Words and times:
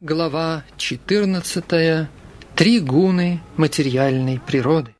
Глава 0.00 0.62
14. 0.76 2.08
Три 2.54 2.78
гуны 2.78 3.40
материальной 3.56 4.38
природы. 4.38 4.94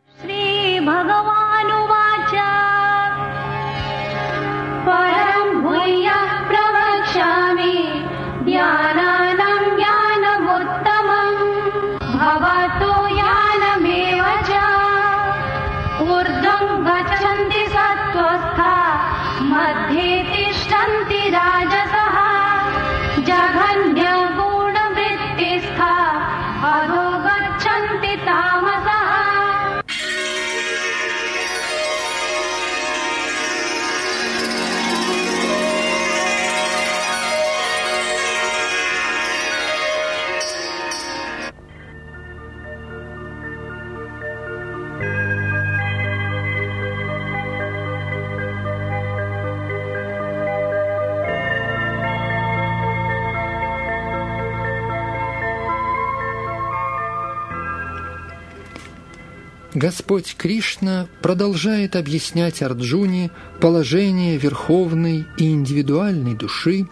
Господь 59.78 60.34
Кришна 60.36 61.06
продолжает 61.22 61.94
объяснять 61.94 62.62
Арджуне 62.62 63.30
положение 63.60 64.36
верховной 64.36 65.24
и 65.36 65.52
индивидуальной 65.52 66.34
души, 66.34 66.88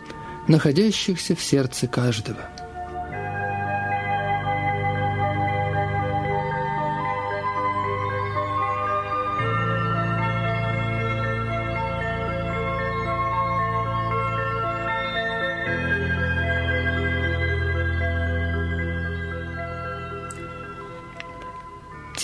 находящихся 0.46 1.34
в 1.34 1.42
сердце 1.42 1.88
каждого. 1.88 2.48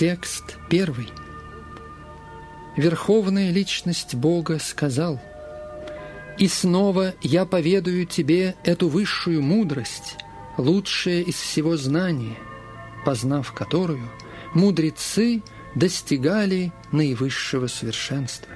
Текст 0.02 0.56
первый. 0.68 1.08
Верховная 2.76 3.52
личность 3.52 4.16
Бога 4.16 4.58
сказал, 4.58 5.22
«И 6.40 6.48
снова 6.48 7.14
я 7.22 7.46
поведаю 7.46 8.04
тебе 8.04 8.56
эту 8.64 8.88
высшую 8.88 9.42
мудрость, 9.42 10.16
лучшее 10.58 11.22
из 11.22 11.36
всего 11.36 11.76
знания, 11.76 12.36
познав 13.04 13.52
которую 13.52 14.10
мудрецы 14.54 15.40
достигали 15.76 16.72
наивысшего 16.90 17.68
совершенства». 17.68 18.52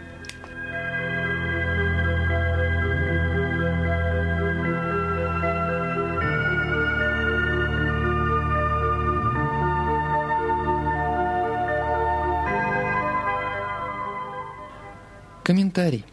Комментарий. 15.77 16.07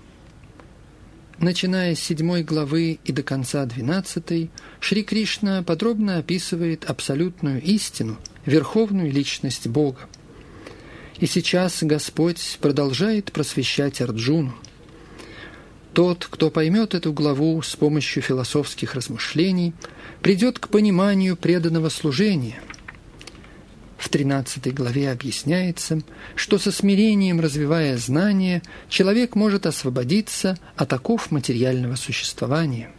Начиная 1.39 1.95
с 1.95 1.99
седьмой 1.99 2.43
главы 2.43 2.99
и 3.05 3.11
до 3.13 3.23
конца 3.23 3.65
двенадцатой, 3.65 4.51
Шри 4.81 5.03
Кришна 5.03 5.63
подробно 5.63 6.17
описывает 6.17 6.83
абсолютную 6.83 7.61
истину, 7.61 8.17
верховную 8.45 9.09
личность 9.09 9.67
Бога. 9.67 10.01
И 11.17 11.27
сейчас 11.27 11.81
Господь 11.81 12.57
продолжает 12.59 13.31
просвещать 13.31 14.01
Арджуну. 14.01 14.53
Тот, 15.93 16.27
кто 16.29 16.51
поймет 16.51 16.93
эту 16.93 17.13
главу 17.13 17.61
с 17.61 17.77
помощью 17.77 18.21
философских 18.21 18.95
размышлений, 18.95 19.73
придет 20.21 20.59
к 20.59 20.67
пониманию 20.67 21.37
преданного 21.37 21.87
служения– 21.87 22.59
в 24.03 24.09
13 24.09 24.73
главе 24.73 25.11
объясняется, 25.11 26.01
что 26.35 26.57
со 26.57 26.73
смирением 26.73 27.39
развивая 27.39 27.95
знания, 27.97 28.61
человек 28.89 29.33
может 29.33 29.65
освободиться 29.65 30.57
от 30.75 30.91
оков 30.91 31.31
материального 31.31 31.95
существования. 31.95 32.91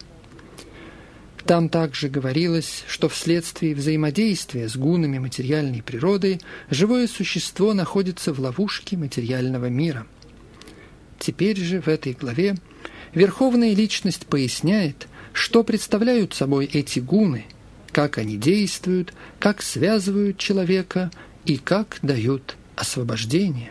Там 1.45 1.69
также 1.69 2.09
говорилось, 2.09 2.85
что 2.89 3.11
вследствие 3.11 3.75
взаимодействия 3.75 4.67
с 4.67 4.77
гунами 4.77 5.19
материальной 5.19 5.83
природы 5.83 6.41
живое 6.71 7.07
существо 7.07 7.75
находится 7.75 8.33
в 8.33 8.41
ловушке 8.41 8.97
материального 8.97 9.67
мира. 9.67 10.07
Теперь 11.19 11.59
же 11.59 11.83
в 11.83 11.89
этой 11.89 12.15
главе 12.15 12.57
Верховная 13.13 13.75
Личность 13.75 14.25
поясняет, 14.27 15.07
что 15.35 15.65
представляют 15.65 16.33
собой 16.33 16.65
эти 16.65 16.99
гуны– 16.99 17.45
как 17.95 18.19
они 18.19 18.37
действуют, 18.37 19.15
как 19.39 19.63
связывают 19.63 20.37
человека 20.37 21.13
и 21.47 21.57
как 21.57 21.99
дают 22.03 22.57
освобождение. 22.75 23.71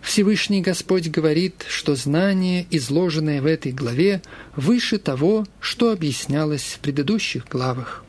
Всевышний 0.00 0.62
Господь 0.62 1.08
говорит, 1.08 1.66
что 1.68 1.94
знание, 1.94 2.66
изложенное 2.70 3.42
в 3.42 3.46
этой 3.46 3.72
главе, 3.72 4.22
выше 4.56 4.98
того, 4.98 5.46
что 5.60 5.92
объяснялось 5.92 6.62
в 6.62 6.78
предыдущих 6.78 7.46
главах. 7.46 8.04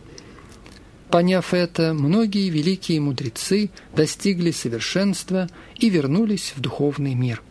Поняв 1.09 1.53
это, 1.53 1.93
многие 1.93 2.49
великие 2.49 3.01
мудрецы 3.01 3.69
достигли 3.93 4.51
совершенства 4.51 5.49
и 5.77 5.89
вернулись 5.89 6.53
в 6.55 6.61
духовный 6.61 7.15
мир. 7.15 7.43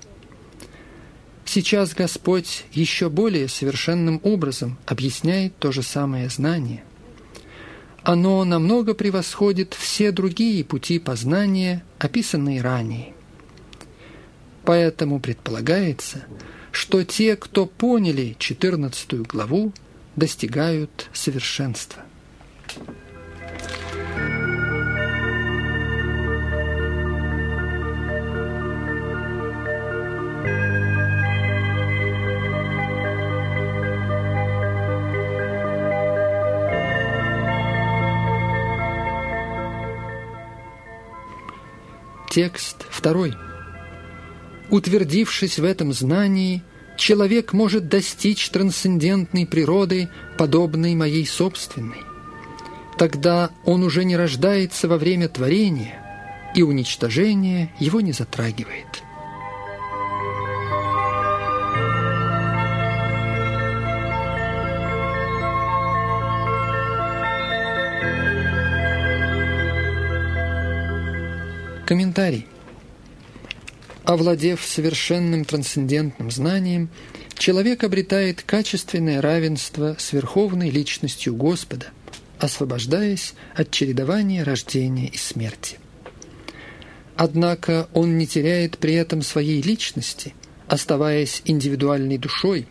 Сейчас 1.44 1.92
Господь 1.92 2.64
еще 2.72 3.10
более 3.10 3.48
совершенным 3.48 4.18
образом 4.24 4.78
объясняет 4.86 5.58
то 5.58 5.72
же 5.72 5.82
самое 5.82 6.30
знание– 6.30 6.84
оно 8.04 8.44
намного 8.44 8.94
превосходит 8.94 9.74
все 9.74 10.10
другие 10.10 10.64
пути 10.64 10.98
познания, 10.98 11.84
описанные 11.98 12.60
ранее. 12.60 13.14
Поэтому 14.64 15.20
предполагается, 15.20 16.24
что 16.72 17.04
те, 17.04 17.36
кто 17.36 17.66
поняли 17.66 18.36
14 18.38 19.14
главу, 19.26 19.72
достигают 20.16 21.08
совершенства. 21.12 22.02
Текст 42.32 42.86
второй. 42.88 43.34
Утвердившись 44.70 45.58
в 45.58 45.64
этом 45.64 45.92
знании, 45.92 46.62
человек 46.96 47.52
может 47.52 47.88
достичь 47.88 48.48
трансцендентной 48.48 49.44
природы, 49.46 50.08
подобной 50.38 50.94
моей 50.94 51.26
собственной. 51.26 51.98
Тогда 52.96 53.50
он 53.66 53.82
уже 53.82 54.06
не 54.06 54.16
рождается 54.16 54.88
во 54.88 54.96
время 54.96 55.28
творения, 55.28 56.00
и 56.56 56.62
уничтожение 56.62 57.70
его 57.78 58.00
не 58.00 58.12
затрагивает. 58.12 59.02
Комментарий. 71.92 72.46
Овладев 74.04 74.64
совершенным 74.64 75.44
трансцендентным 75.44 76.30
знанием, 76.30 76.88
человек 77.36 77.84
обретает 77.84 78.40
качественное 78.40 79.20
равенство 79.20 79.96
с 79.98 80.14
верховной 80.14 80.70
личностью 80.70 81.34
Господа, 81.36 81.88
освобождаясь 82.38 83.34
от 83.54 83.70
чередования 83.72 84.42
рождения 84.42 85.08
и 85.08 85.18
смерти. 85.18 85.76
Однако 87.14 87.90
он 87.92 88.16
не 88.16 88.26
теряет 88.26 88.78
при 88.78 88.94
этом 88.94 89.20
своей 89.20 89.60
личности, 89.60 90.32
оставаясь 90.68 91.42
индивидуальной 91.44 92.16
душой. 92.16 92.66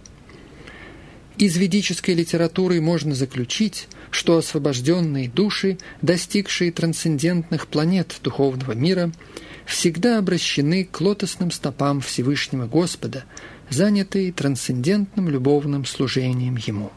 Из 1.41 1.57
ведической 1.57 2.13
литературы 2.13 2.79
можно 2.81 3.15
заключить, 3.15 3.87
что 4.11 4.37
освобожденные 4.37 5.27
души, 5.27 5.79
достигшие 6.03 6.71
трансцендентных 6.71 7.65
планет 7.65 8.19
духовного 8.21 8.73
мира, 8.73 9.11
всегда 9.65 10.19
обращены 10.19 10.85
к 10.85 11.01
лотосным 11.01 11.49
стопам 11.49 11.99
Всевышнего 11.99 12.67
Господа, 12.67 13.23
занятые 13.71 14.31
трансцендентным 14.31 15.29
любовным 15.29 15.83
служением 15.85 16.57
Ему. 16.57 16.91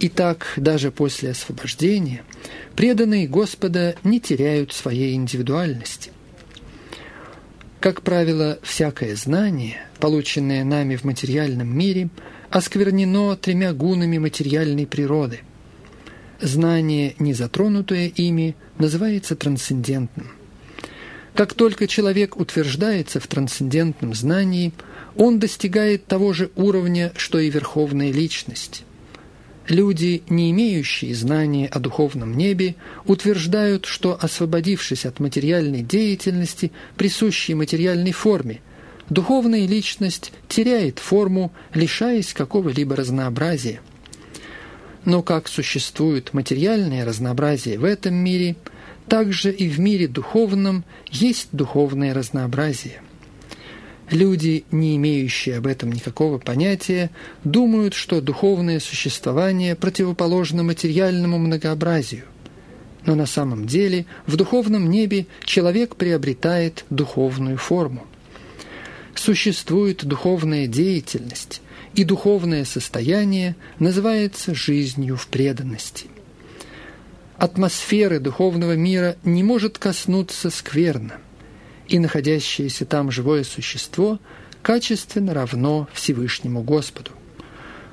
Итак, 0.00 0.52
даже 0.58 0.90
после 0.90 1.30
освобождения 1.30 2.24
преданные 2.76 3.26
Господа 3.26 3.96
не 4.04 4.20
теряют 4.20 4.74
своей 4.74 5.14
индивидуальности. 5.14 6.10
Как 7.80 8.02
правило, 8.02 8.58
всякое 8.62 9.16
знание, 9.16 9.78
полученное 9.98 10.62
нами 10.62 10.96
в 10.96 11.04
материальном 11.04 11.74
мире, 11.74 12.10
осквернено 12.50 13.36
тремя 13.36 13.72
гунами 13.72 14.18
материальной 14.18 14.86
природы. 14.86 15.40
Знание, 16.40 17.14
не 17.18 17.34
затронутое 17.34 18.06
ими, 18.08 18.56
называется 18.78 19.36
трансцендентным. 19.36 20.28
Как 21.34 21.54
только 21.54 21.86
человек 21.86 22.36
утверждается 22.36 23.20
в 23.20 23.26
трансцендентном 23.26 24.14
знании, 24.14 24.72
он 25.16 25.38
достигает 25.38 26.06
того 26.06 26.32
же 26.32 26.50
уровня, 26.56 27.12
что 27.16 27.38
и 27.38 27.50
верховная 27.50 28.12
личность. 28.12 28.84
Люди, 29.68 30.22
не 30.30 30.50
имеющие 30.50 31.14
знания 31.14 31.66
о 31.66 31.78
духовном 31.78 32.36
небе, 32.36 32.76
утверждают, 33.04 33.84
что, 33.84 34.18
освободившись 34.18 35.04
от 35.04 35.20
материальной 35.20 35.82
деятельности, 35.82 36.72
присущей 36.96 37.54
материальной 37.54 38.12
форме, 38.12 38.62
духовная 39.10 39.66
личность 39.66 40.32
теряет 40.48 40.98
форму, 40.98 41.52
лишаясь 41.74 42.32
какого-либо 42.32 42.96
разнообразия. 42.96 43.80
Но 45.04 45.22
как 45.22 45.48
существует 45.48 46.34
материальное 46.34 47.04
разнообразие 47.04 47.78
в 47.78 47.84
этом 47.84 48.14
мире, 48.14 48.56
так 49.08 49.32
же 49.32 49.50
и 49.52 49.68
в 49.68 49.80
мире 49.80 50.06
духовном 50.06 50.84
есть 51.10 51.48
духовное 51.52 52.12
разнообразие. 52.12 53.00
Люди, 54.10 54.64
не 54.70 54.96
имеющие 54.96 55.58
об 55.58 55.66
этом 55.66 55.92
никакого 55.92 56.38
понятия, 56.38 57.10
думают, 57.44 57.94
что 57.94 58.20
духовное 58.22 58.80
существование 58.80 59.76
противоположно 59.76 60.62
материальному 60.62 61.38
многообразию. 61.38 62.24
Но 63.04 63.14
на 63.14 63.26
самом 63.26 63.66
деле 63.66 64.06
в 64.26 64.36
духовном 64.36 64.90
небе 64.90 65.26
человек 65.44 65.96
приобретает 65.96 66.84
духовную 66.90 67.58
форму. 67.58 68.07
Существует 69.18 70.04
духовная 70.04 70.66
деятельность, 70.66 71.60
и 71.94 72.04
духовное 72.04 72.64
состояние 72.64 73.56
называется 73.78 74.54
жизнью 74.54 75.16
в 75.16 75.26
преданности. 75.26 76.06
Атмосферы 77.36 78.20
духовного 78.20 78.76
мира 78.76 79.16
не 79.24 79.42
может 79.42 79.78
коснуться 79.78 80.50
скверно– 80.50 81.18
и 81.88 81.98
находящееся 81.98 82.84
там 82.84 83.10
живое 83.10 83.44
существо 83.44 84.20
качественно 84.62 85.34
равно 85.34 85.88
Всевышнему 85.92 86.62
Господу. 86.62 87.10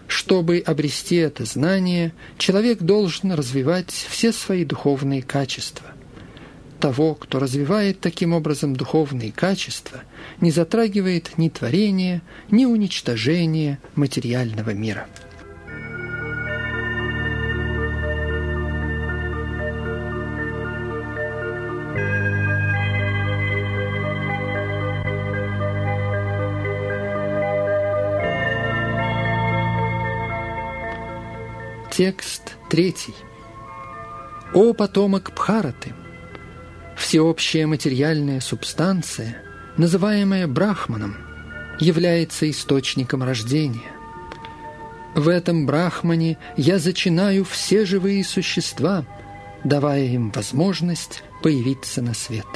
Чтобы 0.07 0.61
обрести 0.65 1.15
это 1.15 1.45
знание, 1.45 2.13
человек 2.37 2.79
должен 2.79 3.31
развивать 3.31 3.91
все 3.91 4.31
свои 4.31 4.65
духовные 4.65 5.23
качества. 5.23 5.87
Того, 6.79 7.15
кто 7.15 7.39
развивает 7.39 8.01
таким 8.01 8.33
образом 8.33 8.75
духовные 8.75 9.31
качества, 9.31 10.03
не 10.41 10.51
затрагивает 10.51 11.37
ни 11.37 11.49
творение, 11.49 12.21
ни 12.49 12.65
уничтожение 12.65 13.79
материального 13.95 14.71
мира. 14.71 15.07
Текст 31.91 32.57
третий. 32.69 33.15
О 34.53 34.73
потомок 34.73 35.31
Бхараты! 35.33 35.93
Всеобщая 36.97 37.67
материальная 37.67 38.41
субстанция, 38.41 39.44
называемая 39.77 40.47
Брахманом, 40.47 41.15
является 41.79 42.49
источником 42.49 43.23
рождения. 43.23 43.91
В 45.15 45.27
этом 45.29 45.65
Брахмане 45.65 46.37
я 46.57 46.79
зачинаю 46.79 47.45
все 47.45 47.85
живые 47.85 48.23
существа, 48.23 49.05
давая 49.63 50.03
им 50.05 50.31
возможность 50.31 51.23
появиться 51.41 52.01
на 52.01 52.13
свет– 52.13 52.47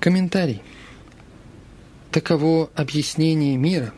Комментарий. 0.00 0.62
Таково 2.10 2.70
объяснение 2.74 3.56
мира. 3.56 3.94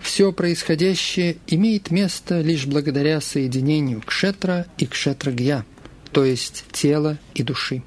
Все 0.00 0.32
происходящее 0.32 1.38
имеет 1.48 1.90
место 1.90 2.40
лишь 2.40 2.66
благодаря 2.66 3.20
соединению 3.20 4.00
кшетра 4.02 4.66
и 4.78 4.86
кшетрагья, 4.86 5.66
то 6.12 6.24
есть 6.24 6.64
тела 6.70 7.18
и 7.34 7.42
души. 7.42 7.82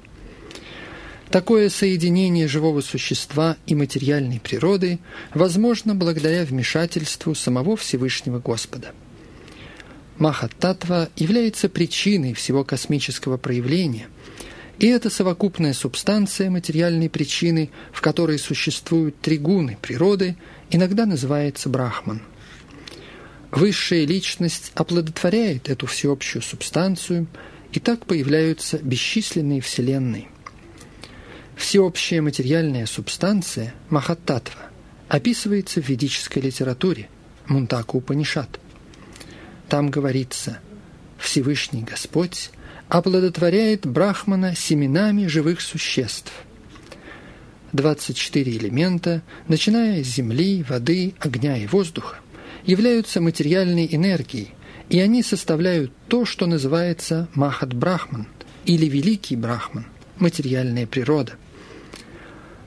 Такое 1.30 1.70
соединение 1.70 2.46
живого 2.46 2.82
существа 2.82 3.56
и 3.66 3.74
материальной 3.74 4.38
природы 4.38 4.98
возможно 5.32 5.94
благодаря 5.94 6.44
вмешательству 6.44 7.34
самого 7.34 7.78
Всевышнего 7.78 8.38
Господа. 8.38 8.92
Махаттатва 10.18 11.08
является 11.16 11.70
причиной 11.70 12.34
всего 12.34 12.64
космического 12.64 13.38
проявления– 13.38 14.08
и 14.78 14.86
эта 14.86 15.10
совокупная 15.10 15.74
субстанция 15.74 16.50
материальной 16.50 17.08
причины, 17.08 17.70
в 17.92 18.00
которой 18.00 18.38
существуют 18.38 19.20
три 19.20 19.38
гуны 19.38 19.78
природы, 19.80 20.36
иногда 20.70 21.06
называется 21.06 21.68
брахман. 21.68 22.22
Высшая 23.50 24.06
личность 24.06 24.72
оплодотворяет 24.74 25.68
эту 25.68 25.86
всеобщую 25.86 26.42
субстанцию, 26.42 27.26
и 27.72 27.80
так 27.80 28.06
появляются 28.06 28.78
бесчисленные 28.78 29.60
вселенные. 29.60 30.28
Всеобщая 31.56 32.22
материальная 32.22 32.86
субстанция, 32.86 33.74
Махаттатва, 33.88 34.70
описывается 35.08 35.80
в 35.80 35.88
ведической 35.88 36.42
литературе, 36.42 37.08
Мунтаку 37.46 37.98
Упанишат. 37.98 38.58
Там 39.68 39.90
говорится 39.90 40.60
«Всевышний 41.18 41.82
Господь– 41.82 42.50
оплодотворяет 42.92 43.86
Брахмана 43.86 44.54
семенами 44.54 45.26
живых 45.26 45.62
существ. 45.62 46.30
24 47.72 48.52
элемента, 48.58 49.22
начиная 49.48 50.04
с 50.04 50.08
земли, 50.08 50.62
воды, 50.68 51.14
огня 51.18 51.56
и 51.56 51.66
воздуха, 51.66 52.16
являются 52.66 53.22
материальной 53.22 53.88
энергией, 53.90 54.50
и 54.90 55.00
они 55.00 55.22
составляют 55.22 55.90
то, 56.08 56.26
что 56.26 56.44
называется 56.44 57.28
Махат 57.32 57.72
Брахман 57.72 58.28
или 58.66 58.84
Великий 58.84 59.36
Брахман, 59.36 59.86
материальная 60.18 60.86
природа. 60.86 61.32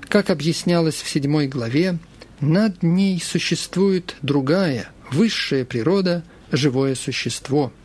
Как 0.09 0.31
объяснялось 0.31 1.03
в 1.03 1.07
седьмой 1.07 1.47
главе, 1.47 1.99
над 2.39 2.81
ней 2.81 3.21
существует 3.21 4.15
другая, 4.23 4.89
высшая 5.11 5.65
природа, 5.65 6.23
живое 6.51 6.95
существо– 6.95 7.71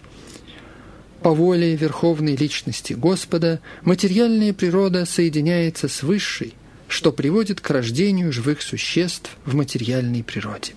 по 1.22 1.34
воле 1.34 1.76
Верховной 1.76 2.34
Личности 2.34 2.94
Господа 2.94 3.60
материальная 3.82 4.52
природа 4.52 5.04
соединяется 5.04 5.88
с 5.88 6.02
высшей, 6.02 6.54
что 6.88 7.12
приводит 7.12 7.60
к 7.60 7.70
рождению 7.70 8.32
живых 8.32 8.62
существ 8.62 9.30
в 9.44 9.54
материальной 9.54 10.24
природе. 10.24 10.72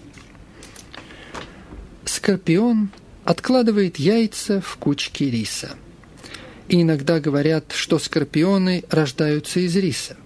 Скорпион 2.05 2.89
откладывает 3.23 3.97
яйца 3.97 4.59
в 4.59 4.75
кучке 4.77 5.29
риса. 5.29 5.71
И 6.67 6.81
иногда 6.81 7.19
говорят, 7.19 7.71
что 7.73 7.97
скорпионы 7.99 8.83
рождаются 8.89 9.61
из 9.61 9.75
риса. 9.75 10.17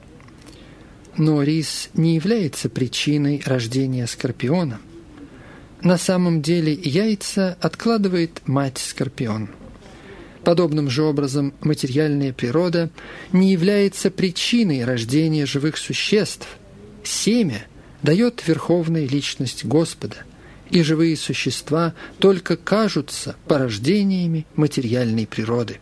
Но 1.15 1.41
рис 1.41 1.89
не 1.93 2.15
является 2.15 2.69
причиной 2.69 3.41
рождения 3.45 4.05
скорпиона. 4.07 4.79
На 5.81 5.97
самом 5.97 6.41
деле 6.41 6.73
яйца 6.73 7.57
откладывает 7.61 8.41
мать 8.47 8.79
скорпион– 8.79 9.49
Подобным 10.47 10.89
же 10.89 11.03
образом 11.03 11.53
материальная 11.59 12.31
природа 12.31 12.89
не 13.33 13.51
является 13.51 14.09
причиной 14.09 14.85
рождения 14.85 15.45
живых 15.45 15.75
существ. 15.75 16.47
Семя 17.03 17.67
дает 18.01 18.47
верховная 18.47 19.05
личность 19.05 19.65
Господа, 19.65 20.15
и 20.69 20.83
живые 20.83 21.17
существа 21.17 21.93
только 22.19 22.55
кажутся 22.55 23.35
порождениями 23.45 24.47
материальной 24.55 25.27
природы. 25.27 25.81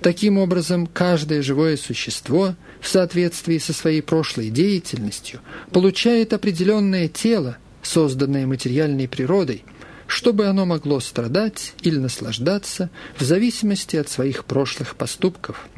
Таким 0.00 0.38
образом, 0.38 0.86
каждое 0.86 1.42
живое 1.42 1.76
существо 1.76 2.54
в 2.80 2.88
соответствии 2.88 3.58
со 3.58 3.74
своей 3.74 4.00
прошлой 4.00 4.48
деятельностью 4.48 5.40
получает 5.70 6.32
определенное 6.32 7.08
тело, 7.08 7.58
созданное 7.82 8.46
материальной 8.46 9.06
природой, 9.06 9.64
чтобы 10.06 10.46
оно 10.46 10.66
могло 10.66 11.00
страдать 11.00 11.74
или 11.82 11.96
наслаждаться 11.96 12.90
в 13.16 13.22
зависимости 13.22 13.96
от 13.96 14.08
своих 14.08 14.44
прошлых 14.44 14.96
поступков. 14.96 15.68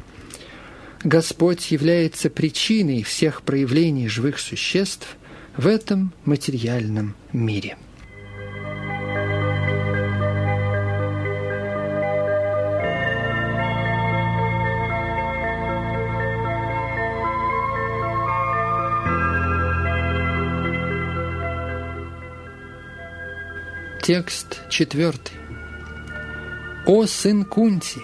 Господь 1.03 1.71
является 1.71 2.29
причиной 2.29 3.03
всех 3.03 3.43
проявлений 3.43 4.07
живых 4.07 4.39
существ 4.39 5.15
в 5.55 5.67
этом 5.67 6.11
материальном 6.25 7.15
мире. 7.31 7.77
Текст 24.07 24.61
четвертый. 24.69 25.33
«О 26.85 27.05
сын 27.05 27.43
Кунти! 27.43 27.99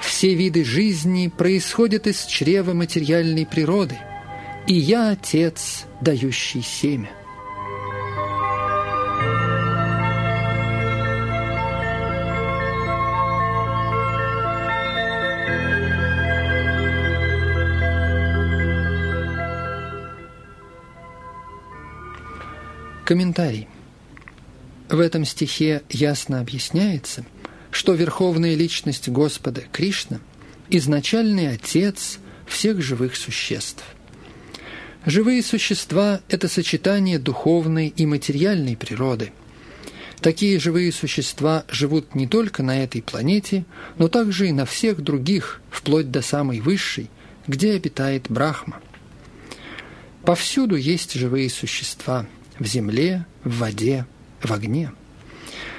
Все 0.00 0.36
виды 0.36 0.64
жизни 0.64 1.26
происходят 1.26 2.06
из 2.06 2.26
чрева 2.26 2.74
материальной 2.74 3.44
природы, 3.44 3.98
и 4.68 4.74
я 4.74 5.10
отец, 5.10 5.86
дающий 6.00 6.62
семя». 6.62 7.10
Комментарий. 23.04 23.66
В 24.92 25.00
этом 25.00 25.24
стихе 25.24 25.82
ясно 25.88 26.40
объясняется, 26.40 27.24
что 27.70 27.94
верховная 27.94 28.54
личность 28.54 29.08
Господа 29.08 29.62
Кришна– 29.72 30.20
изначальный 30.68 31.48
Отец 31.48 32.18
всех 32.46 32.82
живых 32.82 33.16
существ. 33.16 33.82
Живые 35.06 35.42
существа– 35.42 36.20
это 36.28 36.46
сочетание 36.46 37.18
духовной 37.18 37.88
и 37.88 38.04
материальной 38.04 38.76
природы. 38.76 39.32
Такие 40.20 40.60
живые 40.60 40.92
существа 40.92 41.64
живут 41.70 42.14
не 42.14 42.26
только 42.28 42.62
на 42.62 42.84
этой 42.84 43.00
планете, 43.00 43.64
но 43.96 44.08
также 44.08 44.50
и 44.50 44.52
на 44.52 44.66
всех 44.66 45.00
других, 45.00 45.62
вплоть 45.70 46.10
до 46.10 46.20
самой 46.20 46.60
высшей, 46.60 47.08
где 47.46 47.72
обитает 47.72 48.26
Брахма. 48.28 48.78
Повсюду 50.22 50.76
есть 50.76 51.14
живые 51.14 51.48
существа– 51.48 52.26
в 52.58 52.66
земле, 52.66 53.26
в 53.44 53.58
воде, 53.58 54.06
в 54.42 54.52
огне. 54.52 54.92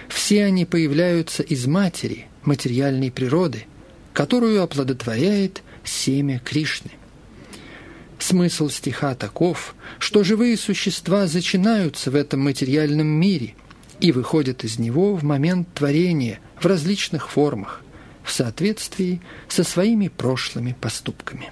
Все 0.07 0.45
они 0.45 0.65
появляются 0.65 1.43
из 1.43 1.65
матери, 1.65 2.27
материальной 2.43 3.11
природы, 3.11 3.65
которую 4.13 4.61
оплодотворяет 4.61 5.63
семя 5.83 6.39
Кришны. 6.43 6.91
Смысл 8.19 8.69
стиха 8.69 9.15
таков, 9.15 9.75
что 9.99 10.23
живые 10.23 10.55
существа 10.55 11.27
зачинаются 11.27 12.09
в 12.09 12.15
этом 12.15 12.41
материальном 12.41 13.07
мире 13.07 13.55
и 13.99 14.11
выходят 14.11 14.63
из 14.63 14.79
него 14.79 15.15
в 15.15 15.23
момент 15.23 15.67
творения 15.73 16.39
в 16.59 16.65
различных 16.65 17.29
формах, 17.29 17.81
в 18.23 18.31
соответствии 18.31 19.21
со 19.49 19.63
своими 19.63 20.07
прошлыми 20.07 20.75
поступками. 20.79 21.51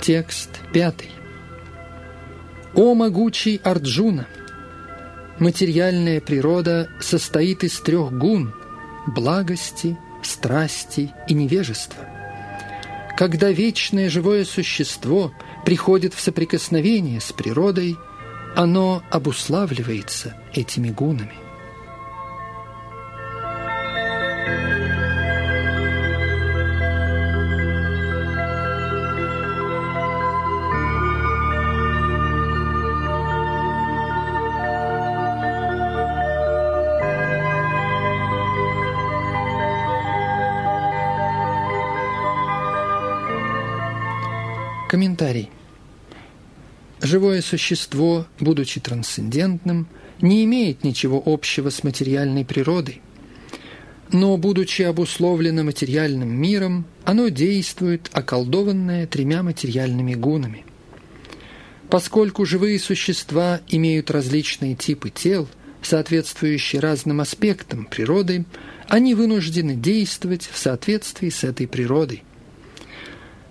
Текст 0.00 0.48
пятый. 0.72 1.10
«О 2.74 2.94
могучий 2.94 3.60
Арджуна! 3.62 4.26
Материальная 5.38 6.22
природа 6.22 6.88
состоит 7.00 7.64
из 7.64 7.78
трех 7.80 8.10
гун– 8.10 8.54
благости, 9.06 9.98
страсти 10.22 11.12
и 11.28 11.34
невежества. 11.34 12.06
Когда 13.16 13.50
вечное 13.50 14.08
живое 14.08 14.46
существо 14.46 15.34
приходит 15.66 16.14
в 16.14 16.20
соприкосновение 16.20 17.20
с 17.20 17.32
природой, 17.32 17.96
оно 18.56 19.02
обуславливается 19.10 20.34
этими 20.54 20.88
гунами– 20.88 21.34
Комментарий. 45.20 45.50
Живое 47.02 47.42
существо, 47.42 48.26
будучи 48.38 48.80
трансцендентным, 48.80 49.86
не 50.22 50.44
имеет 50.44 50.82
ничего 50.82 51.22
общего 51.24 51.68
с 51.68 51.84
материальной 51.84 52.46
природой. 52.46 53.02
Но, 54.12 54.38
будучи 54.38 54.80
обусловлено 54.80 55.62
материальным 55.62 56.30
миром, 56.30 56.86
оно 57.04 57.28
действует, 57.28 58.08
околдованное 58.14 59.06
тремя 59.06 59.42
материальными 59.42 60.14
гунами. 60.14 60.64
Поскольку 61.90 62.46
живые 62.46 62.78
существа 62.78 63.60
имеют 63.68 64.10
различные 64.10 64.74
типы 64.74 65.10
тел, 65.10 65.48
соответствующие 65.82 66.80
разным 66.80 67.20
аспектам 67.20 67.84
природы, 67.84 68.46
они 68.88 69.14
вынуждены 69.14 69.74
действовать 69.74 70.48
в 70.50 70.56
соответствии 70.56 71.28
с 71.28 71.44
этой 71.44 71.68
природой. 71.68 72.22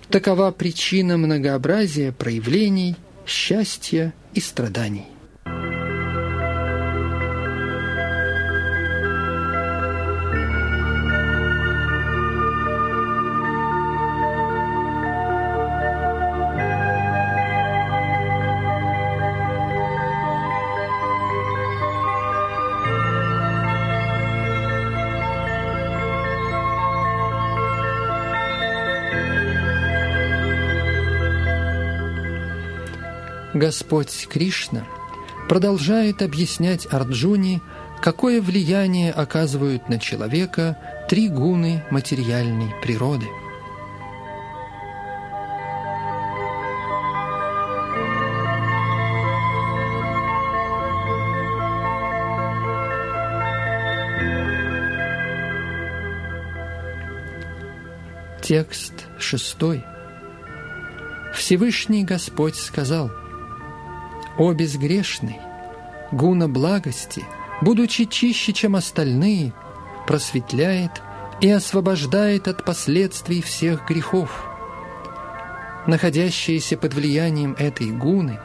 Такова 0.10 0.52
причина 0.52 1.18
многообразия 1.18 2.12
проявлений 2.12 2.96
счастья 3.28 4.14
и 4.34 4.40
страданий. 4.40 5.06
Господь 33.54 34.28
Кришна 34.30 34.86
продолжает 35.48 36.22
объяснять 36.22 36.88
Арджуне, 36.92 37.62
какое 38.00 38.42
влияние 38.42 39.12
оказывают 39.12 39.90
на 39.90 40.00
человека 40.00 40.78
три 41.10 41.30
гуны 41.30 41.84
материальной 41.90 42.72
природы. 42.84 43.26
Текст 58.44 58.94
шестой. 59.20 59.84
Всевышний 61.34 62.04
Господь 62.04 62.56
сказал– 62.56 63.12
о 64.40 64.54
безгрешный, 64.54 65.38
гуна 66.12 66.48
благости, 66.48 67.24
будучи 67.62 68.06
чище, 68.06 68.54
чем 68.54 68.76
остальные, 68.76 69.54
просветляет 70.08 71.04
и 71.42 71.50
освобождает 71.50 72.48
от 72.48 72.66
последствий 72.66 73.42
всех 73.42 73.88
грехов. 73.88 74.46
находящиеся 75.88 76.78
под 76.78 76.94
влиянием 76.94 77.56
этой 77.58 77.92
гуны, 77.92 78.40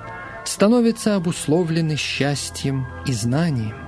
становятся 0.45 1.17
обусловлены 1.17 1.97
счастьем 1.97 2.87
и 3.07 3.13
знанием. 3.13 3.84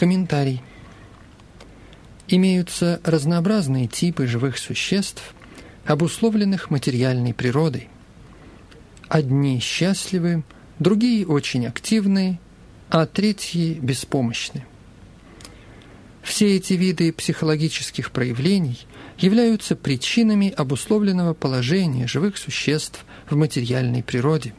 Комментарий. 0.00 0.62
Имеются 2.26 3.02
разнообразные 3.04 3.86
типы 3.86 4.26
живых 4.26 4.56
существ, 4.56 5.34
обусловленных 5.84 6.70
материальной 6.70 7.34
природой. 7.34 7.90
Одни 9.08 9.60
счастливы, 9.60 10.42
другие 10.78 11.26
очень 11.26 11.66
активны, 11.66 12.40
а 12.88 13.04
третьи 13.04 13.74
беспомощны. 13.74 14.64
Все 16.22 16.56
эти 16.56 16.72
виды 16.72 17.12
психологических 17.12 18.10
проявлений 18.10 18.78
являются 19.18 19.76
причинами 19.76 20.48
обусловленного 20.48 21.34
положения 21.34 22.06
живых 22.06 22.38
существ 22.38 23.04
в 23.28 23.36
материальной 23.36 24.02
природе. 24.02 24.54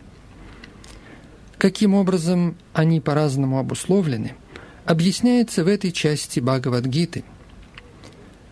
Каким 1.58 1.96
образом 1.96 2.56
они 2.74 3.02
по-разному 3.02 3.58
обусловлены, 3.58 4.36
объясняется 4.86 5.64
в 5.64 5.68
этой 5.68 5.92
части 5.92 6.40
Бхагавадгиты. 6.40 7.24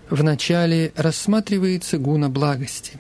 Вначале 0.10 0.92
рассматривается 0.96 1.98
гуна 1.98 2.30
благости. 2.30 2.94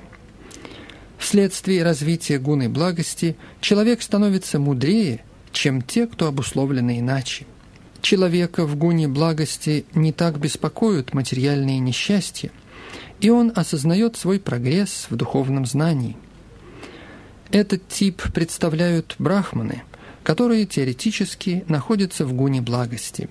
Вследствие 1.18 1.84
развития 1.84 2.40
гуны 2.40 2.70
благости 2.70 3.36
человек 3.62 4.02
становится 4.02 4.60
мудрее, 4.60 5.24
чем 5.52 5.82
те, 5.82 6.08
кто 6.08 6.28
обусловлены 6.28 7.00
иначе. 7.00 7.46
Человека 8.02 8.66
в 8.66 8.76
гуне 8.76 9.08
благости 9.08 9.86
не 9.94 10.14
так 10.14 10.40
беспокоят 10.40 11.14
материальные 11.14 11.80
несчастья, 11.80 12.52
и 13.20 13.30
он 13.30 13.52
осознает 13.54 14.16
свой 14.16 14.40
прогресс 14.40 15.08
в 15.10 15.16
духовном 15.16 15.66
знании. 15.66 16.16
Этот 17.52 17.88
тип 17.88 18.22
представляют 18.32 19.16
брахманы– 19.18 19.84
которые 20.30 20.68
теоретически 20.68 21.66
находятся 21.68 22.24
в 22.24 22.34
гуне 22.34 22.62
благости. 22.62 23.30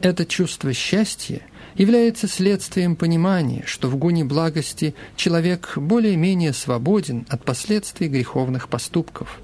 Это 0.00 0.26
чувство 0.26 0.72
счастья 0.72 1.42
является 1.76 2.26
следствием 2.26 2.96
понимания, 2.96 3.62
что 3.66 3.86
в 3.86 3.96
гуне 3.96 4.24
благости 4.24 4.96
человек 5.14 5.74
более-менее 5.76 6.54
свободен 6.54 7.24
от 7.28 7.44
последствий 7.44 8.08
греховных 8.08 8.68
поступков. 8.68 9.40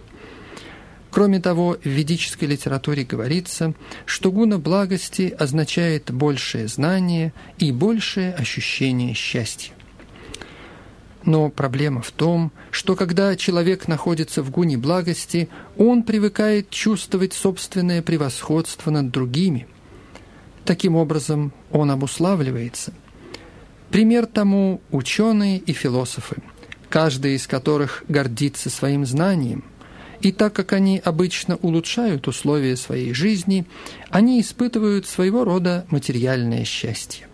Кроме 1.12 1.38
того, 1.38 1.78
в 1.80 1.86
ведической 1.88 2.48
литературе 2.48 3.04
говорится, 3.04 3.74
что 4.04 4.32
гуна 4.32 4.58
благости 4.58 5.32
означает 5.38 6.10
большее 6.10 6.66
знание 6.66 7.34
и 7.58 7.70
большее 7.70 8.34
ощущение 8.34 9.14
счастья. 9.14 9.75
Но 11.26 11.50
проблема 11.50 12.02
в 12.02 12.12
том, 12.12 12.52
что 12.70 12.94
когда 12.94 13.34
человек 13.34 13.88
находится 13.88 14.44
в 14.44 14.50
гуне 14.50 14.78
благости, 14.78 15.48
он 15.76 16.04
привыкает 16.04 16.70
чувствовать 16.70 17.32
собственное 17.32 18.00
превосходство 18.00 18.90
над 18.92 19.10
другими. 19.10 19.66
Таким 20.64 20.94
образом, 20.94 21.52
он 21.72 21.90
обуславливается. 21.90 22.92
Пример 23.90 24.26
тому– 24.26 24.80
ученые 24.92 25.58
и 25.58 25.72
философы, 25.72 26.36
каждый 26.88 27.34
из 27.34 27.48
которых 27.48 28.04
гордится 28.06 28.70
своим 28.70 29.04
знанием. 29.04 29.64
И 30.20 30.30
так 30.30 30.52
как 30.52 30.72
они 30.72 31.02
обычно 31.04 31.56
улучшают 31.56 32.28
условия 32.28 32.76
своей 32.76 33.12
жизни, 33.12 33.66
они 34.10 34.40
испытывают 34.40 35.06
своего 35.06 35.44
рода 35.44 35.86
материальное 35.90 36.64
счастье. 36.64 37.26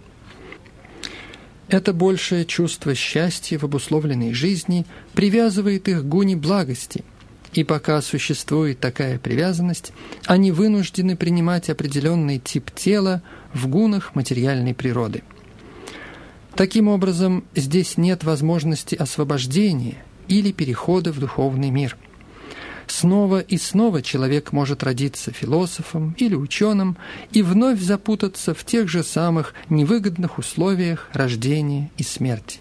Это 1.72 1.94
большее 1.94 2.44
чувство 2.44 2.94
счастья 2.94 3.58
в 3.58 3.64
обусловленной 3.64 4.34
жизни 4.34 4.84
привязывает 5.14 5.88
их 5.88 6.02
к 6.02 6.04
гуне 6.04 6.36
благости, 6.36 7.02
и 7.54 7.64
пока 7.64 8.02
существует 8.02 8.78
такая 8.78 9.18
привязанность, 9.18 9.94
они 10.26 10.52
вынуждены 10.52 11.16
принимать 11.16 11.70
определенный 11.70 12.38
тип 12.38 12.70
тела 12.72 13.22
в 13.54 13.68
гунах 13.68 14.14
материальной 14.14 14.74
природы. 14.74 15.22
Таким 16.56 16.88
образом, 16.88 17.42
здесь 17.54 17.96
нет 17.96 18.22
возможности 18.22 18.94
освобождения 18.94 19.96
или 20.28 20.52
перехода 20.52 21.10
в 21.10 21.20
духовный 21.20 21.70
мир– 21.70 21.96
Снова 22.86 23.40
и 23.40 23.58
снова 23.58 24.02
человек 24.02 24.52
может 24.52 24.82
родиться 24.82 25.32
философом 25.32 26.14
или 26.18 26.34
ученым 26.34 26.96
и 27.32 27.42
вновь 27.42 27.80
запутаться 27.80 28.54
в 28.54 28.64
тех 28.64 28.88
же 28.88 29.02
самых 29.02 29.54
невыгодных 29.68 30.38
условиях 30.38 31.08
рождения 31.12 31.90
и 31.96 32.02
смерти. 32.02 32.60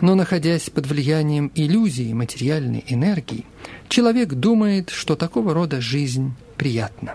Но 0.00 0.14
находясь 0.14 0.68
под 0.68 0.86
влиянием 0.86 1.50
иллюзии 1.54 2.12
материальной 2.12 2.84
энергии, 2.88 3.46
человек 3.88 4.34
думает, 4.34 4.90
что 4.90 5.16
такого 5.16 5.54
рода 5.54 5.80
жизнь 5.80 6.34
приятна. 6.56 7.14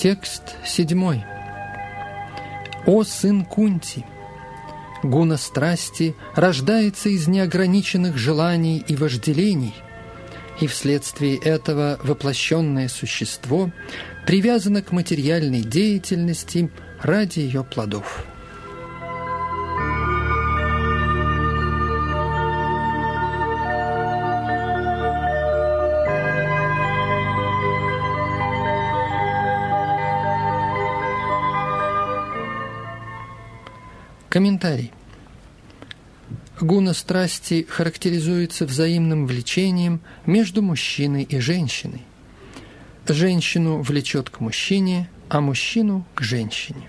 Текст 0.00 0.56
седьмой. 0.64 1.26
«О 2.86 3.04
сын 3.04 3.44
Кунти! 3.44 4.06
Гуна 5.02 5.36
страсти 5.36 6.16
рождается 6.34 7.10
из 7.10 7.28
неограниченных 7.28 8.16
желаний 8.16 8.78
и 8.78 8.96
вожделений, 8.96 9.74
и 10.58 10.66
вследствие 10.68 11.36
этого 11.36 12.00
воплощенное 12.02 12.88
существо 12.88 13.70
привязано 14.26 14.80
к 14.80 14.90
материальной 14.90 15.60
деятельности 15.60 16.70
ради 17.02 17.40
ее 17.40 17.62
плодов». 17.62 18.24
Комментарий. 34.30 34.92
Гуна 36.60 36.94
страсти 36.94 37.66
характеризуется 37.68 38.64
взаимным 38.64 39.26
влечением 39.26 40.00
между 40.24 40.62
мужчиной 40.62 41.24
и 41.24 41.40
женщиной. 41.40 42.02
Женщину 43.08 43.82
влечет 43.82 44.30
к 44.30 44.38
мужчине, 44.38 45.10
а 45.28 45.40
мужчину– 45.40 46.06
к 46.14 46.20
женщине. 46.22 46.88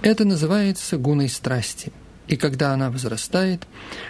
Это 0.00 0.24
называется 0.24 0.96
гуной 0.96 1.28
страсти, 1.28 1.92
и 2.26 2.36
когда 2.36 2.72
она 2.72 2.90
возрастает, 2.90 3.68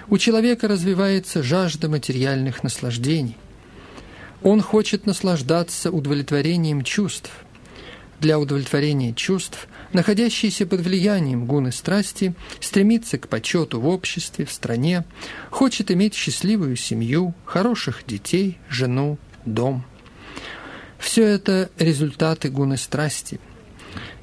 у 0.08 0.16
человека 0.16 0.68
развивается 0.68 1.42
жажда 1.42 1.90
материальных 1.90 2.62
наслаждений. 2.62 3.36
Он 4.42 4.62
хочет 4.62 5.04
наслаждаться 5.04 5.90
удовлетворением 5.90 6.82
чувств. 6.82 7.30
Для 8.20 8.38
удовлетворения 8.38 9.12
чувств 9.12 9.68
находящийся 9.94 10.66
под 10.66 10.80
влиянием 10.80 11.46
гуны 11.46 11.72
страсти, 11.72 12.34
стремится 12.60 13.18
к 13.18 13.28
почету 13.28 13.80
в 13.80 13.88
обществе, 13.88 14.44
в 14.44 14.52
стране, 14.52 15.04
хочет 15.50 15.90
иметь 15.90 16.14
счастливую 16.14 16.76
семью, 16.76 17.34
хороших 17.44 18.04
детей, 18.06 18.58
жену, 18.68 19.18
дом. 19.44 19.84
Все 20.98 21.24
это 21.24 21.70
результаты 21.78 22.48
гуны 22.48 22.76
страсти. 22.76 23.40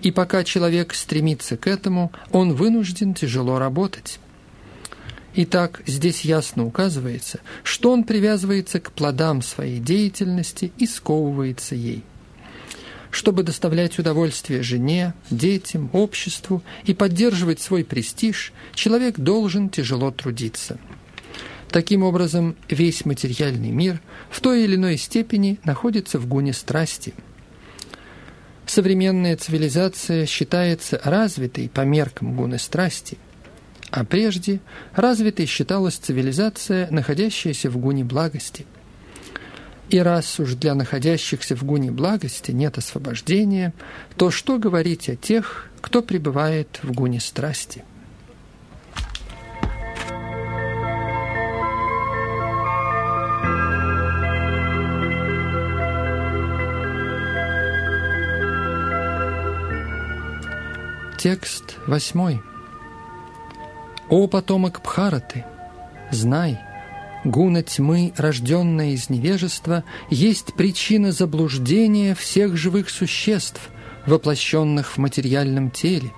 И 0.02 0.12
пока 0.12 0.44
человек 0.44 0.94
стремится 0.94 1.58
к 1.58 1.68
этому, 1.68 2.12
он 2.32 2.54
вынужден 2.54 3.14
тяжело 3.14 3.60
работать. 3.60 4.20
Итак, 5.36 5.82
здесь 5.86 6.22
ясно 6.22 6.66
указывается, 6.66 7.42
что 7.64 7.92
он 7.92 8.04
привязывается 8.04 8.80
к 8.80 8.92
плодам 8.92 9.42
своей 9.42 9.80
деятельности 9.80 10.72
и 10.78 10.88
сковывается 10.88 11.76
ей 11.76 12.04
чтобы 13.12 13.44
доставлять 13.44 13.98
удовольствие 14.00 14.64
жене, 14.64 15.14
детям, 15.30 15.90
обществу 15.94 16.62
и 16.84 16.94
поддерживать 16.94 17.60
свой 17.60 17.84
престиж, 17.84 18.54
человек 18.74 19.18
должен 19.18 19.70
тяжело 19.70 20.12
трудиться. 20.12 20.80
Таким 21.70 22.04
образом, 22.04 22.56
весь 22.68 23.06
материальный 23.06 23.70
мир 23.70 24.02
в 24.30 24.42
той 24.42 24.64
или 24.64 24.76
иной 24.76 24.98
степени 24.98 25.60
находится 25.64 26.20
в 26.20 26.28
гуне 26.28 26.54
страсти. 26.54 27.14
современная 28.66 29.36
цивилизация 29.36 30.28
считается 30.28 31.02
развитой 31.04 31.70
по 31.70 31.82
меркам 31.82 32.36
гуны 32.36 32.60
страсти, 32.60 33.18
а 33.90 34.06
прежде 34.06 34.60
развитой 34.94 35.48
считалась 35.48 35.96
цивилизация, 35.96 36.88
находящаяся 36.92 37.70
в 37.72 37.78
гуне 37.78 38.04
благости. 38.04 38.68
И 39.90 39.98
раз 39.98 40.40
уж 40.40 40.54
для 40.54 40.76
находящихся 40.76 41.56
в 41.56 41.64
гуне 41.64 41.92
благости 41.92 42.52
нет 42.52 42.78
освобождения, 42.78 43.74
то 44.18 44.30
что 44.30 44.60
говорить 44.60 45.10
о 45.10 45.16
тех, 45.16 45.68
кто 45.82 46.04
пребывает 46.04 46.80
в 46.84 46.92
гуне 46.92 47.20
страсти? 47.20 47.84
Текст 61.18 61.76
восьмой. 61.88 62.42
«О 64.08 64.28
потомок 64.28 64.82
Бхараты, 64.82 65.46
знай, 66.12 66.60
гуна 67.24 67.64
тьмы, 67.64 68.14
рожденная 68.18 68.92
из 68.92 69.10
невежества, 69.10 69.84
есть 70.10 70.54
причина 70.54 71.12
заблуждения 71.12 72.16
всех 72.16 72.56
живых 72.58 72.90
существ, 72.90 73.70
воплощенных 74.06 74.92
в 74.94 74.98
материальном 74.98 75.72
теле. 75.72 76.12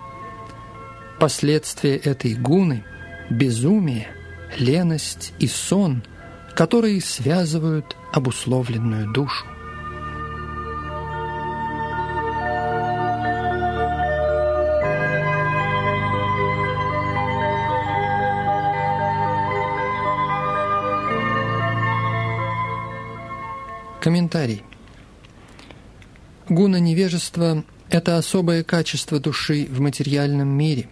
Последствия 1.20 1.98
этой 1.98 2.36
гуны– 2.36 2.84
безумие, 3.30 4.08
леность 4.58 5.34
и 5.40 5.48
сон, 5.48 6.04
которые 6.56 7.02
связывают 7.02 7.96
обусловленную 8.14 9.12
душу. 9.12 9.46
Комментарий. 24.02 24.64
Гуна 26.50 26.80
невежества– 26.80 27.64
это 27.92 28.18
особое 28.18 28.64
качество 28.64 29.20
души 29.20 29.68
в 29.70 29.80
материальном 29.80 30.48
мире. 30.48 30.90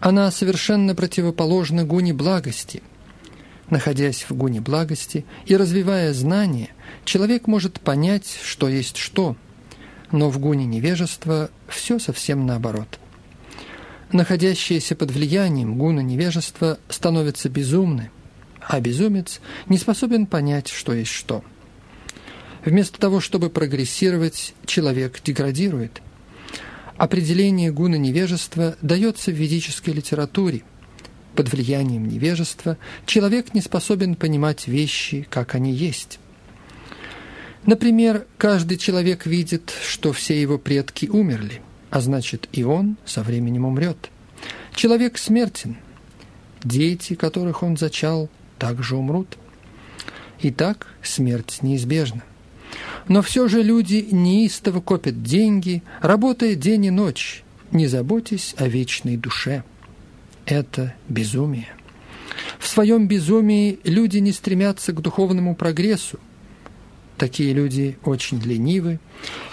Она 0.00 0.28
совершенно 0.32 0.96
противоположна 0.96 1.84
гуне 1.84 2.12
благости. 2.12 2.82
Находясь 3.70 4.26
в 4.28 4.34
гуне 4.34 4.60
благости 4.60 5.24
и 5.46 5.54
развивая 5.56 6.12
знания, 6.12 6.70
человек 7.04 7.46
может 7.46 7.78
понять, 7.78 8.40
что 8.42 8.68
есть 8.68 8.96
что, 8.96 9.36
но 10.10 10.30
в 10.30 10.40
гуне 10.40 10.66
невежества 10.66 11.48
все 11.68 12.00
совсем 12.00 12.44
наоборот. 12.44 12.98
Находящиеся 14.10 14.96
под 14.96 15.12
влиянием 15.12 15.78
гуна 15.78 16.00
невежества 16.00 16.80
становятся 16.88 17.48
безумны, 17.48 18.10
а 18.60 18.80
безумец 18.80 19.40
не 19.68 19.78
способен 19.78 20.26
понять, 20.26 20.70
что 20.70 20.92
есть 20.92 21.12
что– 21.12 21.44
Вместо 22.64 22.98
того, 22.98 23.20
чтобы 23.20 23.48
прогрессировать, 23.48 24.54
человек 24.66 25.20
деградирует. 25.22 26.02
Определение 26.96 27.72
гуна 27.72 27.96
невежества 27.96 28.76
дается 28.82 29.30
в 29.30 29.34
ведической 29.34 29.94
литературе. 29.94 30.62
Под 31.34 31.50
влиянием 31.50 32.06
невежества 32.06 32.76
человек 33.06 33.54
не 33.54 33.62
способен 33.62 34.14
понимать 34.14 34.68
вещи, 34.68 35.26
как 35.30 35.54
они 35.54 35.72
есть. 35.72 36.18
Например, 37.64 38.26
каждый 38.36 38.76
человек 38.76 39.24
видит, 39.26 39.72
что 39.82 40.12
все 40.12 40.40
его 40.40 40.58
предки 40.58 41.06
умерли, 41.06 41.62
а 41.90 42.00
значит 42.00 42.48
и 42.52 42.64
он 42.64 42.96
со 43.06 43.22
временем 43.22 43.64
умрет. 43.64 44.10
Человек 44.74 45.16
смертен. 45.16 45.76
Дети, 46.62 47.14
которых 47.14 47.62
он 47.62 47.78
зачал, 47.78 48.28
также 48.58 48.96
умрут. 48.96 49.38
Итак, 50.42 50.86
смерть 51.02 51.58
неизбежна. 51.62 52.22
Но 53.08 53.22
все 53.22 53.48
же 53.48 53.62
люди 53.62 54.06
неистово 54.10 54.80
копят 54.80 55.22
деньги, 55.22 55.82
работая 56.00 56.54
день 56.54 56.86
и 56.86 56.90
ночь, 56.90 57.42
не 57.72 57.86
заботясь 57.86 58.54
о 58.56 58.68
вечной 58.68 59.16
душе. 59.16 59.64
Это 60.46 60.94
безумие. 61.08 61.68
В 62.58 62.66
своем 62.66 63.08
безумии 63.08 63.78
люди 63.84 64.18
не 64.18 64.32
стремятся 64.32 64.92
к 64.92 65.00
духовному 65.00 65.54
прогрессу. 65.54 66.18
Такие 67.16 67.52
люди 67.52 67.98
очень 68.04 68.40
ленивы. 68.40 68.98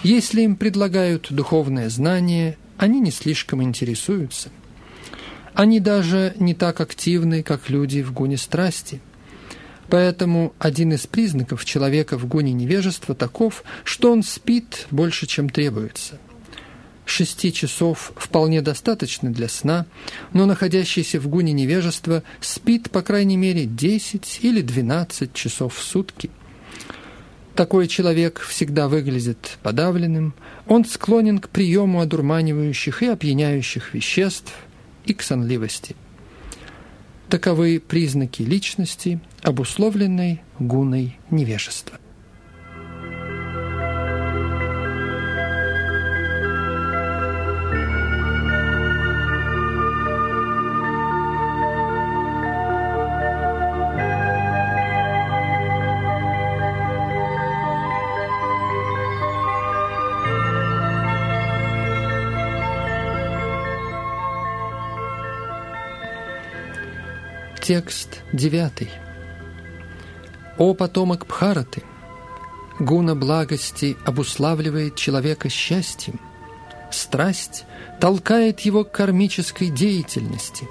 Если 0.02 0.42
им 0.42 0.56
предлагают 0.56 1.28
духовное 1.30 1.90
знание, 1.90 2.56
они 2.76 3.00
не 3.00 3.10
слишком 3.10 3.62
интересуются. 3.62 4.50
Они 5.52 5.80
даже 5.80 6.34
не 6.38 6.54
так 6.54 6.80
активны, 6.80 7.42
как 7.42 7.68
люди 7.68 8.02
в 8.02 8.12
гуне 8.12 8.36
страсти– 8.36 9.00
Поэтому 9.90 10.54
один 10.58 10.92
из 10.92 11.06
признаков 11.06 11.64
человека 11.64 12.18
в 12.18 12.26
гоне 12.26 12.52
невежества 12.52 13.14
таков, 13.14 13.64
что 13.84 14.12
он 14.12 14.22
спит 14.22 14.86
больше, 14.90 15.26
чем 15.26 15.48
требуется. 15.48 16.18
Шести 17.06 17.54
часов 17.54 18.12
вполне 18.16 18.60
достаточно 18.60 19.32
для 19.32 19.48
сна, 19.48 19.86
но 20.34 20.44
находящийся 20.44 21.18
в 21.18 21.28
гуне 21.28 21.54
невежества 21.54 22.22
спит, 22.40 22.90
по 22.90 23.00
крайней 23.00 23.38
мере, 23.38 23.64
10 23.64 24.40
или 24.42 24.60
12 24.60 25.32
часов 25.32 25.74
в 25.74 25.82
сутки. 25.82 26.30
Такой 27.54 27.88
человек 27.88 28.40
всегда 28.40 28.88
выглядит 28.88 29.56
подавленным, 29.62 30.34
он 30.66 30.84
склонен 30.84 31.38
к 31.38 31.48
приему 31.48 32.00
одурманивающих 32.00 33.02
и 33.02 33.06
опьяняющих 33.06 33.94
веществ 33.94 34.52
и 35.06 35.14
к 35.14 35.22
сонливости– 35.22 35.96
Таковы 37.28 37.78
признаки 37.86 38.40
личности, 38.40 39.20
обусловленной 39.42 40.42
гуной 40.58 41.18
невежества. 41.30 41.98
Текст 67.60 68.22
девятый. 68.32 68.88
«О 70.58 70.74
потомок 70.74 71.26
Бхараты! 71.26 71.84
Гуна 72.80 73.14
благости 73.14 73.96
обуславливает 74.04 74.96
человека 74.96 75.48
счастьем. 75.48 76.20
Страсть 76.90 77.64
толкает 78.00 78.60
его 78.60 78.84
к 78.84 78.90
кармической 78.90 79.68
деятельности, 79.68 80.68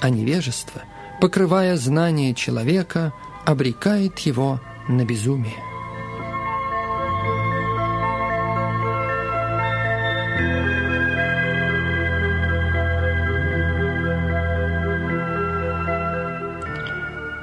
а 0.00 0.10
невежество, 0.10 0.82
покрывая 1.20 1.76
знание 1.76 2.34
человека, 2.34 3.12
обрекает 3.44 4.18
его 4.20 4.60
на 4.88 5.04
безумие. 5.04 5.54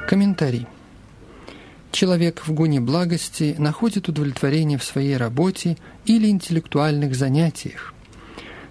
Комментарий. 0.07 0.67
Человек 1.91 2.47
в 2.47 2.53
гуне 2.53 2.79
благости 2.79 3.53
находит 3.57 4.07
удовлетворение 4.07 4.77
в 4.77 4.83
своей 4.83 5.17
работе 5.17 5.77
или 6.05 6.27
интеллектуальных 6.27 7.15
занятиях. 7.15 7.93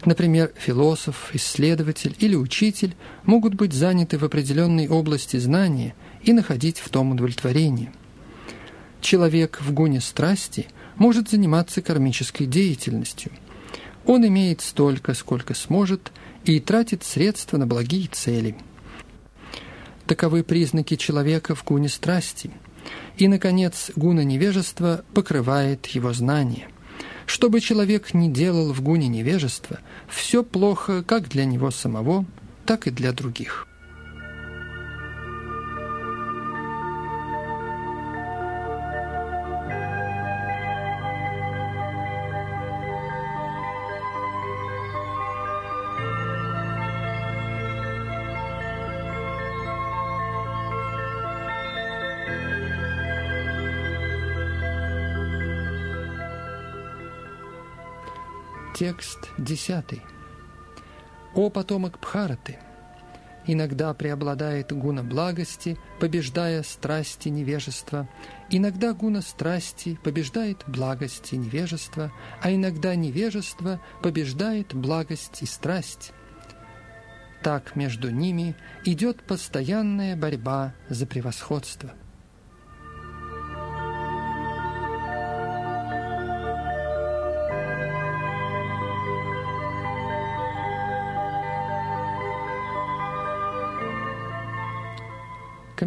Например, 0.07 0.51
философ, 0.57 1.31
исследователь 1.35 2.17
или 2.19 2.35
учитель 2.35 2.97
могут 3.25 3.55
быть 3.55 3.75
заняты 3.75 4.17
в 4.17 4.25
определенной 4.25 4.89
области 4.89 5.37
знания 5.37 5.95
и 6.23 6.33
находить 6.33 6.79
в 6.79 6.89
том 6.89 7.13
удовлетворение. 7.13 7.93
Человек 9.03 9.61
в 9.61 9.73
гуне 9.73 10.01
страсти 10.01 10.67
может 10.97 11.29
заниматься 11.29 11.83
кармической 11.83 12.47
деятельностью. 12.47 13.33
Он 14.07 14.27
имеет 14.27 14.63
столько, 14.63 15.13
сколько 15.13 15.53
сможет, 15.53 16.11
и 16.45 16.59
тратит 16.59 17.05
средства 17.05 17.59
на 17.59 17.67
благие 17.67 18.09
цели– 18.09 18.57
Таковы 20.11 20.43
признаки 20.43 20.97
человека 20.97 21.55
в 21.55 21.65
гуне 21.65 21.89
страсти. 21.89 22.51
И, 23.17 23.29
наконец, 23.29 23.91
гуна 23.97 24.25
невежества 24.25 25.05
покрывает 25.15 25.87
его 25.87 26.13
знание. 26.13 26.69
Что 27.27 27.49
бы 27.49 27.61
человек 27.61 28.15
ни 28.15 28.29
делал 28.29 28.73
в 28.73 28.83
гуне 28.83 29.09
невежества, 29.09 29.79
все 30.09 30.43
плохо 30.43 31.05
как 31.05 31.29
для 31.29 31.45
него 31.45 31.71
самого, 31.71 32.25
так 32.67 32.87
и 32.87 32.91
для 32.91 33.13
других. 33.13 33.69
Текст 58.81 59.29
десятый. 59.37 60.01
«О 61.35 61.51
потомок 61.51 62.01
Бхараты!» 62.01 62.57
Иногда 63.47 63.93
преобладает 63.93 64.73
гуна 64.73 65.03
благости, 65.03 65.77
побеждая 66.01 66.63
страсти 66.63 67.29
невежества. 67.29 68.09
Иногда 68.49 68.95
гуна 68.95 69.21
страсти 69.21 69.99
побеждает 70.03 70.65
благость 70.67 71.35
и 71.35 71.37
невежество, 71.37 72.11
а 72.41 72.51
иногда 72.55 72.95
невежество 72.95 73.83
побеждает 74.03 74.75
благость 74.75 75.43
и 75.43 75.45
страсть. 75.45 76.13
Так 77.43 77.77
между 77.77 78.09
ними 78.11 78.57
идет 78.87 79.23
постоянная 79.25 80.17
борьба 80.17 80.73
за 80.89 81.05
превосходство. 81.07 81.93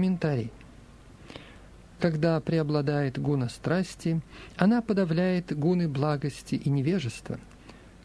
Комментарий. 0.04 0.52
Когда 2.02 2.38
преобладает 2.42 3.18
гуна 3.18 3.48
страсти, 3.48 4.20
она 4.58 4.82
подавляет 4.82 5.58
гуны 5.58 5.88
благости 5.88 6.56
и 6.56 6.70
невежества. 6.70 7.40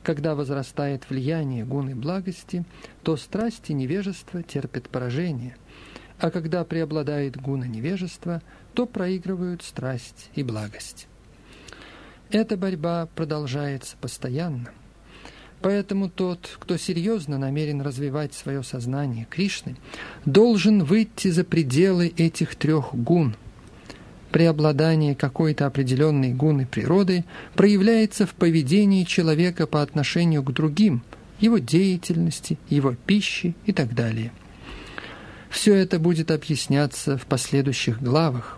Когда 0.05 0.37
возрастает 0.37 1.11
влияние 1.11 1.65
гуны 1.65 1.97
благости, 1.97 2.65
то 3.03 3.17
страсть 3.17 3.71
и 3.71 3.75
невежество 3.75 4.45
терпят 4.45 4.89
поражение. 4.89 5.57
А 6.21 6.31
когда 6.31 6.63
преобладает 6.63 7.37
гуна 7.37 7.65
невежества, 7.65 8.43
то 8.75 8.87
проигрывают 8.87 9.65
страсть 9.65 10.31
и 10.37 10.45
благость. 10.45 11.09
Эта 12.31 12.57
борьба 12.57 13.09
продолжается 13.17 13.97
постоянно. 14.01 14.69
Поэтому 15.61 16.09
тот, 16.09 16.57
кто 16.61 16.77
серьезно 16.77 17.37
намерен 17.37 17.81
развивать 17.83 18.33
свое 18.33 18.63
сознание 18.63 19.27
Кришны, 19.29 19.77
должен 20.25 20.85
выйти 20.85 21.29
за 21.29 21.43
пределы 21.45 22.13
этих 22.17 22.55
трех 22.55 22.95
гун. 22.95 23.35
Преобладание 24.31 25.15
какой-то 25.15 25.67
определенной 25.67 26.33
гуны 26.33 26.67
природы 26.67 27.25
проявляется 27.55 28.27
в 28.27 28.35
поведении 28.35 29.05
человека 29.05 29.67
по 29.67 29.83
отношению 29.83 30.43
к 30.43 30.53
другим, 30.53 31.03
его 31.41 31.59
деятельности, 31.59 32.59
его 32.69 32.95
пище 32.95 33.55
и 33.65 33.73
так 33.73 33.95
далее. 33.95 34.33
Все 35.49 35.75
это 35.75 35.99
будет 35.99 36.31
объясняться 36.31 37.17
в 37.17 37.27
последующих 37.27 38.01
главах. 38.01 38.58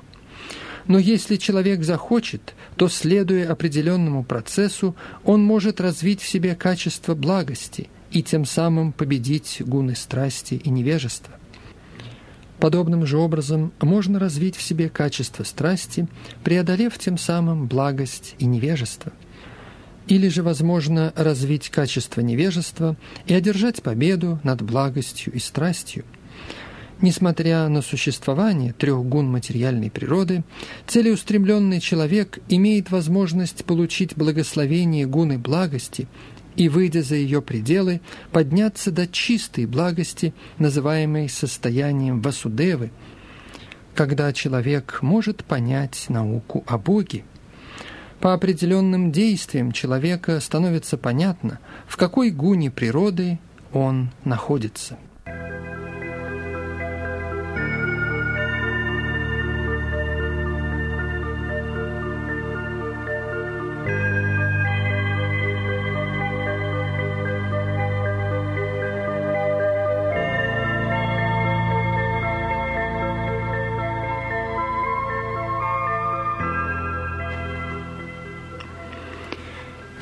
Но 0.91 0.99
если 0.99 1.37
человек 1.37 1.85
захочет, 1.85 2.57
то, 2.75 2.89
следуя 2.89 3.53
определенному 3.53 4.25
процессу, 4.25 4.97
он 5.23 5.41
может 5.41 5.81
развить 5.81 6.21
в 6.21 6.29
себе 6.29 6.57
качество 6.57 7.15
благости 7.15 7.89
и 8.11 8.25
тем 8.25 8.45
самым 8.45 8.91
победить 8.91 9.63
гуны 9.65 9.95
страсти 9.95 10.55
и 10.55 10.69
невежества. 10.69 11.33
Подобным 12.59 13.07
же 13.07 13.19
образом 13.19 13.73
можно 13.81 14.19
развить 14.19 14.57
в 14.57 14.63
себе 14.63 14.89
качество 14.89 15.45
страсти, 15.45 16.09
преодолев 16.43 16.99
тем 16.99 17.19
самым 17.19 17.69
благость 17.69 18.35
и 18.41 18.45
невежество. 18.45 19.13
Или 20.09 20.27
же 20.27 20.43
возможно 20.43 21.13
развить 21.15 21.69
качество 21.69 22.21
невежества 22.21 22.97
и 23.29 23.35
одержать 23.35 23.81
победу 23.81 24.41
над 24.43 24.61
благостью 24.63 25.33
и 25.35 25.39
страстью– 25.39 26.05
Несмотря 27.03 27.67
на 27.69 27.81
существование 27.81 28.75
трех 28.75 29.03
гун 29.05 29.31
материальной 29.31 29.91
природы, 29.91 30.45
целеустремленный 30.87 31.81
человек 31.81 32.41
имеет 32.49 32.91
возможность 32.91 33.65
получить 33.65 34.17
благословение 34.17 35.07
гуны 35.07 35.39
благости 35.39 36.09
и, 36.57 36.69
выйдя 36.69 37.03
за 37.03 37.15
ее 37.15 37.41
пределы, 37.41 38.03
подняться 38.33 38.91
до 38.91 39.07
чистой 39.07 39.65
благости, 39.65 40.35
называемой 40.59 41.31
состоянием 41.31 42.21
Васудевы, 42.21 42.91
когда 43.95 44.31
человек 44.35 44.99
может 45.01 45.43
понять 45.45 46.05
науку 46.11 46.65
о 46.67 46.77
Боге. 46.77 47.25
По 48.21 48.35
определенным 48.35 49.11
действиям 49.11 49.73
человека 49.73 50.39
становится 50.41 50.99
понятно, 50.99 51.61
в 51.87 51.97
какой 51.97 52.31
гуне 52.31 52.71
природы 52.71 53.39
он 53.73 54.11
находится. 54.25 54.99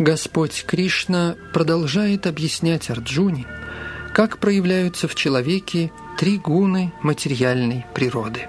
Господь 0.08 0.64
Кришна 0.66 1.36
продолжает 1.52 2.26
объяснять 2.26 2.88
Арджуне, 2.88 3.44
как 4.14 4.38
проявляются 4.38 5.06
в 5.06 5.14
человеке 5.14 5.92
три 6.16 6.38
гуны 6.38 6.94
материальной 7.02 7.84
природы. 7.92 8.48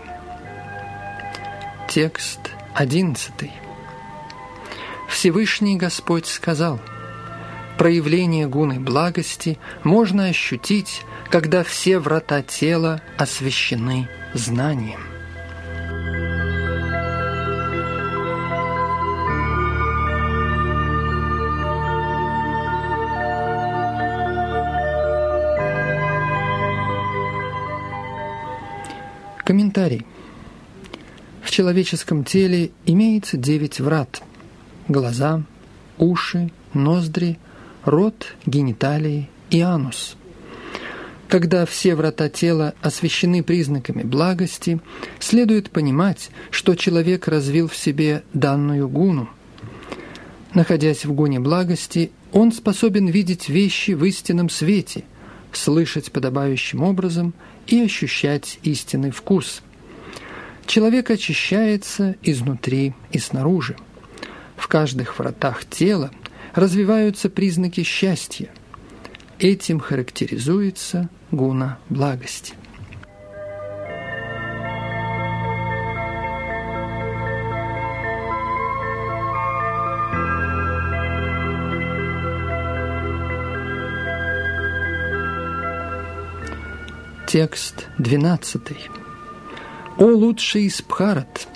Текст 1.90 2.40
11. 2.76 3.52
Всевышний 5.10 5.76
Господь 5.76 6.28
сказал, 6.28 6.80
проявление 7.78 8.48
гуны 8.48 8.80
благости 8.80 9.60
можно 9.84 10.28
ощутить, 10.28 11.02
когда 11.30 11.66
все 11.66 12.00
врата 12.00 12.42
тела 12.42 13.02
освящены 13.18 14.08
знанием. 14.34 15.09
Комментарий. 29.50 30.06
В 31.42 31.50
человеческом 31.50 32.24
теле 32.24 32.70
имеется 32.86 33.36
девять 33.36 33.80
врат. 33.80 34.22
Глаза, 34.88 35.42
уши, 35.98 36.52
ноздри, 36.76 37.40
рот, 37.84 38.36
гениталии 38.46 39.28
и 39.50 39.62
анус. 39.62 40.18
Когда 41.28 41.66
все 41.66 41.96
врата 41.96 42.30
тела 42.30 42.76
освещены 42.84 43.42
признаками 43.42 44.04
благости, 44.04 44.80
следует 45.18 45.72
понимать, 45.72 46.30
что 46.52 46.76
человек 46.76 47.28
развил 47.28 47.68
в 47.68 47.76
себе 47.76 48.22
данную 48.34 48.88
гуну. 48.88 49.32
Находясь 50.54 51.06
в 51.06 51.14
гуне 51.14 51.40
благости, 51.40 52.12
он 52.32 52.52
способен 52.52 53.08
видеть 53.08 53.50
вещи 53.50 53.94
в 53.94 54.06
истинном 54.06 54.52
свете, 54.52 55.06
слышать 55.54 56.12
подобающим 56.12 56.84
образом 56.84 57.34
и 57.68 57.82
ощущать 57.82 58.60
истинный 58.64 59.12
вкус. 59.12 59.62
Человек 60.66 61.10
очищается 61.10 62.16
изнутри 62.22 62.94
и 63.12 63.20
снаружи. 63.20 63.76
В 64.56 64.68
каждых 64.68 65.18
вратах 65.18 65.66
тела 65.66 66.12
развиваются 66.54 67.30
признаки 67.30 67.84
счастья. 67.84 68.50
Этим 69.40 69.80
характеризуется 69.80 71.10
гуна 71.32 71.80
благости. 71.90 72.54
Текст 87.32 87.86
12. 88.00 88.60
«О 90.00 90.04
лучший 90.04 90.64
из 90.64 90.82
Бхарат, 90.82 91.48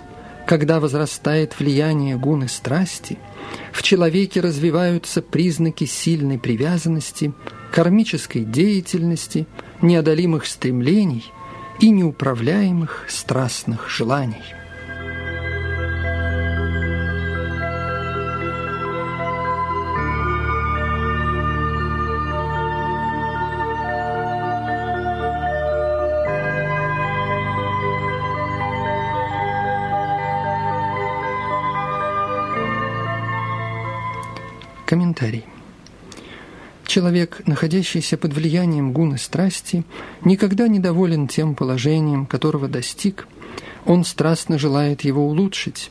когда 0.45 0.79
возрастает 0.79 1.59
влияние 1.59 2.15
гуны 2.15 2.47
страсти, 2.47 3.17
в 3.71 3.81
человеке 3.81 4.39
развиваются 4.39 5.23
признаки 5.23 5.86
сильной 5.86 6.38
привязанности, 6.38 7.33
кармической 7.71 8.43
деятельности, 8.43 9.47
неодолимых 9.81 10.45
стремлений 10.45 11.25
и 11.79 11.89
неуправляемых 11.89 13.07
страстных 13.09 13.89
желаний». 13.89 14.43
Человек, 36.93 37.41
находящийся 37.47 38.17
под 38.17 38.34
влиянием 38.34 38.93
гуны 38.93 39.17
страсти, 39.17 39.84
никогда 40.23 40.67
не 40.67 40.77
доволен 40.77 41.27
тем 41.27 41.56
положением, 41.56 42.27
которого 42.27 42.67
достиг. 42.67 43.27
Он 43.86 44.06
страстно 44.06 44.60
желает 44.60 45.01
его 45.01 45.25
улучшить. 45.25 45.89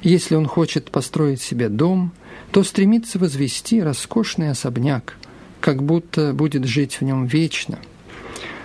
Если 0.00 0.34
он 0.34 0.46
хочет 0.46 0.90
построить 0.90 1.42
себе 1.42 1.68
дом, 1.68 2.12
то 2.50 2.64
стремится 2.64 3.18
возвести 3.18 3.82
роскошный 3.82 4.50
особняк, 4.50 5.18
как 5.60 5.82
будто 5.82 6.32
будет 6.32 6.64
жить 6.64 6.94
в 6.94 7.04
нем 7.04 7.26
вечно. 7.26 7.78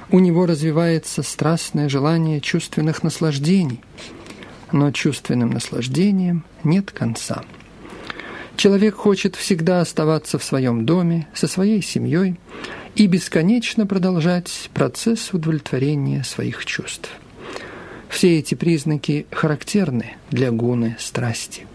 У 0.09 0.19
него 0.19 0.45
развивается 0.45 1.21
страстное 1.21 1.89
желание 1.89 2.39
чувственных 2.39 3.03
наслаждений, 3.03 3.81
но 4.71 4.93
чувственным 4.93 5.49
наслаждением 5.49 6.45
нет 6.63 6.91
конца. 6.91 7.43
Человек 8.57 8.95
хочет 8.95 9.35
всегда 9.35 9.81
оставаться 9.81 10.39
в 10.39 10.43
своем 10.43 10.83
доме, 10.83 11.27
со 11.35 11.47
своей 11.47 11.83
семьей 11.83 12.37
и 12.95 13.05
бесконечно 13.05 13.85
продолжать 13.85 14.71
процесс 14.73 15.31
удовлетворения 15.31 16.23
своих 16.23 16.65
чувств. 16.65 17.11
Все 18.09 18.39
эти 18.39 18.55
признаки 18.55 19.27
характерны 19.31 20.15
для 20.31 20.49
гуны 20.49 20.95
страсти. 20.99 21.67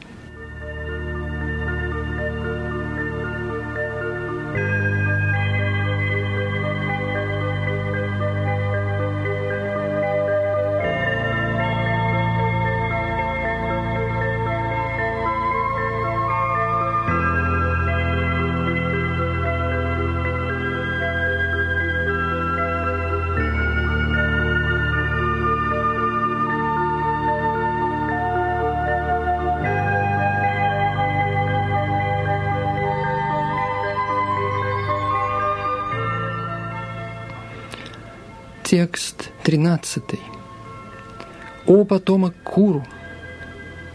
13. 39.52 40.02
«О 41.66 41.84
потомок 41.84 42.34
Куру, 42.42 42.86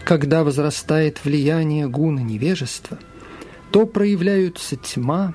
когда 0.04 0.44
возрастает 0.44 1.24
влияние 1.24 1.88
гуна 1.88 2.20
невежества, 2.20 2.96
то 3.72 3.84
проявляются 3.84 4.76
тьма, 4.76 5.34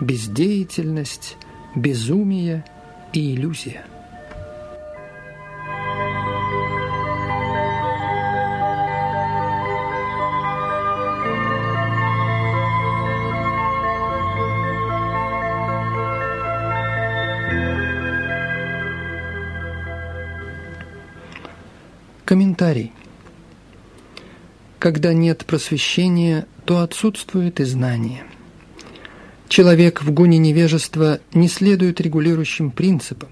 бездеятельность, 0.00 1.36
безумие 1.76 2.64
и 3.12 3.36
иллюзия. 3.36 3.84
Комментарий. 22.60 22.92
Когда 24.78 25.14
нет 25.14 25.46
просвещения, 25.46 26.46
то 26.66 26.80
отсутствует 26.80 27.58
и 27.58 27.64
знание. 27.64 28.24
Человек 29.48 30.02
в 30.02 30.12
гуне 30.12 30.36
невежества 30.36 31.20
не 31.32 31.48
следует 31.48 32.02
регулирующим 32.02 32.70
принципам. 32.70 33.30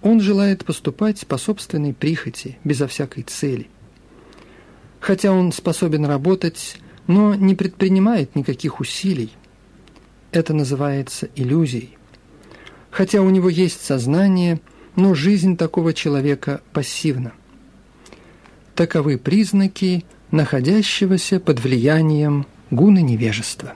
Он 0.00 0.20
желает 0.20 0.64
поступать 0.64 1.24
по 1.28 1.38
собственной 1.38 1.94
прихоти, 1.94 2.58
безо 2.64 2.88
всякой 2.88 3.22
цели. 3.22 3.68
Хотя 4.98 5.30
он 5.30 5.52
способен 5.52 6.04
работать, 6.04 6.78
но 7.06 7.36
не 7.36 7.54
предпринимает 7.54 8.34
никаких 8.34 8.80
усилий. 8.80 9.30
Это 10.32 10.52
называется 10.52 11.28
иллюзией. 11.36 11.96
Хотя 12.90 13.22
у 13.22 13.30
него 13.30 13.48
есть 13.48 13.84
сознание, 13.84 14.60
но 14.96 15.14
жизнь 15.14 15.56
такого 15.56 15.94
человека 15.94 16.60
пассивна. 16.72 17.34
Таковы 18.74 19.18
признаки 19.18 20.04
находящегося 20.30 21.40
под 21.40 21.60
влиянием 21.60 22.46
гуны 22.70 23.02
невежества. 23.02 23.74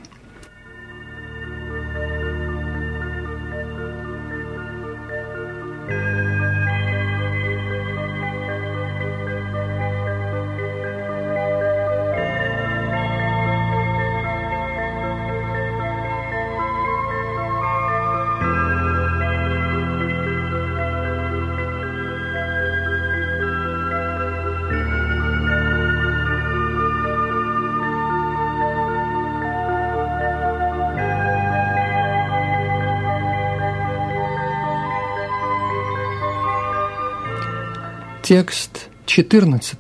Текст 38.28 38.88
14. 39.06 39.78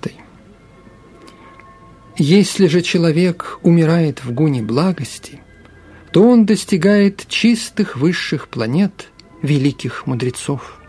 Если 2.16 2.68
же 2.68 2.80
человек 2.80 3.58
умирает 3.64 4.24
в 4.24 4.30
гуне 4.32 4.62
благости, 4.62 5.40
то 6.12 6.22
он 6.22 6.46
достигает 6.46 7.26
чистых 7.26 7.96
высших 7.96 8.46
планет 8.46 9.08
великих 9.42 10.06
мудрецов. 10.06 10.80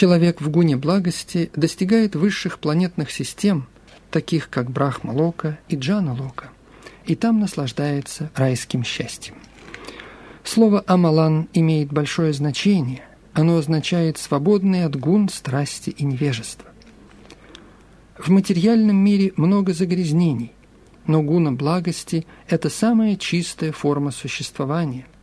Человек 0.00 0.40
в 0.40 0.48
гуне 0.48 0.78
благости 0.78 1.50
достигает 1.54 2.16
высших 2.16 2.58
планетных 2.58 3.10
систем, 3.10 3.66
таких 4.10 4.48
как 4.48 4.70
Брахма-лока 4.70 5.58
и 5.68 5.76
Джана-лока, 5.76 6.48
и 7.04 7.14
там 7.14 7.38
наслаждается 7.38 8.30
райским 8.34 8.82
счастьем. 8.82 9.34
Слово 10.42 10.82
«амалан» 10.86 11.50
имеет 11.52 11.92
большое 11.92 12.32
значение. 12.32 13.02
Оно 13.34 13.58
означает 13.58 14.16
«свободный 14.16 14.86
от 14.86 14.96
гун, 14.96 15.28
страсти 15.28 15.90
и 15.90 16.02
невежества». 16.02 16.70
В 18.16 18.30
материальном 18.30 18.96
мире 18.96 19.34
много 19.36 19.74
загрязнений, 19.74 20.54
но 21.06 21.22
гуна 21.22 21.52
благости– 21.52 22.26
это 22.48 22.70
самая 22.70 23.16
чистая 23.16 23.72
форма 23.72 24.12
существования– 24.12 25.04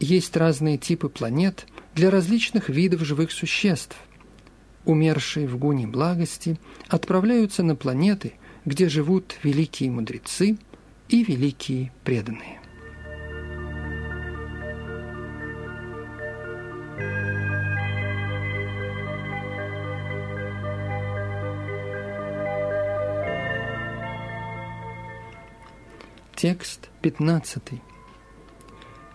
есть 0.00 0.34
разные 0.34 0.78
типы 0.78 1.10
планет 1.10 1.66
для 2.00 2.10
различных 2.10 2.70
видов 2.70 3.04
живых 3.04 3.30
существ. 3.30 3.94
Умершие 4.86 5.46
в 5.46 5.58
гуне 5.58 5.86
благости 5.86 6.58
отправляются 6.88 7.62
на 7.62 7.76
планеты, 7.76 8.32
где 8.64 8.88
живут 8.88 9.36
великие 9.42 9.90
мудрецы 9.90 10.56
и 11.10 11.22
великие 11.22 11.92
преданные. 12.02 12.58
Текст 26.34 26.88
пятнадцатый. 27.02 27.82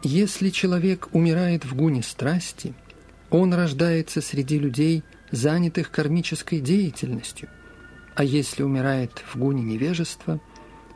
Если 0.08 0.52
человек 0.52 1.10
умирает 1.14 1.66
в 1.66 1.76
гуне 1.76 2.04
страсти, 2.04 2.76
он 3.32 3.56
рождается 3.56 4.22
среди 4.22 4.60
людей, 4.60 5.02
занятых 5.32 5.90
кармической 5.90 6.60
деятельностью, 6.60 7.50
а 8.14 8.24
если 8.24 8.62
умирает 8.62 9.24
в 9.26 9.36
гуне 9.36 9.64
невежества, 9.64 10.40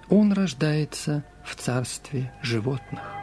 он 0.10 0.32
рождается 0.34 1.24
в 1.44 1.56
царстве 1.56 2.32
животных. 2.44 3.19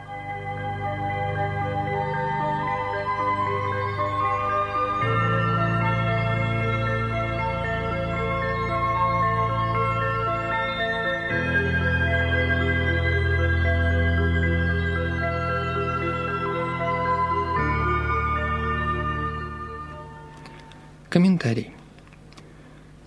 Комментарий. 21.17 21.71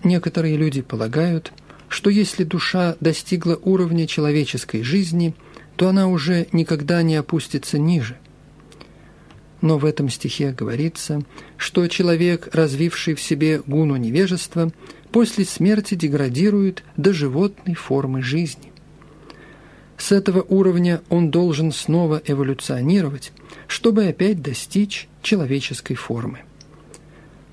Некоторые 0.03 0.57
люди 0.57 0.81
полагают, 0.81 1.53
что 1.87 2.09
если 2.09 2.43
душа 2.43 2.97
достигла 2.99 3.57
уровня 3.63 4.05
человеческой 4.05 4.83
жизни, 4.83 5.33
то 5.77 5.87
она 5.87 6.09
уже 6.09 6.45
никогда 6.51 7.03
не 7.03 7.15
опустится 7.15 7.79
ниже. 7.79 8.17
Но 9.61 9.77
в 9.77 9.85
этом 9.85 10.09
стихе 10.09 10.51
говорится, 10.51 11.21
что 11.55 11.87
человек, 11.87 12.49
развивший 12.51 13.15
в 13.15 13.21
себе 13.21 13.61
гуну 13.65 13.95
невежества, 13.95 14.73
после 15.13 15.45
смерти 15.45 15.95
деградирует 15.95 16.83
до 16.97 17.13
животной 17.13 17.75
формы 17.75 18.21
жизни. 18.21 18.73
С 19.97 20.11
этого 20.11 20.45
уровня 20.49 21.01
он 21.07 21.31
должен 21.31 21.71
снова 21.71 22.21
эволюционировать, 22.25 23.31
чтобы 23.67 24.07
опять 24.07 24.41
достичь 24.41 25.07
человеческой 25.21 25.95
формы. 25.95 26.39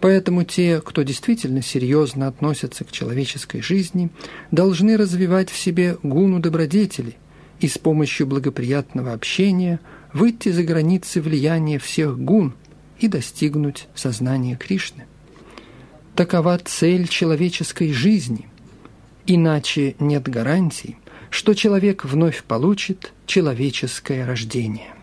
Поэтому 0.01 0.44
те, 0.44 0.80
кто 0.80 1.03
действительно 1.03 1.61
серьезно 1.61 2.28
относятся 2.28 2.84
к 2.84 2.92
человеческой 2.92 3.62
жизни, 3.62 4.11
должны 4.51 4.96
развивать 4.96 5.51
в 5.51 5.57
себе 5.57 5.99
гуну 6.03 6.38
добродетели 6.38 7.16
и 7.61 7.66
с 7.66 7.78
помощью 7.78 8.26
благоприятного 8.26 9.12
общения 9.12 9.80
выйти 10.12 10.51
за 10.51 10.62
границы 10.62 11.20
влияния 11.20 11.78
всех 11.78 12.18
гун 12.18 12.55
и 13.01 13.09
достигнуть 13.09 13.88
сознания 13.94 14.57
Кришны. 14.57 15.07
Такова 16.14 16.59
цель 16.59 17.09
человеческой 17.09 17.92
жизни. 17.92 18.49
Иначе 19.26 19.96
нет 19.99 20.28
гарантий, 20.28 20.96
что 21.30 21.55
человек 21.55 22.05
вновь 22.05 22.44
получит 22.44 23.12
человеческое 23.26 24.24
рождение. 24.24 24.94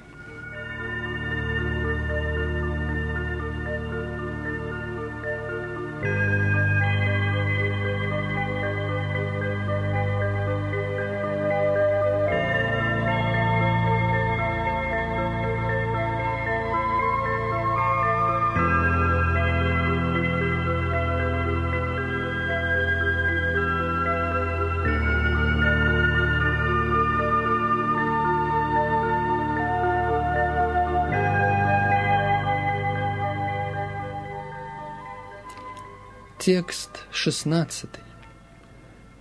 Текст 36.45 36.91
16. 37.09 37.89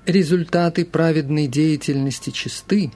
Результаты 0.05 0.85
праведной 0.85 1.47
деятельности 1.47 2.29
чисты, 2.29 2.93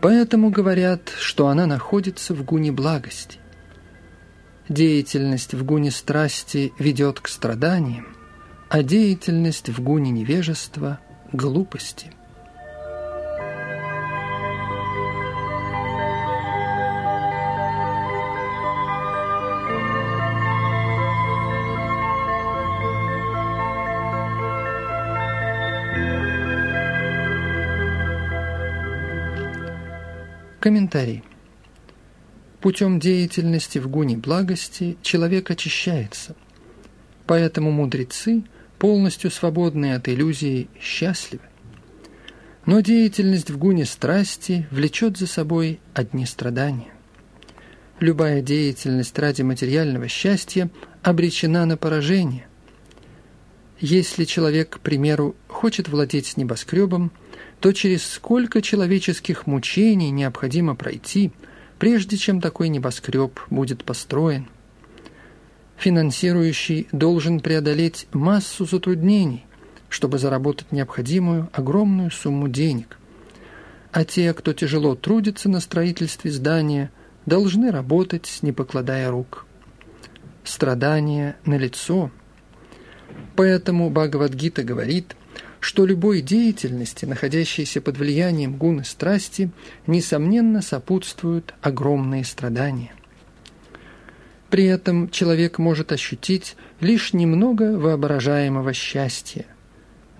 поэтому 0.00 0.50
говорят, 0.50 1.08
что 1.18 1.48
она 1.48 1.66
находится 1.66 2.34
в 2.34 2.44
гуне 2.44 2.70
благости. 2.70 3.40
Деятельность 4.68 5.54
в 5.54 5.64
гуне 5.64 5.90
страсти 5.90 6.72
ведет 6.78 7.18
к 7.18 7.26
страданиям, 7.26 8.06
а 8.68 8.84
деятельность 8.84 9.70
в 9.70 9.82
гуне 9.82 10.12
невежества– 10.12 11.00
глупости. 11.32 12.12
Комментарий. 30.68 31.24
Путем 32.60 33.00
деятельности 33.00 33.78
в 33.78 33.88
гуне 33.88 34.18
благости 34.18 34.98
человек 35.00 35.50
очищается. 35.50 36.36
Поэтому 37.26 37.70
мудрецы, 37.70 38.44
полностью 38.78 39.30
свободные 39.30 39.94
от 39.94 40.10
иллюзий, 40.10 40.68
счастливы. 40.78 41.44
Но 42.66 42.80
деятельность 42.80 43.48
в 43.48 43.56
гуне 43.56 43.86
страсти 43.86 44.68
влечет 44.70 45.16
за 45.16 45.26
собой 45.26 45.80
одни 45.94 46.26
страдания. 46.26 46.92
Любая 47.98 48.42
деятельность 48.42 49.18
ради 49.18 49.40
материального 49.40 50.06
счастья 50.06 50.68
обречена 51.02 51.64
на 51.64 51.78
поражение. 51.78 52.46
Если 53.80 54.26
человек, 54.26 54.68
к 54.76 54.80
примеру, 54.80 55.34
хочет 55.46 55.88
владеть 55.88 56.36
небоскребом– 56.36 57.10
то 57.60 57.72
через 57.72 58.06
сколько 58.06 58.62
человеческих 58.62 59.46
мучений 59.46 60.10
необходимо 60.10 60.76
пройти, 60.76 61.32
прежде 61.78 62.16
чем 62.16 62.40
такой 62.40 62.68
небоскреб 62.68 63.40
будет 63.50 63.84
построен. 63.84 64.46
Финансирующий 65.76 66.88
должен 66.92 67.40
преодолеть 67.40 68.06
массу 68.12 68.64
затруднений, 68.64 69.44
чтобы 69.88 70.18
заработать 70.18 70.72
необходимую 70.72 71.48
огромную 71.52 72.10
сумму 72.10 72.48
денег. 72.48 72.98
А 73.92 74.04
те, 74.04 74.32
кто 74.34 74.52
тяжело 74.52 74.94
трудится 74.94 75.48
на 75.48 75.60
строительстве 75.60 76.30
здания, 76.30 76.90
должны 77.26 77.70
работать, 77.70 78.38
не 78.42 78.52
покладая 78.52 79.10
рук. 79.10 79.46
Страдания 80.44 81.36
налицо. 81.44 82.10
Поэтому 83.34 83.90
Бхагавадгита 83.90 84.62
говорит– 84.62 85.16
что 85.60 85.86
любой 85.86 86.20
деятельности, 86.20 87.04
находящейся 87.04 87.80
под 87.80 87.98
влиянием 87.98 88.56
гуны 88.56 88.84
страсти, 88.84 89.50
несомненно 89.86 90.62
сопутствуют 90.62 91.54
огромные 91.60 92.24
страдания. 92.24 92.92
При 94.50 94.64
этом 94.64 95.10
человек 95.10 95.58
может 95.58 95.92
ощутить 95.92 96.56
лишь 96.80 97.12
немного 97.12 97.78
воображаемого 97.78 98.72
счастья. 98.72 99.46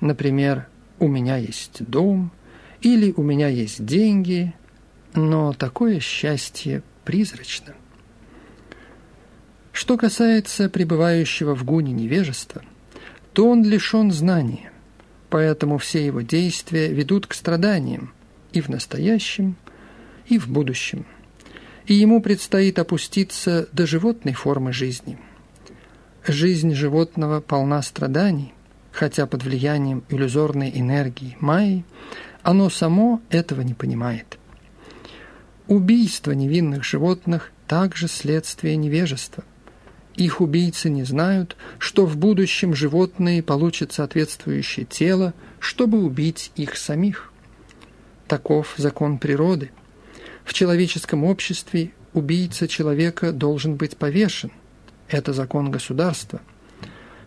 Например, 0.01 0.69
«у 0.99 1.09
меня 1.09 1.37
есть 1.37 1.85
дом» 1.85 2.33
или 2.81 3.13
«у 3.17 3.23
меня 3.23 3.49
есть 3.49 3.85
деньги», 3.85 4.55
но 5.15 5.53
такое 5.53 6.01
счастье 6.01 6.83
призрачно. 7.05 7.75
Что 9.73 9.97
касается 9.97 10.69
пребывающего 10.69 11.55
в 11.55 11.65
гуне 11.65 11.93
невежества, 11.93 12.63
то 13.33 13.49
он 13.49 13.65
лишен 13.65 14.11
знания– 14.11 14.73
Поэтому 15.31 15.79
все 15.79 16.05
его 16.05 16.23
действия 16.23 16.89
ведут 16.89 17.27
к 17.27 17.35
страданиям 17.35 18.13
и 18.53 18.61
в 18.61 18.69
настоящем, 18.69 19.57
и 20.27 20.39
в 20.39 20.49
будущем. 20.49 21.07
И 21.87 21.95
ему 21.95 22.23
предстоит 22.23 22.79
опуститься 22.79 23.69
до 23.73 23.87
животной 23.87 24.33
формы 24.33 24.73
жизни. 24.73 25.19
Жизнь 26.27 26.75
животного 26.75 27.41
полна 27.41 27.83
страданий, 27.83 28.53
хотя 28.93 29.27
под 29.27 29.45
влиянием 29.45 30.05
иллюзорной 30.09 30.71
энергии 30.75 31.37
Майи 31.41 31.85
оно 32.43 32.71
само 32.71 33.21
этого 33.31 33.63
не 33.63 33.75
понимает. 33.75 34.39
Убийство 35.67 36.33
невинных 36.33 36.85
животных 36.85 37.53
также 37.67 38.09
следствие 38.09 38.77
невежества– 38.77 39.45
их 40.19 40.41
убийцы 40.41 40.91
не 40.91 41.05
знают, 41.05 41.57
что 41.79 42.05
в 42.05 42.17
будущем 42.17 42.75
животные 42.75 43.41
получат 43.41 43.93
соответствующее 43.93 44.85
тело, 44.85 45.33
чтобы 45.61 46.03
убить 46.03 46.51
их 46.57 46.77
самих. 46.77 47.33
Таков 48.27 48.75
закон 48.77 49.19
природы. 49.19 49.71
В 50.45 50.55
человеческом 50.55 51.23
обществе 51.23 51.93
убийца 52.15 52.67
человека 52.67 53.33
должен 53.33 53.77
быть 53.77 53.97
повешен. 53.97 54.51
Это 55.09 55.33
закон 55.33 55.71
государства. 55.71 56.41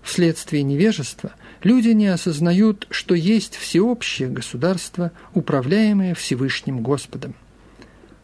Вследствие 0.04 0.64
невежества 0.64 1.32
люди 1.64 1.90
не 1.90 2.08
осознают, 2.08 2.88
что 2.90 3.16
есть 3.16 3.56
всеобщее 3.56 4.28
государство, 4.28 5.14
управляемое 5.34 6.14
Всевышним 6.14 6.82
Господом. 6.82 7.36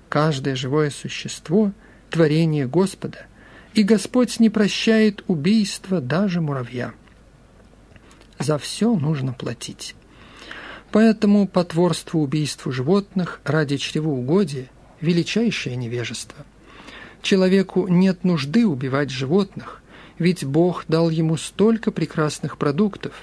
Каждое 0.10 0.58
живое 0.58 0.90
существо– 0.90 1.72
творение 2.10 2.68
Господа– 2.68 3.28
и 3.78 3.84
Господь 3.84 4.40
не 4.40 4.50
прощает 4.50 5.24
убийства 5.28 6.02
даже 6.02 6.42
муравья. 6.42 6.96
За 8.40 8.58
все 8.58 8.96
нужно 8.96 9.34
платить. 9.34 9.94
Поэтому 10.92 11.48
потворство 11.48 12.18
убийству 12.18 12.72
животных 12.72 13.40
ради 13.44 13.78
чревоугодия– 13.78 14.72
величайшее 15.00 15.76
невежество. 15.76 16.44
Человеку 17.22 17.88
нет 17.88 18.24
нужды 18.24 18.66
убивать 18.66 19.12
животных, 19.12 19.84
ведь 20.18 20.44
Бог 20.44 20.86
дал 20.88 21.12
ему 21.12 21.38
столько 21.38 21.92
прекрасных 21.92 22.58
продуктов. 22.58 23.14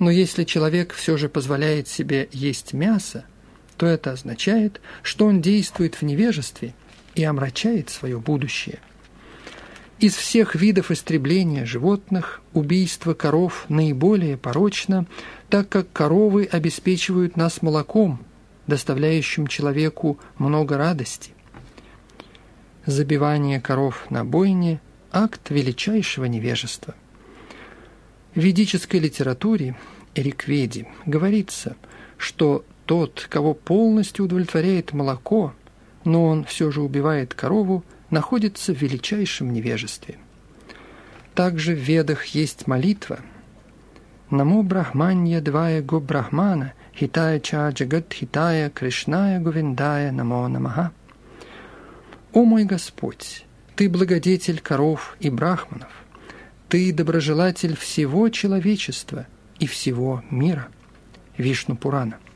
Но 0.00 0.10
если 0.10 0.42
человек 0.42 0.92
все 0.92 1.16
же 1.16 1.28
позволяет 1.28 1.86
себе 1.86 2.28
есть 2.32 2.72
мясо, 2.72 3.24
то 3.76 3.86
это 3.86 4.10
означает, 4.10 4.80
что 5.04 5.26
он 5.26 5.40
действует 5.40 5.94
в 5.94 6.02
невежестве 6.02 6.74
и 7.14 7.22
омрачает 7.22 7.88
свое 7.88 8.18
будущее– 8.18 8.80
Из 10.00 10.14
всех 10.14 10.54
видов 10.54 10.90
истребления 10.90 11.66
животных 11.66 12.40
убийство 12.54 13.12
коров 13.12 13.66
наиболее 13.68 14.38
порочно, 14.38 15.04
так 15.50 15.68
как 15.68 15.92
коровы 15.92 16.48
обеспечивают 16.50 17.36
нас 17.36 17.60
молоком, 17.60 18.18
доставляющим 18.66 19.46
человеку 19.46 20.18
много 20.38 20.78
радости. 20.78 21.32
Забивание 22.86 23.60
коров 23.60 24.06
на 24.08 24.24
бойне– 24.24 24.80
акт 25.12 25.50
величайшего 25.50 26.24
невежества. 26.24 26.94
В 28.34 28.40
ведической 28.40 29.00
литературе 29.00 29.76
Эрикведи 30.14 30.88
говорится, 31.04 31.76
что 32.16 32.64
тот, 32.86 33.26
кого 33.28 33.52
полностью 33.52 34.24
удовлетворяет 34.24 34.94
молоко, 34.94 35.52
но 36.06 36.24
он 36.24 36.44
все 36.44 36.70
же 36.70 36.80
убивает 36.80 37.34
корову, 37.34 37.84
находится 38.10 38.74
в 38.74 38.80
величайшем 38.80 39.52
невежестве. 39.52 40.18
Также 41.34 41.74
в 41.74 41.78
Ведах 41.78 42.24
есть 42.26 42.66
молитва 42.66 43.20
«Намо 44.30 44.62
Брахманья 44.62 45.40
Двая 45.40 45.82
Го 45.82 46.00
Брахмана 46.00 46.74
Хитая 46.94 47.40
Ча 47.40 47.70
Джагат 47.70 48.12
Хитая 48.12 48.70
Кришная 48.70 49.40
Говиндая 49.40 50.12
Намо 50.12 50.48
Намаха». 50.48 50.92
«О 52.32 52.44
мой 52.44 52.64
Господь, 52.64 53.44
Ты 53.76 53.88
благодетель 53.88 54.60
коров 54.60 55.16
и 55.20 55.30
брахманов, 55.30 55.90
Ты 56.68 56.92
доброжелатель 56.92 57.76
всего 57.76 58.28
человечества 58.28 59.26
и 59.58 59.66
всего 59.66 60.22
мира». 60.30 60.68
Вишну 61.36 61.76
Пурана– 61.76 62.18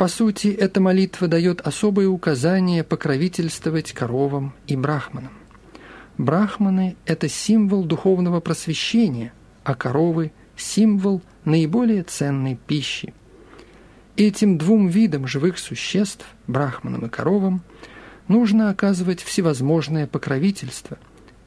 по 0.00 0.08
сути, 0.08 0.48
эта 0.48 0.80
молитва 0.80 1.28
дает 1.28 1.60
особые 1.60 2.08
указания 2.08 2.82
покровительствовать 2.82 3.92
коровам 3.92 4.54
и 4.66 4.74
брахманам. 4.74 5.32
Брахманы– 6.16 6.96
это 7.04 7.28
символ 7.28 7.84
духовного 7.84 8.40
просвещения, 8.40 9.34
а 9.62 9.74
коровы– 9.74 10.32
символ 10.56 11.20
наиболее 11.44 12.02
ценной 12.02 12.56
пищи. 12.66 13.12
Этим 14.16 14.56
двум 14.56 14.88
видам 14.88 15.26
живых 15.26 15.58
существ, 15.58 16.24
брахманам 16.46 17.04
и 17.04 17.10
коровам, 17.10 17.60
нужно 18.26 18.70
оказывать 18.70 19.20
всевозможное 19.22 20.06
покровительство. 20.06 20.96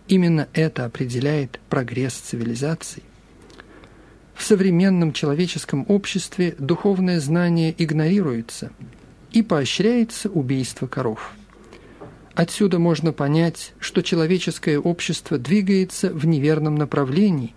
Именно 0.08 0.48
это 0.54 0.86
определяет 0.86 1.60
прогресс 1.70 2.14
цивилизации. 2.14 3.02
В 4.36 4.44
современном 4.44 5.14
человеческом 5.14 5.86
обществе 5.88 6.56
духовное 6.58 7.20
знание 7.20 7.74
игнорируется 7.78 8.72
и 9.32 9.42
поощряется 9.42 10.30
убийство 10.30 10.88
коров. 10.88 11.34
Отсюда 12.36 12.80
можно 12.80 13.14
понять, 13.14 13.74
что 13.80 14.02
человеческое 14.02 14.80
общество 14.80 15.38
двигается 15.38 16.10
в 16.10 16.26
неверном 16.26 16.76
направлении, 16.76 17.54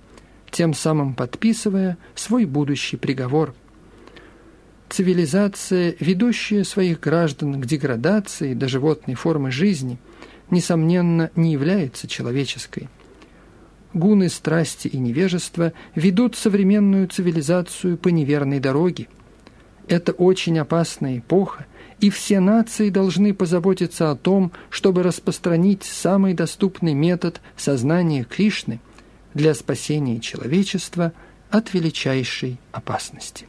тем 0.50 0.74
самым 0.74 1.14
подписывая 1.14 1.96
свой 2.14 2.44
будущий 2.44 2.96
приговор. 2.96 3.54
Цивилизация, 4.88 5.96
ведущая 5.98 6.62
своих 6.62 7.00
граждан 7.00 7.60
к 7.60 7.66
деградации 7.66 8.54
до 8.54 8.68
животной 8.68 9.14
формы 9.14 9.50
жизни, 9.50 9.98
несомненно, 10.50 11.30
не 11.34 11.52
является 11.52 12.06
человеческой 12.06 12.88
гуны 13.96 14.28
страсти 14.28 14.88
и 14.88 14.98
невежества 14.98 15.72
ведут 15.94 16.36
современную 16.36 17.08
цивилизацию 17.08 17.96
по 17.96 18.08
неверной 18.08 18.60
дороге. 18.60 19.08
Это 19.88 20.12
очень 20.12 20.58
опасная 20.58 21.18
эпоха, 21.18 21.66
и 22.00 22.10
все 22.10 22.40
нации 22.40 22.90
должны 22.90 23.32
позаботиться 23.32 24.10
о 24.10 24.16
том, 24.16 24.52
чтобы 24.68 25.02
распространить 25.02 25.84
самый 25.84 26.34
доступный 26.34 26.92
метод 26.92 27.40
сознания 27.56 28.24
Кришны 28.24 28.80
для 29.32 29.54
спасения 29.54 30.20
человечества 30.20 31.12
от 31.50 31.72
величайшей 31.72 32.58
опасности. 32.72 33.46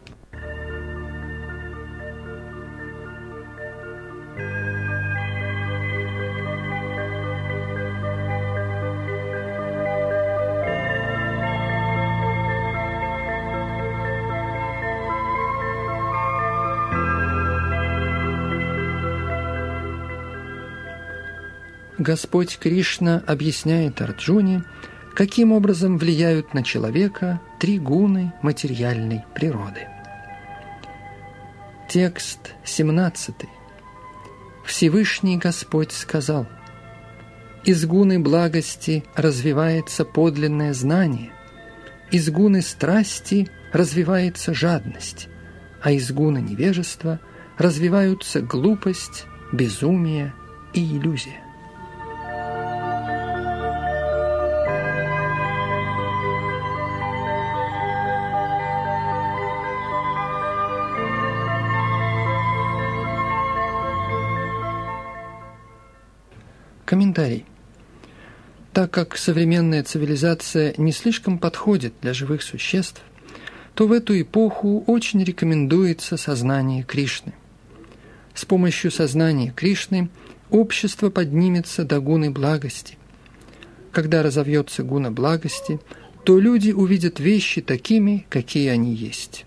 Господь 22.08 22.58
Кришна 22.58 23.22
объясняет 23.28 24.00
Арджуне, 24.00 24.64
каким 25.14 25.52
образом 25.52 25.98
влияют 25.98 26.54
на 26.54 26.64
человека 26.64 27.42
три 27.60 27.80
гуны 27.80 28.32
материальной 28.42 29.26
природы. 29.36 29.90
Текст 31.90 32.54
17. 32.64 33.36
Всевышний 34.64 35.36
Господь 35.36 35.92
сказал, 35.92 36.48
«Из 37.66 37.86
гуны 37.86 38.20
благости 38.20 39.04
развивается 39.14 40.06
подлинное 40.06 40.74
знание, 40.74 41.34
из 42.10 42.30
гуны 42.30 42.62
страсти 42.62 43.50
развивается 43.74 44.54
жадность, 44.54 45.28
а 45.82 45.92
из 45.92 46.10
гуны 46.14 46.38
невежества 46.38 47.20
развиваются 47.58 48.40
глупость, 48.40 49.26
безумие 49.52 50.34
и 50.74 50.80
иллюзия. 50.98 51.47
Комментарий. 66.88 67.44
Так 68.72 68.92
как 68.92 69.18
современная 69.18 69.84
цивилизация 69.84 70.74
не 70.78 70.94
слишком 70.94 71.38
подходит 71.38 71.94
для 72.02 72.14
живых 72.14 72.42
существ, 72.42 73.02
то 73.74 73.88
в 73.88 73.92
эту 73.92 74.20
эпоху 74.22 74.86
очень 74.88 75.22
рекомендуется 75.22 76.16
сознание 76.16 76.84
Кришны. 76.84 77.34
С 78.34 78.46
помощью 78.46 78.90
сознания 78.90 79.52
Кришны 79.54 80.08
общество 80.50 81.10
поднимется 81.10 81.84
до 81.84 82.00
гуны 82.00 82.32
благости. 82.32 82.98
Когда 83.92 84.24
разовьется 84.24 84.84
гуна 84.84 85.12
благости, 85.12 85.82
то 86.24 86.40
люди 86.40 86.72
увидят 86.72 87.20
вещи 87.20 87.60
такими, 87.60 88.26
какие 88.30 88.70
они 88.70 88.94
есть. 88.94 89.46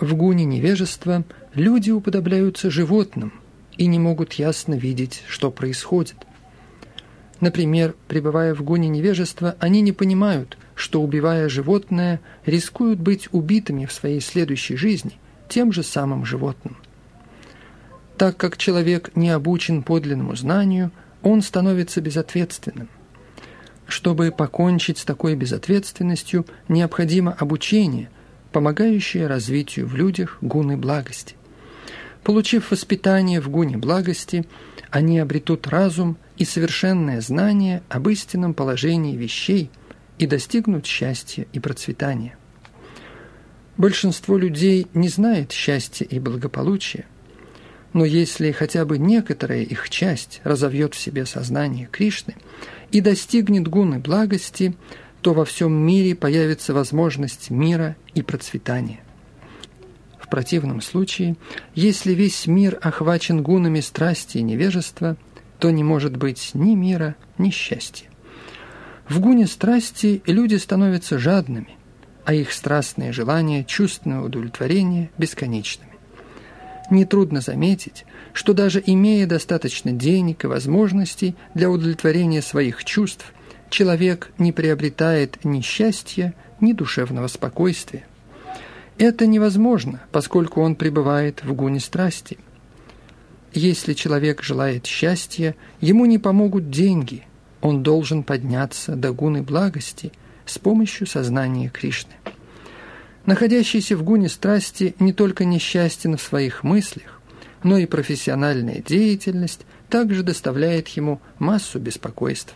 В 0.00 0.14
гуне 0.14 0.46
невежества 0.46 1.24
люди 1.52 1.90
уподобляются 1.90 2.70
животным, 2.70 3.34
и 3.80 3.86
не 3.86 3.98
могут 3.98 4.34
ясно 4.34 4.74
видеть, 4.74 5.22
что 5.26 5.50
происходит. 5.50 6.16
Например, 7.40 7.94
пребывая 8.08 8.54
в 8.54 8.62
гоне 8.62 8.90
невежества, 8.90 9.56
они 9.58 9.80
не 9.80 9.92
понимают, 9.92 10.58
что, 10.74 11.00
убивая 11.00 11.48
животное, 11.48 12.20
рискуют 12.44 13.00
быть 13.00 13.30
убитыми 13.32 13.86
в 13.86 13.92
своей 13.94 14.20
следующей 14.20 14.76
жизни 14.76 15.12
тем 15.48 15.72
же 15.72 15.82
самым 15.82 16.26
животным. 16.26 16.76
Так 18.18 18.36
как 18.36 18.58
человек 18.58 19.12
не 19.16 19.30
обучен 19.30 19.82
подлинному 19.82 20.36
знанию, 20.36 20.90
он 21.22 21.40
становится 21.40 22.02
безответственным. 22.02 22.90
Чтобы 23.86 24.30
покончить 24.30 24.98
с 24.98 25.06
такой 25.06 25.36
безответственностью, 25.36 26.44
необходимо 26.68 27.32
обучение, 27.32 28.10
помогающее 28.52 29.26
развитию 29.26 29.86
в 29.86 29.96
людях 29.96 30.36
гуны 30.42 30.76
благости. 30.76 31.34
Получив 32.24 32.70
воспитание 32.70 33.40
в 33.40 33.48
гуне 33.48 33.78
благости, 33.78 34.44
они 34.90 35.18
обретут 35.18 35.66
разум 35.68 36.18
и 36.36 36.44
совершенное 36.44 37.20
знание 37.20 37.82
об 37.88 38.08
истинном 38.08 38.54
положении 38.54 39.16
вещей 39.16 39.70
и 40.18 40.26
достигнут 40.26 40.84
счастья 40.84 41.46
и 41.52 41.60
процветания. 41.60 42.36
Большинство 43.76 44.36
людей 44.36 44.86
не 44.92 45.08
знает 45.08 45.52
счастья 45.52 46.04
и 46.04 46.18
благополучия, 46.18 47.06
но 47.94 48.04
если 48.04 48.52
хотя 48.52 48.84
бы 48.84 48.98
некоторая 48.98 49.62
их 49.62 49.88
часть 49.88 50.42
разовьет 50.44 50.94
в 50.94 50.98
себе 50.98 51.24
сознание 51.24 51.88
Кришны 51.90 52.36
и 52.92 53.00
достигнет 53.00 53.66
гуны 53.66 53.98
благости, 53.98 54.76
то 55.22 55.32
во 55.32 55.44
всем 55.44 55.72
мире 55.72 56.14
появится 56.14 56.74
возможность 56.74 57.50
мира 57.50 57.96
и 58.14 58.22
процветания 58.22 59.00
противном 60.30 60.80
случае, 60.80 61.36
если 61.74 62.12
весь 62.12 62.46
мир 62.46 62.78
охвачен 62.80 63.42
гунами 63.42 63.80
страсти 63.80 64.38
и 64.38 64.42
невежества, 64.42 65.16
то 65.58 65.70
не 65.70 65.84
может 65.84 66.16
быть 66.16 66.52
ни 66.54 66.74
мира, 66.74 67.16
ни 67.36 67.50
счастья. 67.50 68.08
В 69.08 69.20
гуне 69.20 69.46
страсти 69.46 70.22
люди 70.24 70.54
становятся 70.54 71.18
жадными, 71.18 71.76
а 72.24 72.32
их 72.32 72.52
страстные 72.52 73.12
желания, 73.12 73.64
чувственное 73.64 74.20
удовлетворение 74.20 75.10
бесконечными. 75.18 75.90
Нетрудно 76.90 77.40
заметить, 77.40 78.04
что 78.32 78.52
даже 78.52 78.82
имея 78.84 79.26
достаточно 79.26 79.92
денег 79.92 80.44
и 80.44 80.48
возможностей 80.48 81.36
для 81.54 81.70
удовлетворения 81.70 82.42
своих 82.42 82.84
чувств, 82.84 83.32
человек 83.68 84.32
не 84.38 84.52
приобретает 84.52 85.44
ни 85.44 85.60
счастья, 85.60 86.34
ни 86.60 86.72
душевного 86.72 87.28
спокойствия. 87.28 88.06
Это 89.00 89.26
невозможно, 89.26 90.02
поскольку 90.12 90.60
он 90.60 90.76
пребывает 90.76 91.42
в 91.42 91.54
гуне 91.54 91.80
страсти. 91.80 92.36
Если 93.54 93.94
человек 93.94 94.42
желает 94.42 94.84
счастья, 94.84 95.56
ему 95.80 96.04
не 96.04 96.18
помогут 96.18 96.68
деньги, 96.68 97.24
он 97.62 97.82
должен 97.82 98.22
подняться 98.22 98.96
до 98.96 99.12
гуны 99.12 99.42
благости 99.42 100.12
с 100.44 100.58
помощью 100.58 101.06
сознания 101.06 101.70
Кришны. 101.70 102.12
Находящийся 103.24 103.96
в 103.96 104.02
гуне 104.02 104.28
страсти 104.28 104.94
не 104.98 105.14
только 105.14 105.46
несчастен 105.46 106.18
в 106.18 106.22
своих 106.22 106.62
мыслях, 106.62 107.22
но 107.62 107.78
и 107.78 107.86
профессиональная 107.86 108.82
деятельность 108.82 109.64
также 109.88 110.22
доставляет 110.22 110.88
ему 110.88 111.22
массу 111.38 111.78
беспокойств. 111.78 112.54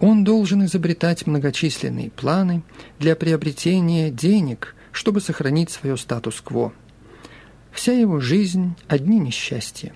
Он 0.00 0.24
должен 0.24 0.64
изобретать 0.64 1.26
многочисленные 1.26 2.10
планы 2.10 2.62
для 2.98 3.14
приобретения 3.14 4.10
денег, 4.10 4.74
чтобы 4.92 5.20
сохранить 5.20 5.70
свое 5.70 5.96
статус-кво. 5.96 6.72
Вся 7.70 7.92
его 7.92 8.18
жизнь– 8.18 8.74
одни 8.88 9.18
несчастья. 9.18 9.92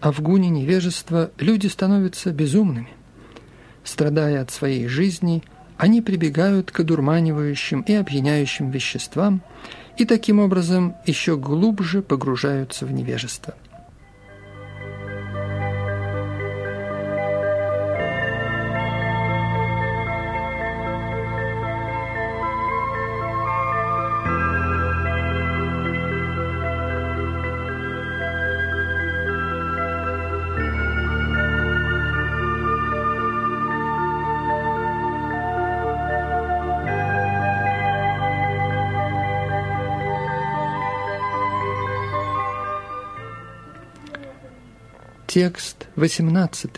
А 0.00 0.12
в 0.12 0.20
гуне 0.20 0.48
невежества 0.48 1.30
люди 1.38 1.66
становятся 1.66 2.32
безумными. 2.32 2.88
Страдая 3.84 4.40
от 4.40 4.50
своей 4.50 4.88
жизни, 4.88 5.42
они 5.76 6.00
прибегают 6.00 6.70
к 6.70 6.80
одурманивающим 6.80 7.82
и 7.82 7.92
опьяняющим 7.92 8.70
веществам 8.70 9.42
и 9.98 10.04
таким 10.04 10.40
образом 10.40 10.94
еще 11.06 11.36
глубже 11.36 12.02
погружаются 12.02 12.86
в 12.86 12.92
невежество– 12.92 13.54
Текст 45.40 45.86
18. 45.94 46.68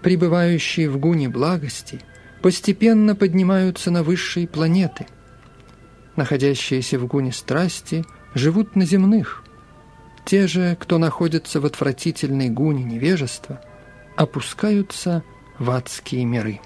Пребывающие 0.00 0.88
в 0.88 0.96
гуне 0.96 1.28
благости 1.28 2.00
постепенно 2.40 3.14
поднимаются 3.14 3.90
на 3.90 4.02
высшие 4.02 4.48
планеты. 4.48 5.06
Находящиеся 6.16 6.98
в 6.98 7.06
гуне 7.06 7.32
страсти 7.32 8.02
живут 8.32 8.76
на 8.76 8.86
земных. 8.86 9.44
Те 10.24 10.46
же, 10.46 10.74
кто 10.80 10.96
находится 10.96 11.60
в 11.60 11.66
отвратительной 11.66 12.48
гуне 12.48 12.82
невежества, 12.82 13.60
опускаются 14.16 15.22
в 15.58 15.70
адские 15.72 16.24
миры. 16.24 16.60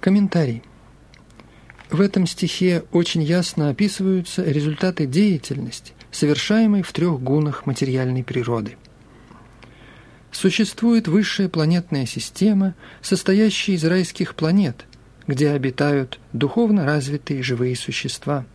Комментарий. 0.00 0.62
В 1.90 2.00
этом 2.00 2.26
стихе 2.26 2.84
очень 2.92 3.22
ясно 3.22 3.70
описываются 3.70 4.44
результаты 4.44 5.06
деятельности, 5.06 5.92
совершаемой 6.12 6.82
в 6.82 6.92
трех 6.92 7.20
гунах 7.20 7.66
материальной 7.66 8.22
природы. 8.22 8.76
Существует 10.30 11.08
высшая 11.08 11.48
планетная 11.48 12.06
система, 12.06 12.74
состоящая 13.02 13.72
из 13.72 13.84
райских 13.84 14.36
планет, 14.36 14.84
где 15.26 15.50
обитают 15.50 16.20
духовно 16.32 16.84
развитые 16.84 17.42
живые 17.42 17.74
существа. 17.74 18.46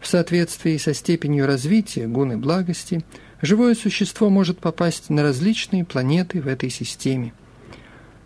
В 0.00 0.08
соответствии 0.08 0.78
со 0.78 0.94
степенью 0.94 1.46
развития 1.46 2.08
гуны 2.08 2.36
благости, 2.36 3.04
живое 3.40 3.76
существо 3.76 4.30
может 4.30 4.58
попасть 4.58 5.10
на 5.10 5.22
различные 5.22 5.84
планеты 5.84 6.40
в 6.40 6.48
этой 6.48 6.70
системе– 6.70 7.34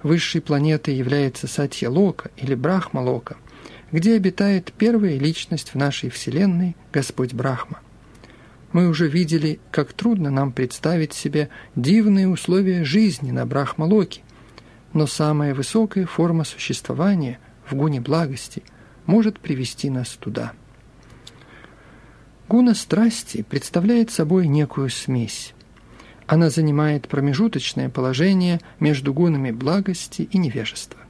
Высшей 0.04 0.42
планетой 0.42 0.94
является 0.94 1.48
Сатья-Лока 1.48 2.30
или 2.36 2.54
Брахма-Лока, 2.54 3.38
где 3.90 4.16
обитает 4.16 4.70
первая 4.76 5.18
личность 5.18 5.70
в 5.70 5.76
нашей 5.76 6.10
Вселенной, 6.10 6.76
Господь 6.92 7.32
Брахма. 7.32 7.80
Мы 8.72 8.86
уже 8.88 9.08
видели, 9.08 9.60
как 9.70 9.94
трудно 9.94 10.30
нам 10.30 10.52
представить 10.52 11.14
себе 11.14 11.48
дивные 11.74 12.28
условия 12.28 12.84
жизни 12.84 13.30
на 13.30 13.46
Брахма-Локе, 13.46 14.20
но 14.92 15.06
самая 15.06 15.54
высокая 15.54 16.04
форма 16.04 16.44
существования 16.44 17.38
в 17.66 17.74
гуне 17.74 18.02
благости 18.02 18.62
может 19.06 19.40
привести 19.40 19.88
нас 19.88 20.10
туда. 20.20 20.52
Гуна 22.46 22.74
страсти 22.74 23.40
представляет 23.40 24.10
собой 24.10 24.48
некую 24.48 24.90
смесь. 24.90 25.54
Она 26.26 26.48
занимает 26.48 27.08
промежуточное 27.08 27.88
положение 27.88 28.60
между 28.80 29.12
гунами 29.12 29.50
благости 29.50 30.22
и 30.22 30.38
невежества. 30.38 31.00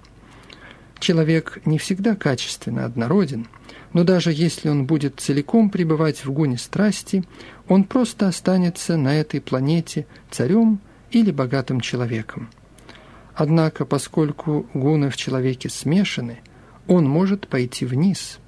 Человек 0.99 1.61
не 1.65 1.79
всегда 1.79 2.17
качественно 2.17 2.85
однороден, 2.85 3.47
но 3.93 4.03
даже 4.05 4.33
если 4.33 4.69
он 4.69 4.87
будет 4.87 5.21
целиком 5.21 5.71
пребывать 5.71 6.25
в 6.25 6.33
гуне 6.33 6.59
страсти, 6.59 7.25
он 7.69 7.85
просто 7.85 8.27
останется 8.27 8.97
на 8.97 9.15
этой 9.15 9.41
планете 9.41 10.07
царем 10.31 10.81
или 11.11 11.31
богатым 11.31 11.81
человеком. 11.81 12.49
Однако, 13.35 13.85
поскольку 13.85 14.67
гуны 14.75 15.11
в 15.11 15.17
человеке 15.17 15.69
смешаны, 15.69 16.41
он 16.87 17.09
может 17.09 17.47
пойти 17.47 17.85
вниз. 17.85 18.39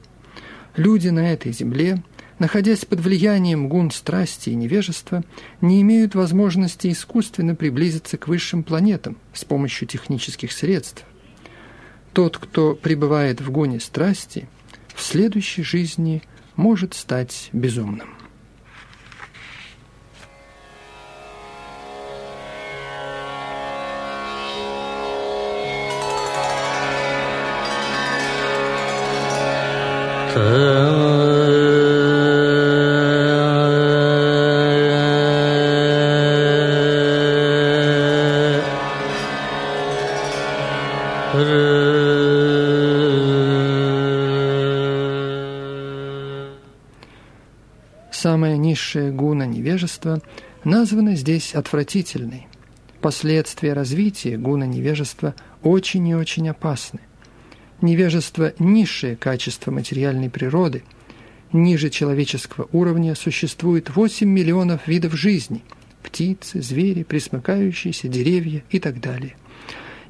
Люди 0.74 1.08
на 1.08 1.32
этой 1.32 1.52
земле– 1.52 2.02
находясь 2.38 2.84
под 2.84 3.00
влиянием 3.00 3.68
гун 3.68 3.90
страсти 3.90 4.50
и 4.50 4.54
невежества, 4.54 5.24
не 5.60 5.80
имеют 5.82 6.14
возможности 6.14 6.90
искусственно 6.90 7.54
приблизиться 7.54 8.18
к 8.18 8.28
высшим 8.28 8.62
планетам 8.62 9.16
с 9.32 9.44
помощью 9.44 9.88
технических 9.88 10.52
средств. 10.52 11.04
Тот, 12.12 12.38
кто 12.38 12.74
пребывает 12.74 13.40
в 13.40 13.50
гоне 13.50 13.80
страсти, 13.80 14.48
в 14.94 15.02
следующей 15.02 15.62
жизни 15.62 16.22
может 16.56 16.94
стать 16.94 17.50
безумным. 17.52 18.16
Самая 48.10 48.56
низшая 48.56 49.12
гуна 49.12 49.44
невежества 49.44 50.22
названа 50.64 51.14
здесь 51.14 51.54
отвратительной. 51.54 52.46
Последствия 53.02 53.74
развития 53.74 54.38
гуна 54.38 54.64
невежества 54.64 55.34
очень 55.62 56.08
и 56.08 56.14
очень 56.14 56.48
опасны. 56.48 57.00
Невежество– 57.82 58.54
низшее 58.58 59.16
качество 59.16 59.70
материальной 59.70 60.30
природы. 60.30 60.84
Ниже 61.52 61.90
человеческого 61.90 62.68
уровня 62.72 63.14
существует 63.14 63.94
8 63.94 64.26
миллионов 64.26 64.88
видов 64.88 65.12
жизни– 65.12 65.62
птицы, 66.02 66.62
звери, 66.62 67.02
присмыкающиеся, 67.02 68.08
деревья 68.08 68.64
и 68.70 68.80
так 68.80 69.00
далее– 69.00 69.36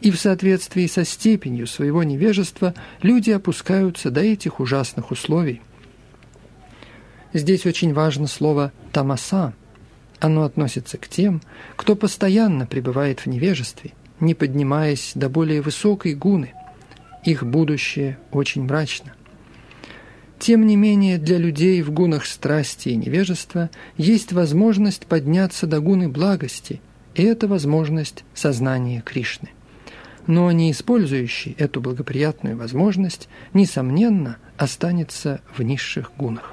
и 0.01 0.11
в 0.11 0.18
соответствии 0.18 0.86
со 0.86 1.05
степенью 1.05 1.66
своего 1.66 2.03
невежества 2.03 2.74
люди 3.03 3.30
опускаются 3.30 4.11
до 4.11 4.20
этих 4.20 4.61
ужасных 4.61 5.11
условий. 5.11 5.61
Здесь 7.32 7.66
очень 7.66 7.92
важно 7.92 8.26
слово 8.26 8.72
«тамаса», 8.92 9.53
Оно 10.18 10.44
относится 10.44 10.97
к 10.97 11.09
тем, 11.09 11.42
кто 11.76 11.94
постоянно 11.94 12.66
пребывает 12.66 13.20
в 13.20 13.26
невежестве, 13.26 13.92
не 14.18 14.34
поднимаясь 14.34 15.12
до 15.14 15.28
более 15.28 15.61
высокой 15.61 16.14
гуны. 16.14 16.55
Их 17.24 17.42
будущее 17.44 18.18
очень 18.32 18.62
мрачно. 18.62 19.12
Тем 20.38 20.66
не 20.66 20.76
менее, 20.76 21.18
для 21.18 21.38
людей 21.38 21.82
в 21.82 21.90
гунах 21.90 22.24
страсти 22.24 22.90
и 22.90 22.97
невежества 22.97 23.70
есть 23.97 24.32
возможность 24.32 25.07
подняться 25.07 25.66
до 25.66 25.80
гуны 25.80 26.09
благости, 26.09 26.80
и 27.14 27.22
это 27.22 27.49
возможность 27.49 28.24
сознания 28.34 29.03
Кришны. 29.05 29.51
Но 30.27 30.51
не 30.51 30.72
использующий 30.72 31.55
эту 31.59 31.81
благоприятную 31.81 32.57
возможность, 32.57 33.29
несомненно, 33.53 34.39
останется 34.57 35.41
в 35.57 35.62
низших 35.62 36.12
гунах. 36.16 36.53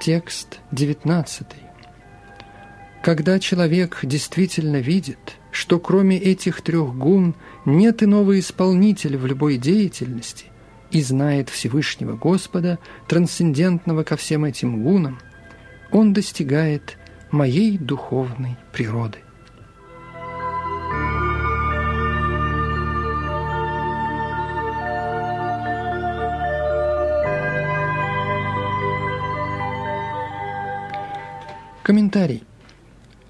Текст 0.00 0.60
19. 0.70 1.65
Когда 3.06 3.38
человек 3.38 4.00
действительно 4.02 4.78
видит, 4.78 5.36
что 5.52 5.78
кроме 5.78 6.18
этих 6.18 6.60
трех 6.60 6.92
гун 6.96 7.36
нет 7.64 8.02
иного 8.02 8.36
исполнителя 8.40 9.16
в 9.16 9.26
любой 9.26 9.58
деятельности 9.58 10.46
и 10.90 11.00
знает 11.02 11.48
Всевышнего 11.48 12.16
Господа, 12.16 12.80
трансцендентного 13.06 14.02
ко 14.02 14.16
всем 14.16 14.44
этим 14.44 14.82
гунам, 14.82 15.20
он 15.92 16.12
достигает 16.12 16.98
моей 17.30 17.78
духовной 17.78 18.56
природы. 18.72 19.18
Комментарий. 31.84 32.42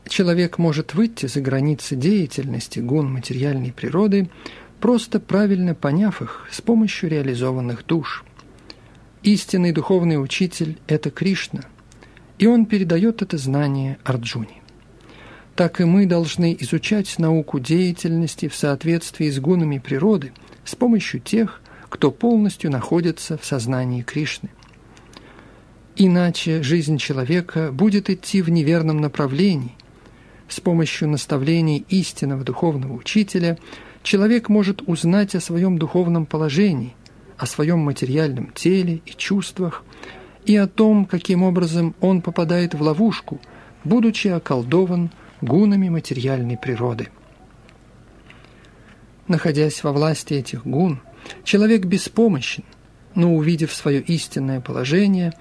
Человек 0.09 0.59
может 0.59 0.95
выйти 0.95 1.27
за 1.27 1.41
границы 1.41 1.97
деятельности 1.97 2.79
гун 2.79 3.13
материальной 3.13 3.73
природы, 3.73 4.31
просто 4.81 5.19
правильно 5.21 5.75
поняв 5.75 6.23
их 6.23 6.47
с 6.51 6.61
помощью 6.61 7.11
реализованных 7.11 7.85
душ. 7.87 8.25
Истинный 9.23 9.73
духовный 9.73 10.23
учитель– 10.23 10.79
это 10.87 11.11
Кришна, 11.11 11.63
и 12.39 12.47
он 12.47 12.67
передает 12.67 13.23
это 13.23 13.37
знание 13.37 13.99
Арджуне. 14.05 14.63
Так 15.57 15.81
и 15.81 15.85
мы 15.85 16.07
должны 16.07 16.57
изучать 16.61 17.19
науку 17.19 17.59
деятельности 17.59 18.47
в 18.47 18.55
соответствии 18.55 19.31
с 19.31 19.41
гунами 19.41 19.79
природы 19.79 20.33
с 20.65 20.75
помощью 20.77 21.21
тех, 21.21 21.63
кто 21.89 22.11
полностью 22.11 22.71
находится 22.71 23.39
в 23.39 23.45
сознании 23.45 24.03
Кришны. 24.03 24.51
Иначе 25.97 26.63
жизнь 26.63 26.99
человека 26.99 27.73
будет 27.73 28.11
идти 28.11 28.43
в 28.43 28.51
неверном 28.51 28.99
направлении. 29.01 29.75
С 30.49 30.61
помощью 30.61 31.09
наставлений 31.09 31.85
истинного 31.89 32.45
духовного 32.45 32.93
учителя 32.93 33.59
человек 34.03 34.49
может 34.49 34.83
узнать 34.87 35.35
о 35.35 35.41
своем 35.41 35.79
духовном 35.79 36.27
положении, 36.27 36.95
о 37.37 37.47
своем 37.47 37.81
материальном 37.81 38.53
теле 38.55 39.03
и 39.05 39.11
чувствах, 39.11 39.85
и 40.45 40.57
о 40.57 40.69
том, 40.69 41.07
каким 41.07 41.43
образом 41.43 41.95
он 42.01 42.23
попадает 42.23 42.75
в 42.75 42.83
ловушку, 42.83 43.41
будучи 43.83 44.29
околдован 44.29 45.11
гунами 45.41 45.89
материальной 45.89 46.57
природы. 46.57 47.09
Находясь 49.27 49.83
во 49.83 49.93
власти 49.93 50.35
этих 50.35 50.65
гун, 50.65 51.01
человек 51.43 51.85
беспомощен, 51.85 52.63
но 53.17 53.35
увидев 53.35 53.75
свое 53.75 54.01
истинное 54.01 54.61
положение, 54.61 55.33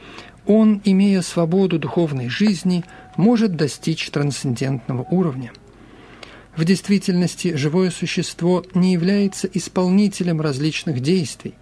он, 0.47 0.81
имея 0.83 1.21
свободу 1.21 1.77
духовной 1.77 2.29
жизни, 2.29 2.83
может 3.17 3.55
достичь 3.55 4.09
трансцендентного 4.09 5.03
уровня. 5.03 5.51
В 6.55 6.63
действительности 6.63 7.55
живое 7.55 7.91
существо 7.91 8.63
не 8.73 8.93
является 8.93 9.47
исполнителем 9.47 10.39
различных 10.39 11.01
действий. 11.01 11.53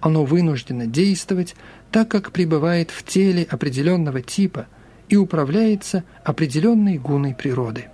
Оно 0.00 0.24
вынуждено 0.24 0.86
действовать, 0.86 1.54
так 1.90 2.08
как 2.08 2.30
пребывает 2.30 2.90
в 2.90 3.04
теле 3.04 3.46
определенного 3.48 4.20
типа 4.20 4.66
и 5.08 5.16
управляется 5.16 6.04
определенной 6.24 6.98
гуной 6.98 7.34
природы. 7.34 7.86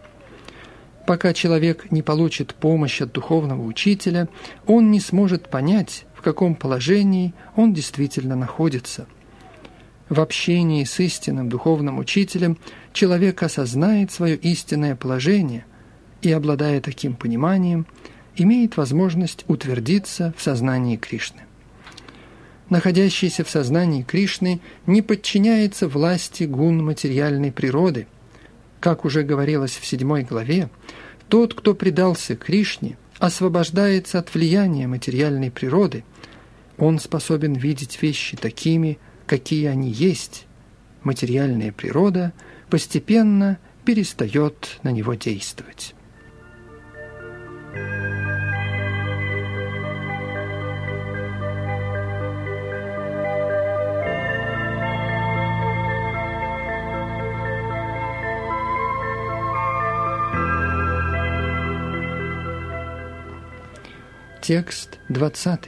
Пока 1.07 1.33
человек 1.33 1.91
не 1.91 2.03
получит 2.03 2.55
помощь 2.55 3.01
от 3.01 3.13
духовного 3.13 3.63
учителя, 3.63 4.29
он 4.67 4.91
не 4.91 5.01
сможет 5.01 5.49
понять, 5.49 6.05
в 6.15 6.23
каком 6.23 6.55
положении 6.55 7.33
он 7.57 7.73
действительно 7.73 8.35
находится– 8.37 9.07
в 10.11 10.21
общении 10.21 10.85
с 10.85 11.01
истинным 11.01 11.49
духовным 11.49 11.99
учителем 11.99 12.59
человек 12.93 13.43
осознает 13.43 14.11
свое 14.11 14.37
истинное 14.37 14.97
положение 14.97 15.65
и, 16.23 16.33
обладая 16.33 16.81
таким 16.81 17.15
пониманием, 17.15 17.87
имеет 18.37 18.77
возможность 18.77 19.45
утвердиться 19.49 20.35
в 20.37 20.43
сознании 20.43 20.97
Кришны. 20.97 21.43
Находящийся 22.69 23.45
в 23.45 23.51
сознании 23.51 24.03
Кришны 24.03 24.61
не 24.87 25.03
подчиняется 25.03 25.89
власти 25.89 26.45
гун 26.45 26.85
материальной 26.85 27.51
природы. 27.51 28.07
Как 28.79 29.05
уже 29.05 29.25
говорилось 29.25 29.77
в 29.77 29.85
седьмой 29.85 30.23
главе, 30.23 30.71
тот, 31.29 31.55
кто 31.55 31.75
предался 31.75 32.37
Кришне, 32.37 32.97
освобождается 33.19 34.19
от 34.19 34.33
влияния 34.33 34.87
материальной 34.87 35.51
природы. 35.51 36.05
Он 36.79 36.99
способен 36.99 37.55
видеть 37.55 38.01
вещи 38.01 38.37
такими, 38.37 38.99
какие 39.27 39.67
они 39.67 39.91
есть, 39.91 40.47
материальная 41.03 41.73
природа 41.73 42.33
постепенно 42.71 43.59
перестает 43.85 44.79
на 44.83 44.91
него 44.91 45.15
действовать. 45.15 45.95
Текст 64.41 64.99
20. 65.11 65.61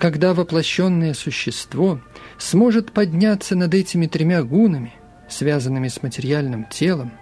Когда 0.00 0.34
воплощенное 0.34 1.14
существо– 1.14 2.00
сможет 2.38 2.92
подняться 2.92 3.56
над 3.56 3.74
этими 3.74 4.06
тремя 4.06 4.42
гунами, 4.42 4.94
связанными 5.34 5.88
с 5.88 6.02
материальным 6.02 6.64
телом, 6.64 7.12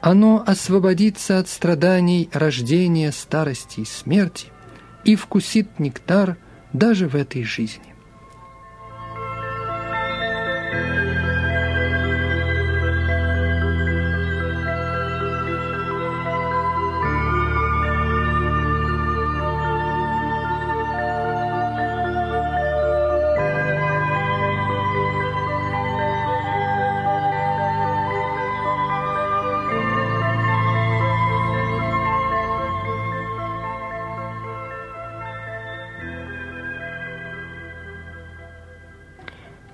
оно 0.00 0.42
освободится 0.46 1.38
от 1.38 1.48
страданий 1.48 2.28
рождения, 2.32 3.12
старости 3.12 3.80
и 3.80 3.84
смерти 3.84 4.48
и 5.04 5.16
вкусит 5.16 5.78
нектар 5.78 6.36
даже 6.72 7.08
в 7.08 7.14
этой 7.14 7.44
жизни. 7.44 7.91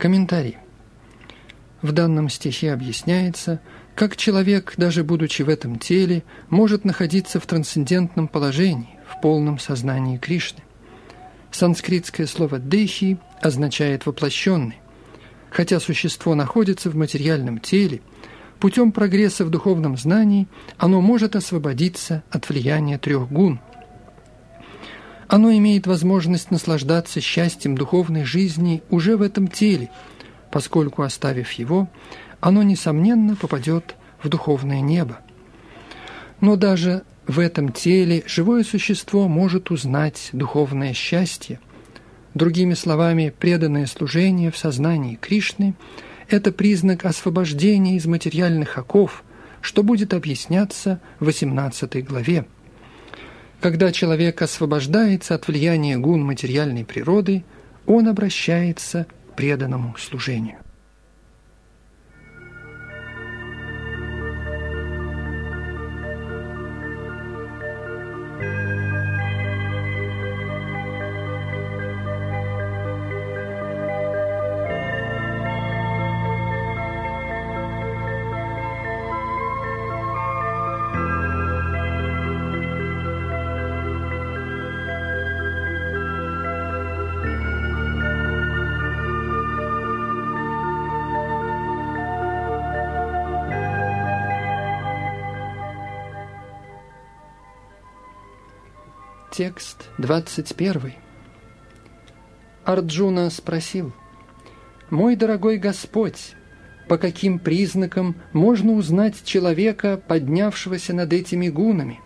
Комментарий. 0.08 0.56
В 1.82 1.92
данном 1.92 2.30
стихе 2.30 2.72
объясняется, 2.72 3.60
как 3.94 4.16
человек, 4.16 4.72
даже 4.78 5.04
будучи 5.04 5.42
в 5.42 5.50
этом 5.50 5.78
теле, 5.78 6.24
может 6.48 6.86
находиться 6.86 7.38
в 7.38 7.46
трансцендентном 7.46 8.26
положении, 8.26 8.98
в 9.06 9.20
полном 9.20 9.58
сознании 9.58 10.16
Кришны. 10.16 10.60
Санскритское 11.50 12.26
слово 12.26 12.58
«дехи» 12.58 13.18
означает 13.42 14.06
«воплощенный». 14.06 14.78
Хотя 15.50 15.78
существо 15.78 16.34
находится 16.34 16.88
в 16.88 16.96
материальном 16.96 17.58
теле, 17.58 18.00
путем 18.60 18.92
прогресса 18.92 19.44
в 19.44 19.50
духовном 19.50 19.98
знании 19.98 20.48
оно 20.78 21.02
может 21.02 21.36
освободиться 21.36 22.22
от 22.30 22.48
влияния 22.48 22.96
трех 22.96 23.30
гун. 23.30 23.60
Оно 25.28 25.52
имеет 25.52 25.86
возможность 25.86 26.50
наслаждаться 26.50 27.20
счастьем 27.20 27.76
духовной 27.76 28.24
жизни 28.24 28.82
уже 28.88 29.18
в 29.18 29.22
этом 29.22 29.46
теле, 29.46 29.90
поскольку, 30.50 31.02
оставив 31.02 31.52
его, 31.52 31.88
оно, 32.40 32.62
несомненно, 32.62 33.36
попадет 33.36 33.94
в 34.22 34.28
духовное 34.30 34.80
небо. 34.80 35.18
Но 36.40 36.56
даже 36.56 37.02
в 37.26 37.40
этом 37.40 37.72
теле 37.72 38.22
живое 38.26 38.64
существо 38.64 39.28
может 39.28 39.70
узнать 39.70 40.30
духовное 40.32 40.94
счастье. 40.94 41.60
Другими 42.32 42.72
словами, 42.72 43.32
преданное 43.38 43.86
служение 43.86 44.50
в 44.50 44.56
сознании 44.56 45.16
Кришны– 45.16 45.74
это 46.30 46.52
признак 46.52 47.04
освобождения 47.04 47.96
из 47.96 48.06
материальных 48.06 48.78
оков, 48.78 49.24
что 49.60 49.82
будет 49.82 50.14
объясняться 50.14 51.00
в 51.20 51.26
18 51.26 52.06
главе. 52.06 52.46
Когда 53.60 53.90
человек 53.90 54.40
освобождается 54.40 55.34
от 55.34 55.48
влияния 55.48 55.98
гун 55.98 56.22
материальной 56.22 56.84
природы, 56.84 57.44
он 57.86 58.06
обращается 58.06 59.06
к 59.30 59.36
преданному 59.36 59.96
служению. 59.98 60.58
Текст 99.38 99.88
21. 99.98 100.94
Арджуна 102.64 103.30
спросил, 103.30 103.92
«Мой 104.90 105.14
дорогой 105.14 105.58
Господь, 105.58 106.32
по 106.88 106.98
каким 106.98 107.38
признакам 107.38 108.16
можно 108.32 108.72
узнать 108.72 109.22
человека, 109.22 110.02
поднявшегося 110.08 110.92
над 110.92 111.12
этими 111.12 111.50
гунами? 111.50 112.00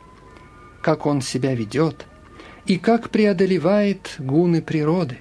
Как 0.83 1.07
он 1.07 1.23
себя 1.23 1.55
ведет 1.55 2.05
и 2.67 2.77
как 2.77 3.09
преодолевает 3.09 4.15
гуны 4.19 4.61
природы?» 4.61 5.21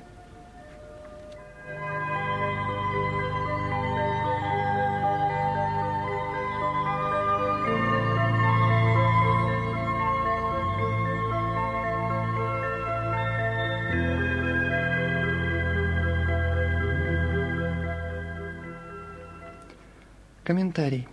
Комментарий. 20.51 21.07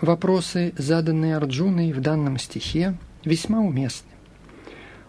Вопросы, 0.00 0.72
заданные 0.76 1.36
Арджуной 1.36 1.92
в 1.92 2.00
данном 2.00 2.36
стихе, 2.36 2.96
весьма 3.24 3.60
уместны. 3.60 4.10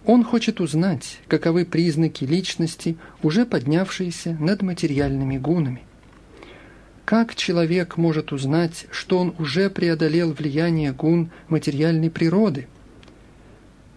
Он 0.05 0.23
хочет 0.23 0.61
узнать, 0.61 1.17
каковы 1.27 1.65
признаки 1.65 2.23
личности, 2.23 2.95
уже 3.23 3.47
поднявшиеся 3.47 4.37
над 4.39 4.61
материальными 4.61 5.39
гунами. 5.39 5.81
Как 7.03 7.33
человек 7.33 7.97
может 7.97 8.31
узнать, 8.31 8.85
что 8.91 9.17
он 9.17 9.33
уже 9.39 9.71
преодолел 9.71 10.31
влияние 10.31 10.91
гун 10.91 11.31
материальной 11.47 12.11
природы? 12.11 12.67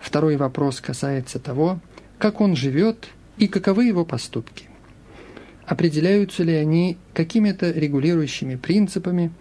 Второй 0.00 0.38
вопрос 0.38 0.80
касается 0.80 1.38
того, 1.38 1.80
как 2.16 2.40
он 2.40 2.56
живет 2.56 3.08
и 3.36 3.46
каковы 3.46 3.84
его 3.84 4.06
поступки 4.06 4.70
определяются 5.66 6.44
ли 6.44 6.54
они 6.54 6.96
какими-то 7.12 7.70
регулирующими 7.70 8.54
принципами. 8.54 9.32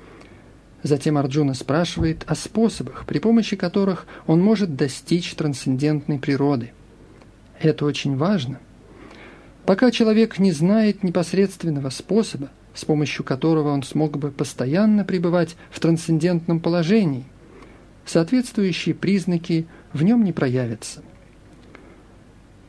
Затем 0.83 1.17
Арджуна 1.17 1.53
спрашивает 1.53 2.23
о 2.27 2.35
способах, 2.35 3.05
при 3.05 3.19
помощи 3.19 3.55
которых 3.55 4.07
он 4.27 4.41
может 4.41 4.75
достичь 4.75 5.33
трансцендентной 5.35 6.19
природы. 6.19 6.73
Это 7.59 7.85
очень 7.85 8.17
важно. 8.17 8.59
Пока 9.65 9.89
человек 9.89 10.37
не 10.37 10.51
знает 10.51 11.03
непосредственного 11.03 11.89
способа, 11.89 12.49
с 12.73 12.85
помощью 12.85 13.23
которого 13.23 13.69
он 13.69 13.83
смог 13.83 14.17
бы 14.17 14.29
постоянно 14.29 15.05
пребывать 15.05 15.55
в 15.71 15.79
трансцендентном 15.79 16.59
положении, 16.59 17.23
соответствующие 18.05 18.93
признаки 18.93 19.65
в 19.93 20.03
нем 20.03 20.23
не 20.23 20.33
проявятся. 20.33 21.01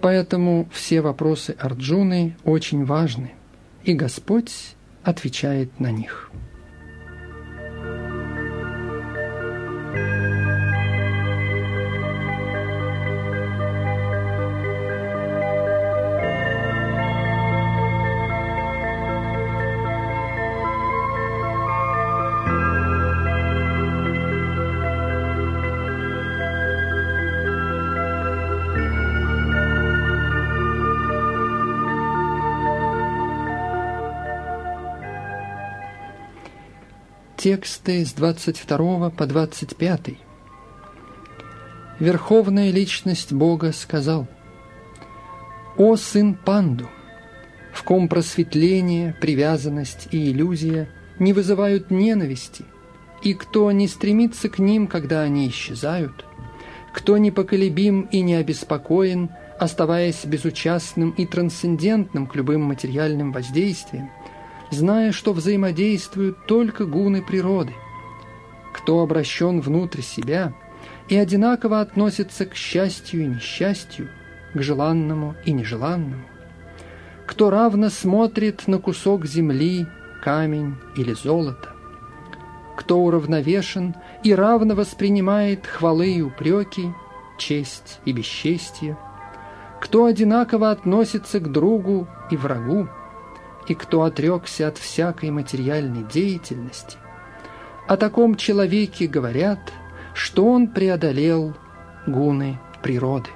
Поэтому 0.00 0.68
все 0.72 1.00
вопросы 1.00 1.56
Арджуны 1.58 2.36
очень 2.44 2.84
важны 2.84 3.32
и 3.86 3.94
Господь 3.94 4.74
отвечает 5.04 5.78
на 5.78 5.92
них. 5.92 6.30
Тексты 37.46 38.04
с 38.04 38.12
22 38.12 39.10
по 39.10 39.24
25. 39.24 40.00
Верховная 42.00 42.72
личность 42.72 43.32
Бога 43.32 43.70
сказал, 43.70 44.26
«О 45.76 45.94
сын 45.94 46.34
Панду, 46.34 46.88
в 47.72 47.84
ком 47.84 48.08
просветление, 48.08 49.16
привязанность 49.20 50.08
и 50.10 50.32
иллюзия 50.32 50.88
не 51.20 51.32
вызывают 51.32 51.92
ненависти, 51.92 52.64
и 53.22 53.32
кто 53.32 53.70
не 53.70 53.86
стремится 53.86 54.48
к 54.48 54.58
ним, 54.58 54.88
когда 54.88 55.22
они 55.22 55.48
исчезают, 55.48 56.24
кто 56.92 57.16
непоколебим 57.16 58.08
и 58.10 58.22
не 58.22 58.34
обеспокоен, 58.34 59.30
оставаясь 59.60 60.24
безучастным 60.24 61.10
и 61.10 61.24
трансцендентным 61.26 62.26
к 62.26 62.34
любым 62.34 62.62
материальным 62.62 63.30
воздействиям, 63.30 64.10
зная, 64.70 65.12
что 65.12 65.32
взаимодействуют 65.32 66.46
только 66.46 66.84
гуны 66.86 67.22
природы. 67.22 67.72
Кто 68.72 69.00
обращен 69.00 69.60
внутрь 69.60 70.02
себя 70.02 70.54
и 71.08 71.16
одинаково 71.16 71.80
относится 71.80 72.46
к 72.46 72.54
счастью 72.54 73.22
и 73.22 73.26
несчастью, 73.26 74.08
к 74.54 74.62
желанному 74.62 75.34
и 75.44 75.52
нежеланному. 75.52 76.24
Кто 77.26 77.50
равно 77.50 77.90
смотрит 77.90 78.68
на 78.68 78.78
кусок 78.78 79.26
земли, 79.26 79.86
камень 80.22 80.76
или 80.96 81.12
золото. 81.12 81.70
Кто 82.76 83.00
уравновешен 83.00 83.94
и 84.22 84.34
равно 84.34 84.74
воспринимает 84.74 85.66
хвалы 85.66 86.12
и 86.12 86.22
упреки, 86.22 86.92
честь 87.38 88.00
и 88.04 88.12
бесчестие. 88.12 88.96
Кто 89.80 90.04
одинаково 90.04 90.70
относится 90.70 91.40
к 91.40 91.50
другу 91.50 92.06
и 92.30 92.36
врагу, 92.36 92.88
и 93.68 93.74
кто 93.74 94.02
отрекся 94.02 94.68
от 94.68 94.78
всякой 94.78 95.30
материальной 95.30 96.02
деятельности, 96.02 96.98
о 97.88 97.96
таком 97.96 98.36
человеке 98.36 99.06
говорят, 99.06 99.72
что 100.14 100.46
он 100.46 100.68
преодолел 100.68 101.54
гуны 102.06 102.58
природы. 102.82 103.30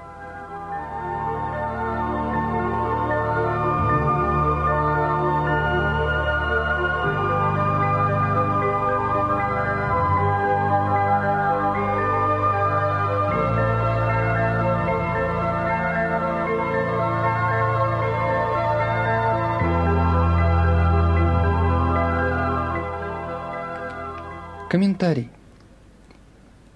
Комментарий. 25.01 25.31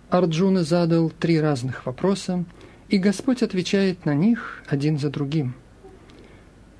Арджуна 0.08 0.64
задал 0.64 1.10
три 1.10 1.38
разных 1.38 1.84
вопроса, 1.84 2.46
и 2.88 2.96
Господь 2.96 3.42
отвечает 3.42 4.06
на 4.06 4.14
них 4.14 4.62
один 4.66 4.98
за 4.98 5.10
другим. 5.10 5.54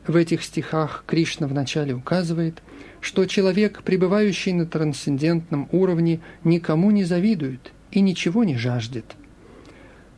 В 0.07 0.17
этих 0.17 0.43
стихах 0.43 1.05
Кришна 1.07 1.47
вначале 1.47 1.93
указывает, 1.93 2.63
что 3.03 3.27
человек, 3.27 3.83
пребывающий 3.83 4.55
на 4.55 4.65
трансцендентном 4.65 5.69
уровне, 5.71 6.21
никому 6.45 6.91
не 6.91 7.05
завидует 7.05 7.73
и 7.91 8.01
ничего 8.01 8.43
не 8.45 8.57
жаждет. 8.57 9.05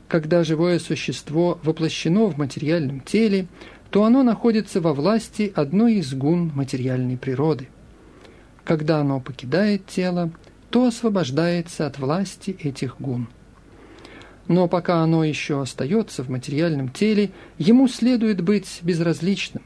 Когда 0.06 0.44
живое 0.44 0.78
существо 0.78 1.58
воплощено 1.64 2.26
в 2.26 2.38
материальном 2.38 3.00
теле, 3.00 3.48
то 3.90 4.04
оно 4.04 4.22
находится 4.22 4.80
во 4.80 4.94
власти 4.94 5.52
одной 5.56 5.94
из 5.94 6.14
гун 6.14 6.52
материальной 6.54 7.16
природы. 7.16 7.66
Когда 8.64 9.00
оно 9.00 9.18
покидает 9.18 9.86
тело, 9.86 10.30
то 10.70 10.86
освобождается 10.86 11.86
от 11.86 11.98
власти 11.98 12.56
этих 12.62 13.00
гун. 13.00 13.28
Но 14.48 14.68
пока 14.68 15.02
оно 15.02 15.24
еще 15.24 15.60
остается 15.60 16.22
в 16.22 16.28
материальном 16.28 16.88
теле, 16.88 17.30
ему 17.58 17.88
следует 17.88 18.42
быть 18.42 18.80
безразличным. 18.82 19.62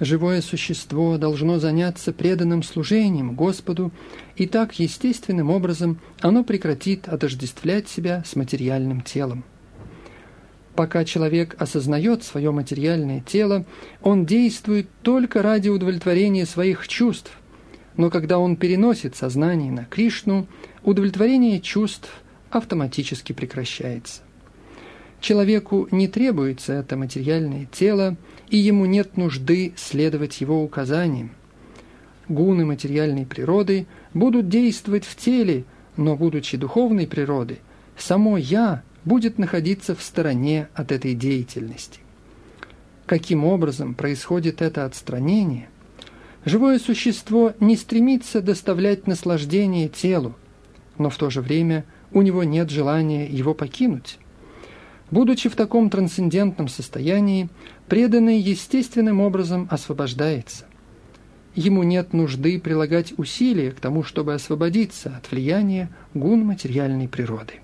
Живое 0.00 0.42
существо 0.42 1.18
должно 1.18 1.58
заняться 1.58 2.12
преданным 2.12 2.62
служением 2.62 3.34
Господу, 3.34 3.90
и 4.36 4.46
так 4.46 4.78
естественным 4.78 5.50
образом 5.50 5.98
оно 6.20 6.44
прекратит 6.44 7.08
отождествлять 7.08 7.88
себя 7.88 8.22
с 8.24 8.36
материальным 8.36 9.00
телом. 9.00 9.44
Пока 10.76 11.04
человек 11.04 11.56
осознает 11.58 12.22
свое 12.22 12.52
материальное 12.52 13.20
тело, 13.20 13.64
он 14.00 14.24
действует 14.24 14.88
только 15.02 15.42
ради 15.42 15.68
удовлетворения 15.68 16.46
своих 16.46 16.86
чувств. 16.86 17.32
Но 17.98 18.10
когда 18.10 18.38
он 18.38 18.56
переносит 18.56 19.16
сознание 19.16 19.72
на 19.72 19.84
Кришну, 19.84 20.46
удовлетворение 20.84 21.60
чувств 21.60 22.08
автоматически 22.48 23.32
прекращается. 23.32 24.22
Человеку 25.20 25.88
не 25.90 26.06
требуется 26.06 26.74
это 26.74 26.96
материальное 26.96 27.66
тело, 27.66 28.16
и 28.48 28.56
ему 28.56 28.86
нет 28.86 29.16
нужды 29.16 29.74
следовать 29.76 30.40
его 30.40 30.62
указаниям. 30.62 31.32
Гуны 32.28 32.64
материальной 32.64 33.26
природы 33.26 33.88
будут 34.14 34.48
действовать 34.48 35.04
в 35.04 35.16
теле, 35.16 35.64
но, 35.96 36.14
будучи 36.14 36.56
духовной 36.56 37.08
природы, 37.08 37.58
само 37.96 38.38
«я» 38.38 38.84
будет 39.04 39.38
находиться 39.38 39.96
в 39.96 40.02
стороне 40.02 40.68
от 40.72 40.92
этой 40.92 41.14
деятельности. 41.14 41.98
Каким 43.06 43.44
образом 43.44 43.94
происходит 43.94 44.62
это 44.62 44.84
отстранение? 44.84 45.68
Живое 46.44 46.78
существо 46.78 47.52
не 47.60 47.76
стремится 47.76 48.40
доставлять 48.40 49.06
наслаждение 49.06 49.88
телу, 49.88 50.34
но 50.96 51.10
в 51.10 51.16
то 51.16 51.30
же 51.30 51.40
время 51.40 51.84
у 52.12 52.22
него 52.22 52.44
нет 52.44 52.70
желания 52.70 53.26
его 53.26 53.54
покинуть. 53.54 54.18
Будучи 55.10 55.48
в 55.48 55.56
таком 55.56 55.90
трансцендентном 55.90 56.68
состоянии, 56.68 57.48
преданный 57.88 58.38
естественным 58.38 59.20
образом 59.20 59.66
освобождается. 59.70 60.66
Ему 61.54 61.82
нет 61.82 62.12
нужды 62.12 62.60
прилагать 62.60 63.14
усилия 63.16 63.72
к 63.72 63.80
тому, 63.80 64.04
чтобы 64.04 64.34
освободиться 64.34 65.16
от 65.16 65.30
влияния 65.30 65.90
гун 66.14 66.44
материальной 66.44 67.08
природы. 67.08 67.54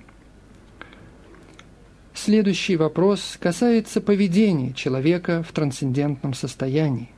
Следующий 2.12 2.76
вопрос 2.76 3.36
касается 3.38 4.00
поведения 4.00 4.72
человека 4.72 5.44
в 5.46 5.52
трансцендентном 5.52 6.32
состоянии. 6.32 7.13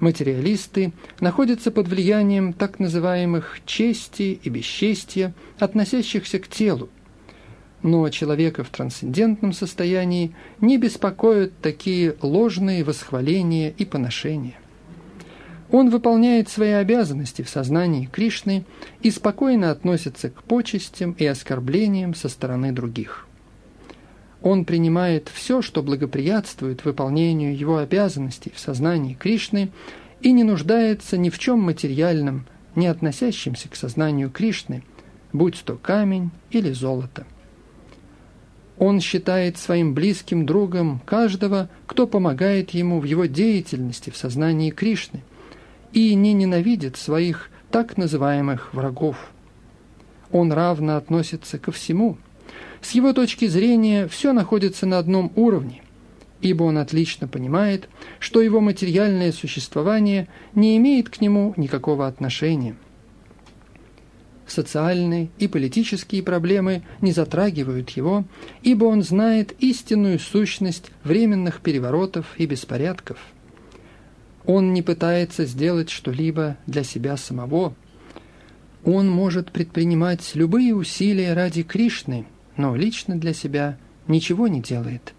Материалисты 0.00 0.92
находятся 1.20 1.72
под 1.72 1.88
влиянием 1.88 2.52
так 2.52 2.78
называемых 2.78 3.60
чести 3.66 4.38
и 4.42 4.48
бесчестия, 4.48 5.34
относящихся 5.58 6.38
к 6.38 6.46
телу. 6.46 6.88
Но 7.82 8.08
человека 8.08 8.64
в 8.64 8.70
трансцендентном 8.70 9.52
состоянии 9.52 10.34
не 10.60 10.78
беспокоят 10.78 11.52
такие 11.60 12.16
ложные 12.22 12.84
восхваления 12.84 13.70
и 13.70 13.84
поношения. 13.84 14.54
Он 15.70 15.90
выполняет 15.90 16.48
свои 16.48 16.70
обязанности 16.70 17.42
в 17.42 17.48
сознании 17.48 18.06
Кришны 18.06 18.64
и 19.02 19.10
спокойно 19.10 19.70
относится 19.70 20.30
к 20.30 20.42
почестям 20.44 21.12
и 21.12 21.26
оскорблениям 21.26 22.14
со 22.14 22.28
стороны 22.28 22.72
других. 22.72 23.27
Он 24.42 24.64
принимает 24.64 25.30
все, 25.32 25.62
что 25.62 25.82
благоприятствует 25.82 26.84
выполнению 26.84 27.56
его 27.56 27.78
обязанностей 27.78 28.52
в 28.54 28.60
сознании 28.60 29.14
Кришны 29.14 29.70
и 30.20 30.32
не 30.32 30.44
нуждается 30.44 31.18
ни 31.18 31.28
в 31.28 31.38
чем 31.38 31.60
материальном, 31.60 32.46
не 32.76 32.86
относящемся 32.86 33.68
к 33.68 33.74
сознанию 33.74 34.30
Кришны, 34.30 34.84
будь 35.32 35.62
то 35.64 35.76
камень 35.76 36.30
или 36.50 36.70
золото. 36.70 37.26
Он 38.78 39.00
считает 39.00 39.58
своим 39.58 39.92
близким 39.92 40.46
другом 40.46 41.00
каждого, 41.04 41.68
кто 41.86 42.06
помогает 42.06 42.70
ему 42.70 43.00
в 43.00 43.04
его 43.04 43.26
деятельности 43.26 44.10
в 44.10 44.16
сознании 44.16 44.70
Кришны, 44.70 45.24
и 45.92 46.14
не 46.14 46.32
ненавидит 46.32 46.96
своих 46.96 47.50
так 47.72 47.96
называемых 47.96 48.72
врагов. 48.72 49.32
Он 50.30 50.52
равно 50.52 50.96
относится 50.96 51.58
ко 51.58 51.72
всему– 51.72 52.18
с 52.80 52.92
его 52.92 53.12
точки 53.12 53.46
зрения 53.46 54.06
все 54.08 54.32
находится 54.32 54.86
на 54.86 54.98
одном 54.98 55.32
уровне, 55.34 55.82
ибо 56.40 56.64
он 56.64 56.78
отлично 56.78 57.26
понимает, 57.26 57.88
что 58.20 58.40
его 58.40 58.60
материальное 58.60 59.32
существование 59.32 60.28
не 60.54 60.76
имеет 60.76 61.08
к 61.08 61.20
нему 61.20 61.54
никакого 61.56 62.06
отношения. 62.06 62.76
Социальные 64.46 65.28
и 65.38 65.46
политические 65.46 66.22
проблемы 66.22 66.82
не 67.02 67.12
затрагивают 67.12 67.90
его, 67.90 68.24
ибо 68.62 68.86
он 68.86 69.02
знает 69.02 69.54
истинную 69.58 70.18
сущность 70.18 70.90
временных 71.04 71.60
переворотов 71.60 72.26
и 72.38 72.46
беспорядков. 72.46 73.18
Он 74.46 74.72
не 74.72 74.80
пытается 74.80 75.44
сделать 75.44 75.90
что-либо 75.90 76.56
для 76.66 76.82
себя 76.82 77.18
самого. 77.18 77.74
Он 78.84 79.10
может 79.10 79.52
предпринимать 79.52 80.30
любые 80.34 80.74
усилия 80.74 81.34
ради 81.34 81.62
Кришны– 81.62 82.24
но 82.58 82.76
лично 82.76 83.18
для 83.18 83.32
себя 83.32 83.78
ничего 84.08 84.48
не 84.48 84.60
делает. 84.60 85.14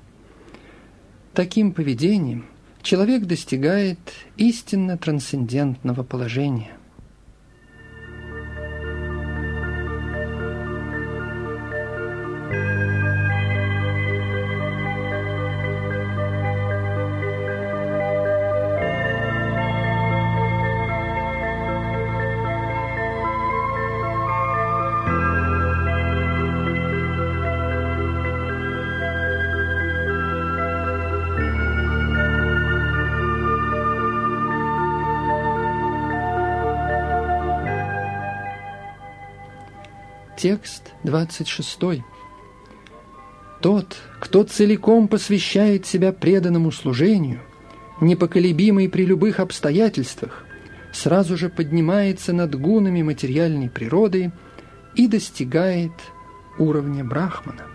Таким 1.34 1.72
поведением 1.72 2.46
человек 2.84 3.26
достигает 3.26 3.98
истинно 4.38 4.98
трансцендентного 4.98 6.04
положения. 6.04 6.72
Текст 40.42 40.94
26. 41.04 42.02
Тот, 43.62 43.98
кто 44.22 44.44
целиком 44.44 45.10
посвящает 45.10 45.86
себя 45.86 46.14
преданному 46.14 46.72
служению, 46.72 47.42
непоколебимый 48.00 48.88
при 48.88 49.04
любых 49.06 49.42
обстоятельствах, 49.42 50.46
сразу 50.94 51.36
же 51.36 51.50
поднимается 51.50 52.32
над 52.32 52.56
гунами 52.56 53.02
материальной 53.02 53.70
природы 53.70 54.32
и 54.96 55.08
достигает 55.08 55.92
уровня 56.58 57.04
брахмана. 57.04 57.66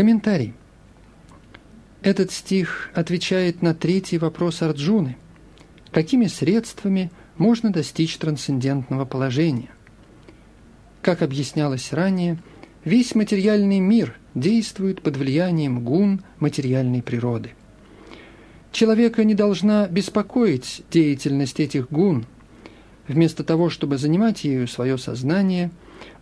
Комментарий. 0.00 0.54
Этот 2.00 2.32
стих 2.32 2.88
отвечает 2.94 3.60
на 3.60 3.74
третий 3.74 4.16
вопрос 4.16 4.62
Арджуны. 4.62 5.18
Какими 5.90 6.24
средствами 6.24 7.10
можно 7.36 7.70
достичь 7.70 8.16
трансцендентного 8.16 9.04
положения? 9.04 9.68
Как 11.02 11.20
объяснялось 11.20 11.92
ранее, 11.92 12.38
весь 12.82 13.14
материальный 13.14 13.78
мир 13.78 14.18
действует 14.34 15.02
под 15.02 15.18
влиянием 15.18 15.84
гун 15.84 16.22
материальной 16.38 17.02
природы. 17.02 17.50
Человека 18.72 19.22
не 19.22 19.34
должна 19.34 19.86
беспокоить 19.86 20.80
деятельность 20.90 21.60
этих 21.60 21.90
гун. 21.90 22.24
Вместо 23.06 23.44
того, 23.44 23.68
чтобы 23.68 23.98
занимать 23.98 24.44
ею 24.44 24.66
свое 24.66 24.96
сознание, 24.96 25.70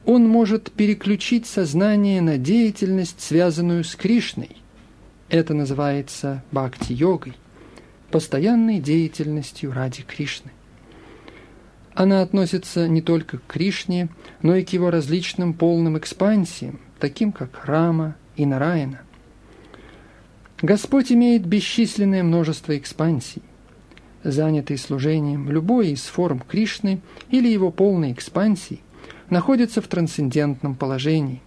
он 0.09 0.27
может 0.27 0.73
переключить 0.73 1.45
сознание 1.45 2.23
на 2.23 2.39
деятельность, 2.39 3.21
связанную 3.21 3.85
с 3.85 3.95
Кришной. 3.95 4.57
Это 5.29 5.53
называется 5.53 6.43
бхакти-йогой, 6.51 7.35
постоянной 8.11 8.81
деятельностью 8.81 9.71
ради 9.71 10.01
Кришны. 10.01 10.51
Она 11.93 12.23
относится 12.23 12.89
не 12.89 13.03
только 13.03 13.37
к 13.37 13.47
Кришне, 13.49 14.09
но 14.41 14.57
и 14.57 14.65
к 14.65 14.71
его 14.71 14.91
различным 14.91 15.53
полным 15.53 15.99
экспансиям, 15.99 16.81
таким 16.99 17.31
как 17.31 17.67
Рама 17.67 18.17
и 18.35 18.47
Нараяна. 18.47 19.03
Господь 20.63 21.13
имеет 21.13 21.45
бесчисленное 21.45 22.23
множество 22.23 22.79
экспансий. 22.79 23.43
Занятый 24.25 24.79
служением 24.79 25.51
любой 25.51 25.91
из 25.91 26.05
форм 26.05 26.41
Кришны 26.41 27.03
или 27.31 27.49
его 27.49 27.71
полной 27.71 28.13
экспансии 28.13 28.81
находится 29.31 29.81
в 29.81 29.89
трансцендентном 29.89 30.75
положении. 30.75 31.43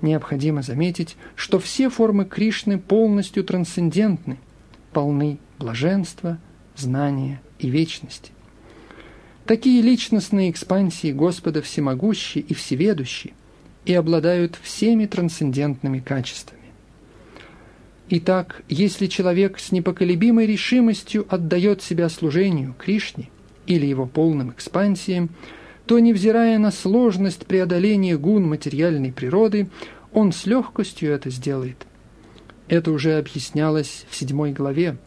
Необходимо 0.00 0.62
заметить, 0.62 1.16
что 1.34 1.58
все 1.58 1.90
формы 1.90 2.24
Кришны 2.24 2.78
полностью 2.78 3.44
трансцендентны, 3.44 4.38
полны 4.92 5.38
блаженства, 5.58 6.38
знания 6.76 7.40
и 7.58 7.68
вечности. 7.68 8.30
Такие 9.44 9.82
личностные 9.82 10.50
экспансии 10.50 11.10
Господа 11.10 11.62
всемогущи 11.62 12.38
и 12.38 12.54
всеведущи 12.54 13.32
и 13.86 13.94
обладают 13.94 14.58
всеми 14.62 15.06
трансцендентными 15.06 16.00
качествами. 16.00 16.58
Итак, 18.10 18.62
если 18.68 19.06
человек 19.06 19.58
с 19.58 19.72
непоколебимой 19.72 20.46
решимостью 20.46 21.26
отдает 21.28 21.82
себя 21.82 22.08
служению 22.08 22.74
Кришне 22.78 23.30
или 23.66 23.86
его 23.86 24.06
полным 24.06 24.50
экспансиям, 24.50 25.30
то, 25.88 25.98
невзирая 25.98 26.58
на 26.58 26.70
сложность 26.70 27.46
преодоления 27.46 28.16
гун 28.16 28.46
материальной 28.46 29.12
природы, 29.12 29.68
он 30.12 30.32
с 30.32 30.46
легкостью 30.46 31.10
это 31.12 31.30
сделает. 31.30 31.86
Это 32.68 32.92
уже 32.92 33.18
объяснялось 33.18 34.06
в 34.08 34.14
седьмой 34.14 34.52
главе. 34.52 34.98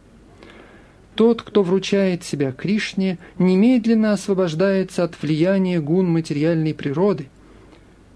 Тот, 1.16 1.42
кто 1.44 1.64
вручает 1.64 2.24
себя 2.24 2.52
Кришне, 2.52 3.20
немедленно 3.38 4.14
освобождается 4.14 5.04
от 5.04 5.22
влияния 5.22 5.80
гун 5.80 6.10
материальной 6.10 6.74
природы– 6.74 7.30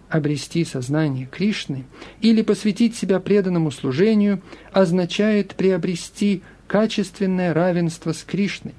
обрести 0.09 0.63
сознание 0.65 1.27
Кришны 1.27 1.85
или 2.21 2.41
посвятить 2.41 2.95
себя 2.95 3.19
преданному 3.19 3.71
служению 3.71 4.41
означает 4.71 5.55
приобрести 5.55 6.41
качественное 6.67 7.53
равенство 7.53 8.13
с 8.13 8.23
Кришной. 8.23 8.73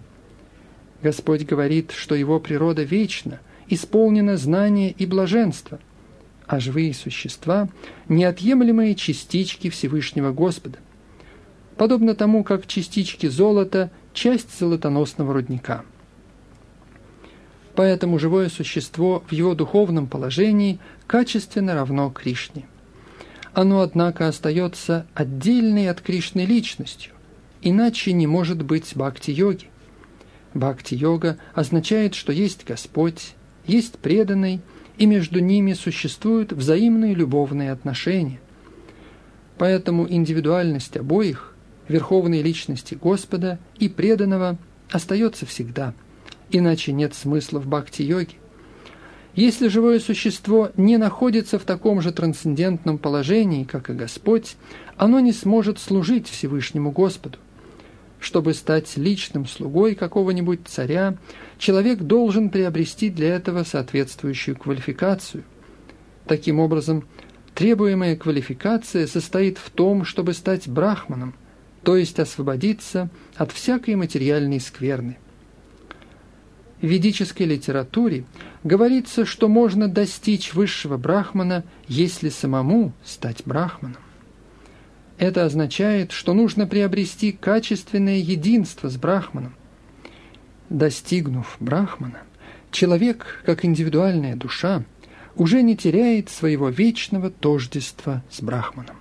Господь 1.03 1.43
говорит, 1.43 1.93
что 1.93 2.15
его 2.15 2.41
природа 2.41 2.83
вечна, 2.83 3.41
исполнена 3.69 4.37
знания 4.37 4.91
и 4.91 5.07
блаженства, 5.07 5.79
а 6.47 6.61
живые 6.61 6.95
существа– 6.95 7.69
неотъемлемые 8.09 8.95
частички 8.95 9.71
Всевышнего 9.71 10.33
Господа, 10.33 10.79
подобно 11.77 12.15
тому, 12.15 12.45
как 12.45 12.67
частички 12.67 13.27
золота– 13.27 13.91
часть 14.13 14.59
золотоносного 14.59 15.35
рудника– 15.35 15.85
Поэтому 17.77 18.19
живое 18.19 18.49
существо 18.49 19.23
в 19.29 19.33
его 19.33 19.55
духовном 19.55 20.07
положении 20.07 20.81
качественно 21.07 21.75
равно 21.75 22.11
Кришне. 22.11 22.67
Оно, 23.53 23.83
однако, 23.83 24.27
остается 24.27 25.07
отдельной 25.15 25.91
от 25.91 26.01
Кришны 26.01 26.47
личностью, 26.47 27.13
иначе 27.61 28.13
не 28.15 28.27
может 28.27 28.63
быть 28.63 28.97
бхакти-йоги. 28.97 29.67
Бхакти-йога 30.55 31.37
означает, 31.55 32.15
что 32.15 32.33
есть 32.33 32.65
Господь, 32.67 33.35
есть 33.67 33.99
преданный, 33.99 34.61
и 34.99 35.07
между 35.07 35.41
ними 35.41 35.75
существуют 35.75 36.53
взаимные 36.53 37.15
любовные 37.15 37.71
отношения. 37.73 38.41
Поэтому 39.59 40.11
индивидуальность 40.11 40.97
обоих, 40.97 41.55
верховной 41.89 42.43
личности 42.43 42.95
Господа 42.95 43.59
и 43.79 43.89
преданного, 43.89 44.57
остается 44.91 45.47
всегда– 45.47 45.95
иначе 46.51 46.93
нет 46.93 47.15
смысла 47.15 47.59
в 47.59 47.67
бхакти-йоге. 47.67 48.35
Если 49.35 49.69
живое 49.69 50.01
существо 50.01 50.71
не 50.77 50.97
находится 50.97 51.59
в 51.59 51.65
таком 51.65 52.01
же 52.01 52.11
трансцендентном 52.11 52.97
положении, 52.97 53.65
как 53.65 53.91
и 53.91 53.95
Господь, 53.95 54.57
оно 54.97 55.21
не 55.21 55.33
сможет 55.33 55.79
служить 55.79 56.29
Всевышнему 56.29 56.91
Господу. 56.91 57.39
Чтобы 58.27 58.55
стать 58.55 58.97
личным 58.97 59.47
слугой 59.47 59.95
какого-нибудь 59.95 60.63
царя, 60.67 61.17
человек 61.59 62.01
должен 62.01 62.51
приобрести 62.51 63.09
для 63.09 63.37
этого 63.37 63.63
соответствующую 63.63 64.57
квалификацию. 64.57 65.45
Таким 66.27 66.59
образом, 66.59 67.07
требуемая 67.55 68.17
квалификация 68.17 69.07
состоит 69.07 69.59
в 69.59 69.71
том, 69.71 70.05
чтобы 70.05 70.33
стать 70.33 70.67
брахманом, 70.67 71.37
то 71.85 71.97
есть 71.97 72.19
освободиться 72.19 73.11
от 73.37 73.53
всякой 73.53 73.95
материальной 73.95 74.59
скверны 74.59 75.19
в 76.81 76.85
ведической 76.85 77.47
литературе 77.47 78.25
говорится, 78.65 79.25
что 79.25 79.47
можно 79.47 79.87
достичь 79.87 80.53
высшего 80.53 80.97
брахмана, 80.97 81.63
если 81.87 82.29
самому 82.29 82.93
стать 83.05 83.43
брахманом. 83.47 84.03
Это 85.19 85.45
означает, 85.45 86.13
что 86.13 86.35
нужно 86.35 86.67
приобрести 86.67 87.33
качественное 87.33 88.19
единство 88.19 88.89
с 88.89 88.97
брахманом. 88.97 89.55
Достигнув 90.69 91.57
брахмана, 91.59 92.23
человек, 92.71 93.43
как 93.47 93.65
индивидуальная 93.65 94.37
душа, 94.37 94.85
уже 95.37 95.63
не 95.63 95.77
теряет 95.77 96.29
своего 96.29 96.69
вечного 96.69 97.31
тождества 97.31 98.23
с 98.31 98.43
брахманом. 98.43 98.97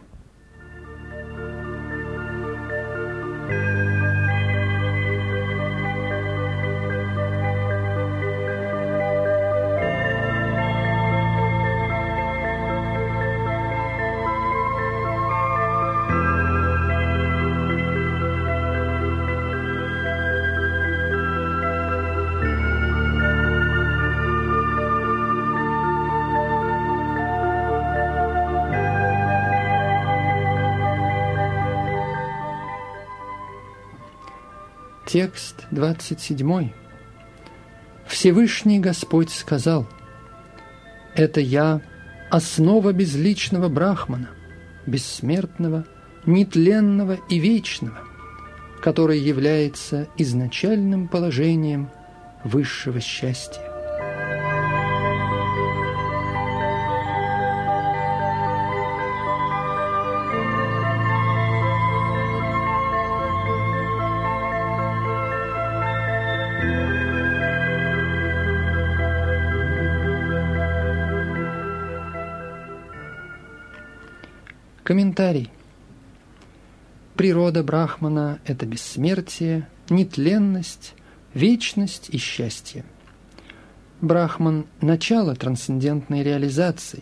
Текст 35.15 35.63
27. 35.71 36.71
Всевышний 38.05 38.79
Господь 38.79 39.29
сказал, 39.29 39.87
«Это 41.15 41.39
я, 41.39 41.79
основа 42.29 42.91
безличного 42.91 43.69
брахмана, 43.69 44.31
бессмертного, 44.85 45.85
нетленного 46.25 47.17
и 47.29 47.39
вечного, 47.39 47.99
который 48.81 49.17
является 49.17 50.09
изначальным 50.17 51.07
положением 51.07 51.89
высшего 52.43 52.99
счастья. 52.99 53.64
Комментарий. 74.85 75.49
Природа 77.15 77.63
Брахмана– 77.63 78.39
это 78.45 78.67
бессмертие, 78.67 79.67
нетленность, 79.89 80.93
вечность 81.33 82.09
и 82.11 82.19
счастье. 82.19 82.85
Брахман– 83.99 84.67
начало 84.81 85.33
трансцендентной 85.33 86.21
реализации. 86.21 87.01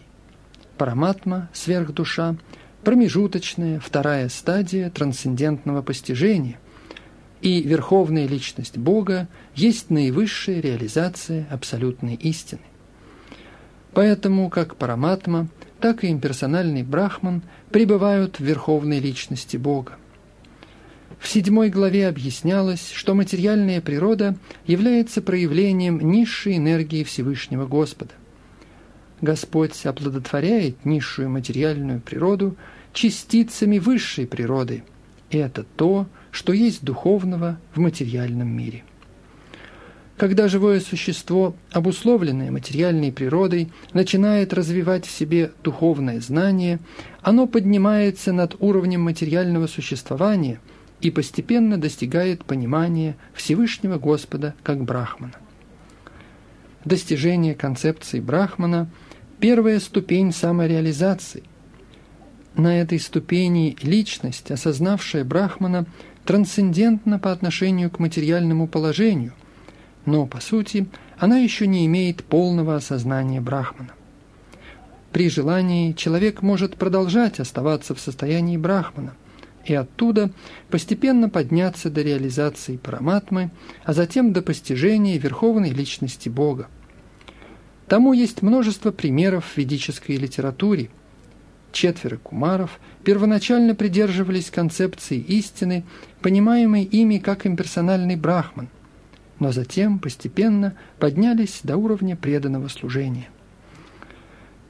Параматма– 0.77 1.49
сверхдуша, 1.53 2.38
промежуточная, 2.85 3.81
вторая 3.81 4.30
стадия 4.30 4.89
трансцендентного 4.89 5.81
постижения. 5.81 6.60
И 7.41 7.61
верховная 7.64 8.27
личность 8.27 8.77
Бога 8.77 9.27
есть 9.55 9.89
наивысшая 9.89 10.61
реализация 10.61 11.47
абсолютной 11.51 12.15
истины. 12.15 12.61
Поэтому 13.91 14.49
как 14.49 14.77
Параматма– 14.77 15.49
так 15.84 16.05
и 16.05 16.07
имперсональный 16.10 16.81
брахман 16.81 17.41
пребывают 17.69 18.39
в 18.39 18.39
верховной 18.39 19.01
личности 19.01 19.57
Бога. 19.57 19.97
В 21.19 21.27
седьмой 21.27 21.69
главе 21.69 22.07
объяснялось, 22.07 22.89
что 22.93 23.14
материальная 23.15 23.81
природа 23.81 24.38
является 24.65 25.22
проявлением 25.22 25.99
низшей 25.99 26.55
энергии 26.55 27.03
Всевышнего 27.03 27.65
Господа. 27.68 28.14
Господь 29.19 29.85
оплодотворяет 29.85 30.85
низшую 30.85 31.30
материальную 31.30 31.99
природу 31.99 32.55
частицами 32.93 33.77
высшей 33.77 34.26
природы, 34.26 34.85
и 35.31 35.38
это 35.38 35.64
то, 35.64 36.07
что 36.31 36.53
есть 36.53 36.85
духовного 36.85 37.60
в 37.76 37.80
материальном 37.80 38.47
мире. 38.47 38.85
Когда 40.24 40.48
живое 40.48 40.80
существо, 40.80 41.54
обусловленное 41.74 42.50
материальной 42.50 43.12
природой, 43.12 43.74
начинает 43.91 44.54
развивать 44.54 45.06
в 45.06 45.12
себе 45.12 45.52
духовное 45.66 46.22
знание, 46.22 46.80
оно 47.22 47.45
поднимается 47.45 48.32
над 48.32 48.56
уровнем 48.62 49.02
материального 49.02 49.68
существования 49.68 50.62
и 51.02 51.12
постепенно 51.12 51.78
достигает 51.78 52.45
понимания 52.45 53.18
Всевышнего 53.34 53.98
Господа 53.98 54.56
как 54.64 54.86
Брахмана. 54.86 55.34
Достижение 56.86 57.54
концепции 57.54 58.22
Брахмана– 58.22 58.90
первая 59.41 59.82
ступень 59.82 60.32
самореализации. 60.32 61.44
На 62.56 62.80
этой 62.80 63.02
ступени 63.02 63.76
личность, 63.82 64.52
осознавшая 64.52 65.26
Брахмана, 65.26 65.86
трансцендентна 66.24 67.20
по 67.20 67.34
отношению 67.34 67.91
к 67.91 68.00
материальному 68.00 68.70
положению– 68.70 69.34
но, 70.06 70.26
по 70.26 70.42
сути, 70.42 70.88
она 71.18 71.38
еще 71.38 71.68
не 71.68 71.86
имеет 71.86 72.24
полного 72.24 72.76
осознания 72.76 73.40
Брахмана. 73.40 73.94
При 75.12 75.30
желании 75.30 75.94
человек 75.94 76.42
может 76.42 76.76
продолжать 76.76 77.40
оставаться 77.40 77.94
в 77.94 78.00
состоянии 78.00 78.58
Брахмана 78.58 79.14
и 79.64 79.74
оттуда 79.74 80.32
постепенно 80.70 81.30
подняться 81.30 81.90
до 81.90 82.02
реализации 82.02 82.78
Параматмы, 82.78 83.52
а 83.86 83.94
затем 83.94 84.34
до 84.34 84.42
постижения 84.42 85.18
верховной 85.18 85.70
личности 85.70 86.28
Бога. 86.28 86.68
Тому 87.88 88.12
есть 88.14 88.42
множество 88.42 88.92
примеров 88.92 89.46
в 89.46 89.58
ведической 89.58 90.18
литературе. 90.18 90.90
Четверо 91.72 92.18
кумаров 92.18 92.80
первоначально 93.04 93.76
придерживались 93.76 94.50
концепции 94.50 95.18
истины, 95.18 95.86
понимаемой 96.22 96.84
ими 96.84 97.20
как 97.20 97.46
имперсональный 97.46 98.16
брахман– 98.16 98.68
но 99.44 99.52
затем 99.52 99.99
постепенно 99.99 100.74
поднялись 100.99 101.60
до 101.64 101.76
уровня 101.76 102.15
преданного 102.15 102.70
служения. 102.70 103.28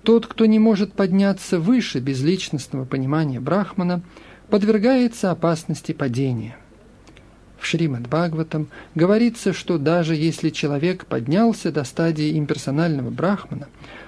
Тот, 0.01 0.25
кто 0.25 0.47
не 0.47 0.57
может 0.57 0.93
подняться 0.93 1.59
выше 1.59 1.99
безличностного 1.99 2.83
понимания 2.83 3.39
Брахмана, 3.39 4.01
подвергается 4.49 5.29
опасности 5.29 5.91
падения. 5.91 6.57
В 7.59 7.67
Шримад 7.67 8.07
Бхагаватам 8.07 8.67
говорится, 8.95 9.53
что 9.53 9.77
даже 9.77 10.15
если 10.15 10.49
человек 10.49 11.05
поднялся 11.05 11.71
до 11.71 11.83
стадии 11.83 12.35
имперсонального 12.35 13.11
Брахмана, 13.11 13.67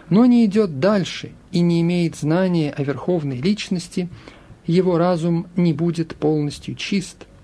но 0.10 0.26
не 0.26 0.44
идет 0.46 0.80
дальше 0.80 1.34
и 1.52 1.60
не 1.60 1.82
имеет 1.82 2.16
знания 2.16 2.74
о 2.76 2.82
верховной 2.82 3.38
личности, 3.38 4.10
его 4.66 4.98
разум 4.98 5.46
не 5.56 5.74
будет 5.74 6.16
полностью 6.16 6.74
чист– 6.74 7.28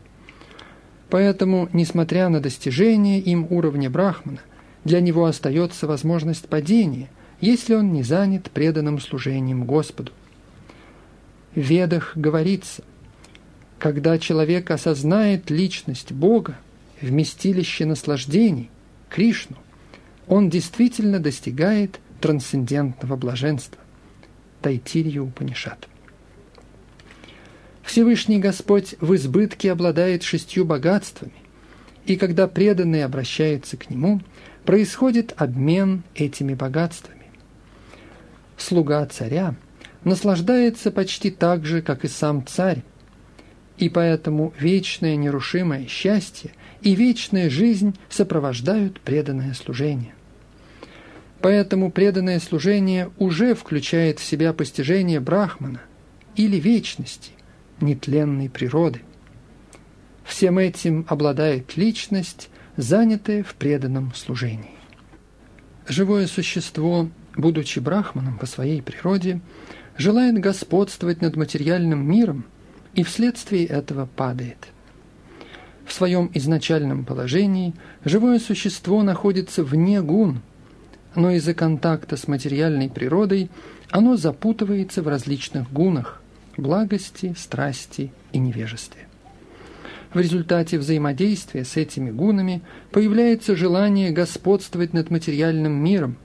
Поэтому, 1.11 1.67
несмотря 1.73 2.29
на 2.29 2.39
достижение 2.39 3.19
им 3.19 3.45
уровня 3.49 3.89
Брахмана, 3.89 4.39
для 4.85 5.01
него 5.01 5.25
остается 5.25 5.85
возможность 5.85 6.47
падения, 6.47 7.09
если 7.41 7.75
он 7.75 7.91
не 7.91 8.01
занят 8.01 8.49
преданным 8.49 8.97
служением 9.01 9.65
Господу. 9.65 10.13
В 11.53 11.59
Ведах 11.59 12.13
говорится, 12.15 12.85
когда 13.77 14.17
человек 14.19 14.71
осознает 14.71 15.51
личность 15.51 16.13
Бога, 16.13 16.57
вместилище 17.01 17.85
наслаждений, 17.85 18.69
Кришну, 19.09 19.57
он 20.27 20.49
действительно 20.49 21.19
достигает 21.19 21.99
трансцендентного 22.21 23.17
блаженства. 23.17 23.81
Тайтирья 24.61 25.23
Упанишат. 25.23 25.89
Всевышний 27.83 28.39
Господь 28.39 28.95
в 28.99 29.15
избытке 29.15 29.71
обладает 29.71 30.23
шестью 30.23 30.65
богатствами, 30.65 31.33
и 32.05 32.15
когда 32.15 32.47
преданный 32.47 33.03
обращается 33.03 33.77
к 33.77 33.89
Нему, 33.89 34.21
происходит 34.65 35.33
обмен 35.37 36.03
этими 36.15 36.53
богатствами. 36.53 37.25
Слуга 38.57 39.05
царя 39.07 39.55
наслаждается 40.03 40.91
почти 40.91 41.31
так 41.31 41.65
же, 41.65 41.81
как 41.81 42.05
и 42.05 42.07
сам 42.07 42.45
царь, 42.45 42.83
и 43.77 43.89
поэтому 43.89 44.53
вечное 44.59 45.15
нерушимое 45.15 45.87
счастье 45.87 46.51
и 46.81 46.95
вечная 46.95 47.49
жизнь 47.49 47.95
сопровождают 48.09 49.01
преданное 49.01 49.53
служение. 49.53 50.13
Поэтому 51.41 51.91
преданное 51.91 52.39
служение 52.39 53.09
уже 53.17 53.55
включает 53.55 54.19
в 54.19 54.23
себя 54.23 54.53
постижение 54.53 55.19
Брахмана 55.19 55.81
или 56.35 56.57
вечности, 56.57 57.31
нетленной 57.81 58.49
природы. 58.49 59.01
Всем 60.23 60.57
этим 60.57 61.05
обладает 61.09 61.75
личность, 61.77 62.49
занятая 62.77 63.43
в 63.43 63.55
преданном 63.55 64.13
служении. 64.13 64.75
Живое 65.87 66.27
существо, 66.27 67.09
будучи 67.35 67.79
брахманом 67.79 68.37
по 68.37 68.45
своей 68.45 68.81
природе, 68.81 69.41
желает 69.97 70.39
господствовать 70.39 71.21
над 71.21 71.35
материальным 71.35 72.09
миром 72.09 72.45
и 72.93 73.03
вследствие 73.03 73.65
этого 73.65 74.05
падает. 74.05 74.67
В 75.85 75.93
своем 75.93 76.31
изначальном 76.33 77.03
положении 77.03 77.73
живое 78.05 78.39
существо 78.39 79.03
находится 79.03 79.63
вне 79.63 80.01
гун, 80.01 80.41
но 81.15 81.31
из-за 81.31 81.53
контакта 81.53 82.15
с 82.15 82.27
материальной 82.27 82.89
природой 82.89 83.49
оно 83.89 84.15
запутывается 84.15 85.01
в 85.03 85.09
различных 85.09 85.71
гунах, 85.71 86.20
благости, 86.57 87.33
страсти 87.37 88.11
и 88.31 88.39
невежестве. 88.39 89.07
В 90.13 90.19
результате 90.19 90.77
взаимодействия 90.77 91.63
с 91.63 91.77
этими 91.77 92.11
гунами 92.11 92.61
появляется 92.91 93.55
желание 93.55 94.11
господствовать 94.11 94.93
над 94.93 95.09
материальным 95.09 95.71
миром. 95.71 96.17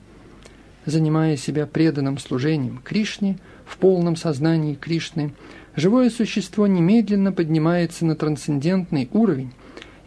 Занимая 0.85 1.37
себя 1.37 1.65
преданным 1.65 2.17
служением 2.17 2.81
Кришне, 2.83 3.37
в 3.65 3.77
полном 3.77 4.15
сознании 4.15 4.75
Кришны, 4.75 5.33
живое 5.75 6.09
существо 6.09 6.67
немедленно 6.67 7.31
поднимается 7.31 8.05
на 8.05 8.15
трансцендентный 8.15 9.09
уровень, 9.11 9.53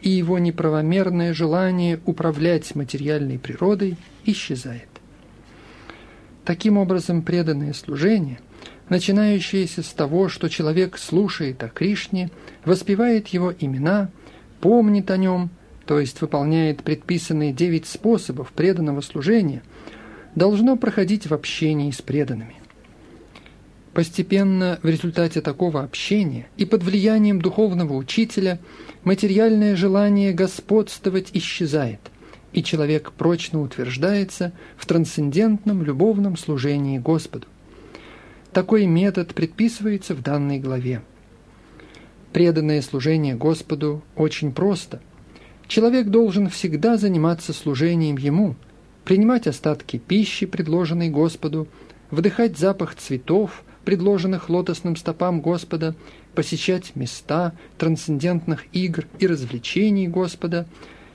и 0.02 0.10
его 0.10 0.38
неправомерное 0.38 1.34
желание 1.34 2.00
управлять 2.06 2.74
материальной 2.74 3.38
природой 3.38 3.96
исчезает. 4.24 4.88
Таким 6.44 6.78
образом, 6.78 7.22
преданное 7.22 7.72
служение– 7.72 8.40
начинающееся 8.90 9.82
с 9.82 9.88
того, 9.88 10.28
что 10.28 10.48
человек 10.48 10.98
слушает 10.98 11.62
о 11.62 11.68
Кришне, 11.68 12.30
воспевает 12.64 13.28
его 13.28 13.54
имена, 13.58 14.10
помнит 14.60 15.10
о 15.10 15.16
нем, 15.16 15.48
то 15.86 15.98
есть 15.98 16.20
выполняет 16.20 16.82
предписанные 16.82 17.52
девять 17.52 17.86
способов 17.86 18.52
преданного 18.52 19.00
служения, 19.00 19.62
должно 20.34 20.76
проходить 20.76 21.28
в 21.28 21.32
общении 21.32 21.90
с 21.90 22.02
преданными. 22.02 22.56
Постепенно 23.94 24.78
в 24.82 24.88
результате 24.88 25.40
такого 25.40 25.82
общения 25.82 26.48
и 26.56 26.64
под 26.64 26.82
влиянием 26.82 27.40
духовного 27.40 27.94
учителя 27.94 28.60
материальное 29.02 29.74
желание 29.74 30.32
господствовать 30.32 31.30
исчезает, 31.32 32.00
и 32.52 32.62
человек 32.62 33.12
прочно 33.12 33.60
утверждается 33.60 34.52
в 34.76 34.86
трансцендентном 34.86 35.82
любовном 35.82 36.36
служении 36.36 36.98
Господу. 36.98 37.46
Такой 38.52 38.86
метод 38.86 39.32
предписывается 39.32 40.14
в 40.14 40.22
данной 40.22 40.58
главе. 40.58 41.02
Преданное 42.32 42.82
служение 42.82 43.36
Господу 43.36 44.02
очень 44.16 44.52
просто. 44.52 45.00
Человек 45.68 46.08
должен 46.08 46.48
всегда 46.48 46.96
заниматься 46.96 47.52
служением 47.52 48.16
Ему, 48.16 48.56
принимать 49.04 49.46
остатки 49.46 49.98
пищи, 49.98 50.46
предложенной 50.46 51.10
Господу, 51.10 51.68
вдыхать 52.10 52.58
запах 52.58 52.96
цветов, 52.96 53.62
предложенных 53.84 54.48
лотосным 54.48 54.96
стопам 54.96 55.40
Господа, 55.40 55.94
посещать 56.34 56.96
места 56.96 57.52
трансцендентных 57.78 58.64
игр 58.72 59.06
и 59.20 59.28
развлечений 59.28 60.08
Господа, 60.08 60.66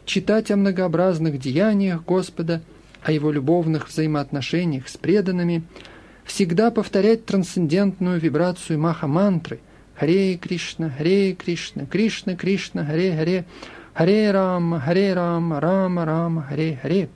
читать 0.05 0.51
о 0.51 0.55
многообразных 0.55 1.37
деяниях 1.37 2.05
Господа, 2.05 2.61
о 3.03 3.11
Его 3.11 3.29
любовных 3.29 3.89
взаимоотношениях 3.89 4.87
с 4.87 4.95
преданными– 4.95 5.63
всегда 6.25 6.71
повторять 6.71 7.25
трансцендентную 7.25 8.19
вибрацию 8.19 8.79
маха-мантры 8.79 9.59
«Харе 9.95 10.35
Кришна, 10.35 10.89
Харе 10.89 11.33
Кришна, 11.33 11.85
Кришна 11.85 12.35
Кришна, 12.35 12.83
Харе 12.83 13.15
Харе, 13.15 13.45
Харе 13.93 14.31
Рама, 14.31 14.79
Харе 14.81 15.13
Рама, 15.13 15.61
Рама 15.61 16.03
Рама, 16.03 16.41
Харе 16.41 16.77
Харе», 16.81 17.09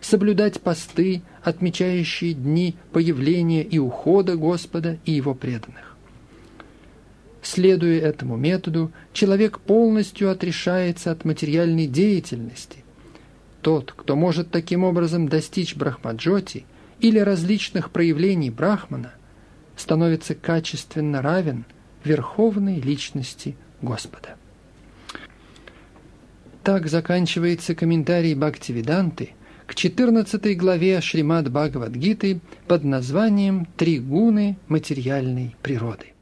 соблюдать 0.00 0.60
посты, 0.60 1.22
отмечающие 1.42 2.34
дни 2.34 2.76
появления 2.92 3.62
и 3.62 3.78
ухода 3.78 4.36
Господа 4.36 4.98
и 5.04 5.12
Его 5.12 5.34
преданных. 5.34 5.96
Следуя 7.42 8.00
этому 8.00 8.36
методу, 8.36 8.92
человек 9.12 9.58
полностью 9.58 10.30
отрешается 10.30 11.10
от 11.10 11.24
материальной 11.24 11.86
деятельности. 11.86 12.78
Тот, 13.60 13.92
кто 13.92 14.16
может 14.16 14.50
таким 14.50 14.84
образом 14.84 15.28
достичь 15.28 15.74
брахмаджоти 15.74 16.64
или 17.00 17.18
различных 17.18 17.90
проявлений 17.90 18.50
брахмана, 18.50 19.12
становится 19.76 20.34
качественно 20.34 21.22
равен 21.22 21.64
верховной 22.04 22.80
личности 22.80 23.56
Господа. 23.82 24.36
Так 26.62 26.88
заканчивается 26.88 27.74
комментарий 27.74 28.34
Бхактивиданты 28.34 29.30
к 29.66 29.74
14 29.74 30.56
главе 30.56 31.00
Шримад 31.00 31.50
Бхагавадгиты 31.50 32.40
под 32.66 32.84
названием 32.84 33.66
«Три 33.76 33.98
гуны 33.98 34.56
материальной 34.68 35.56
природы». 35.62 36.13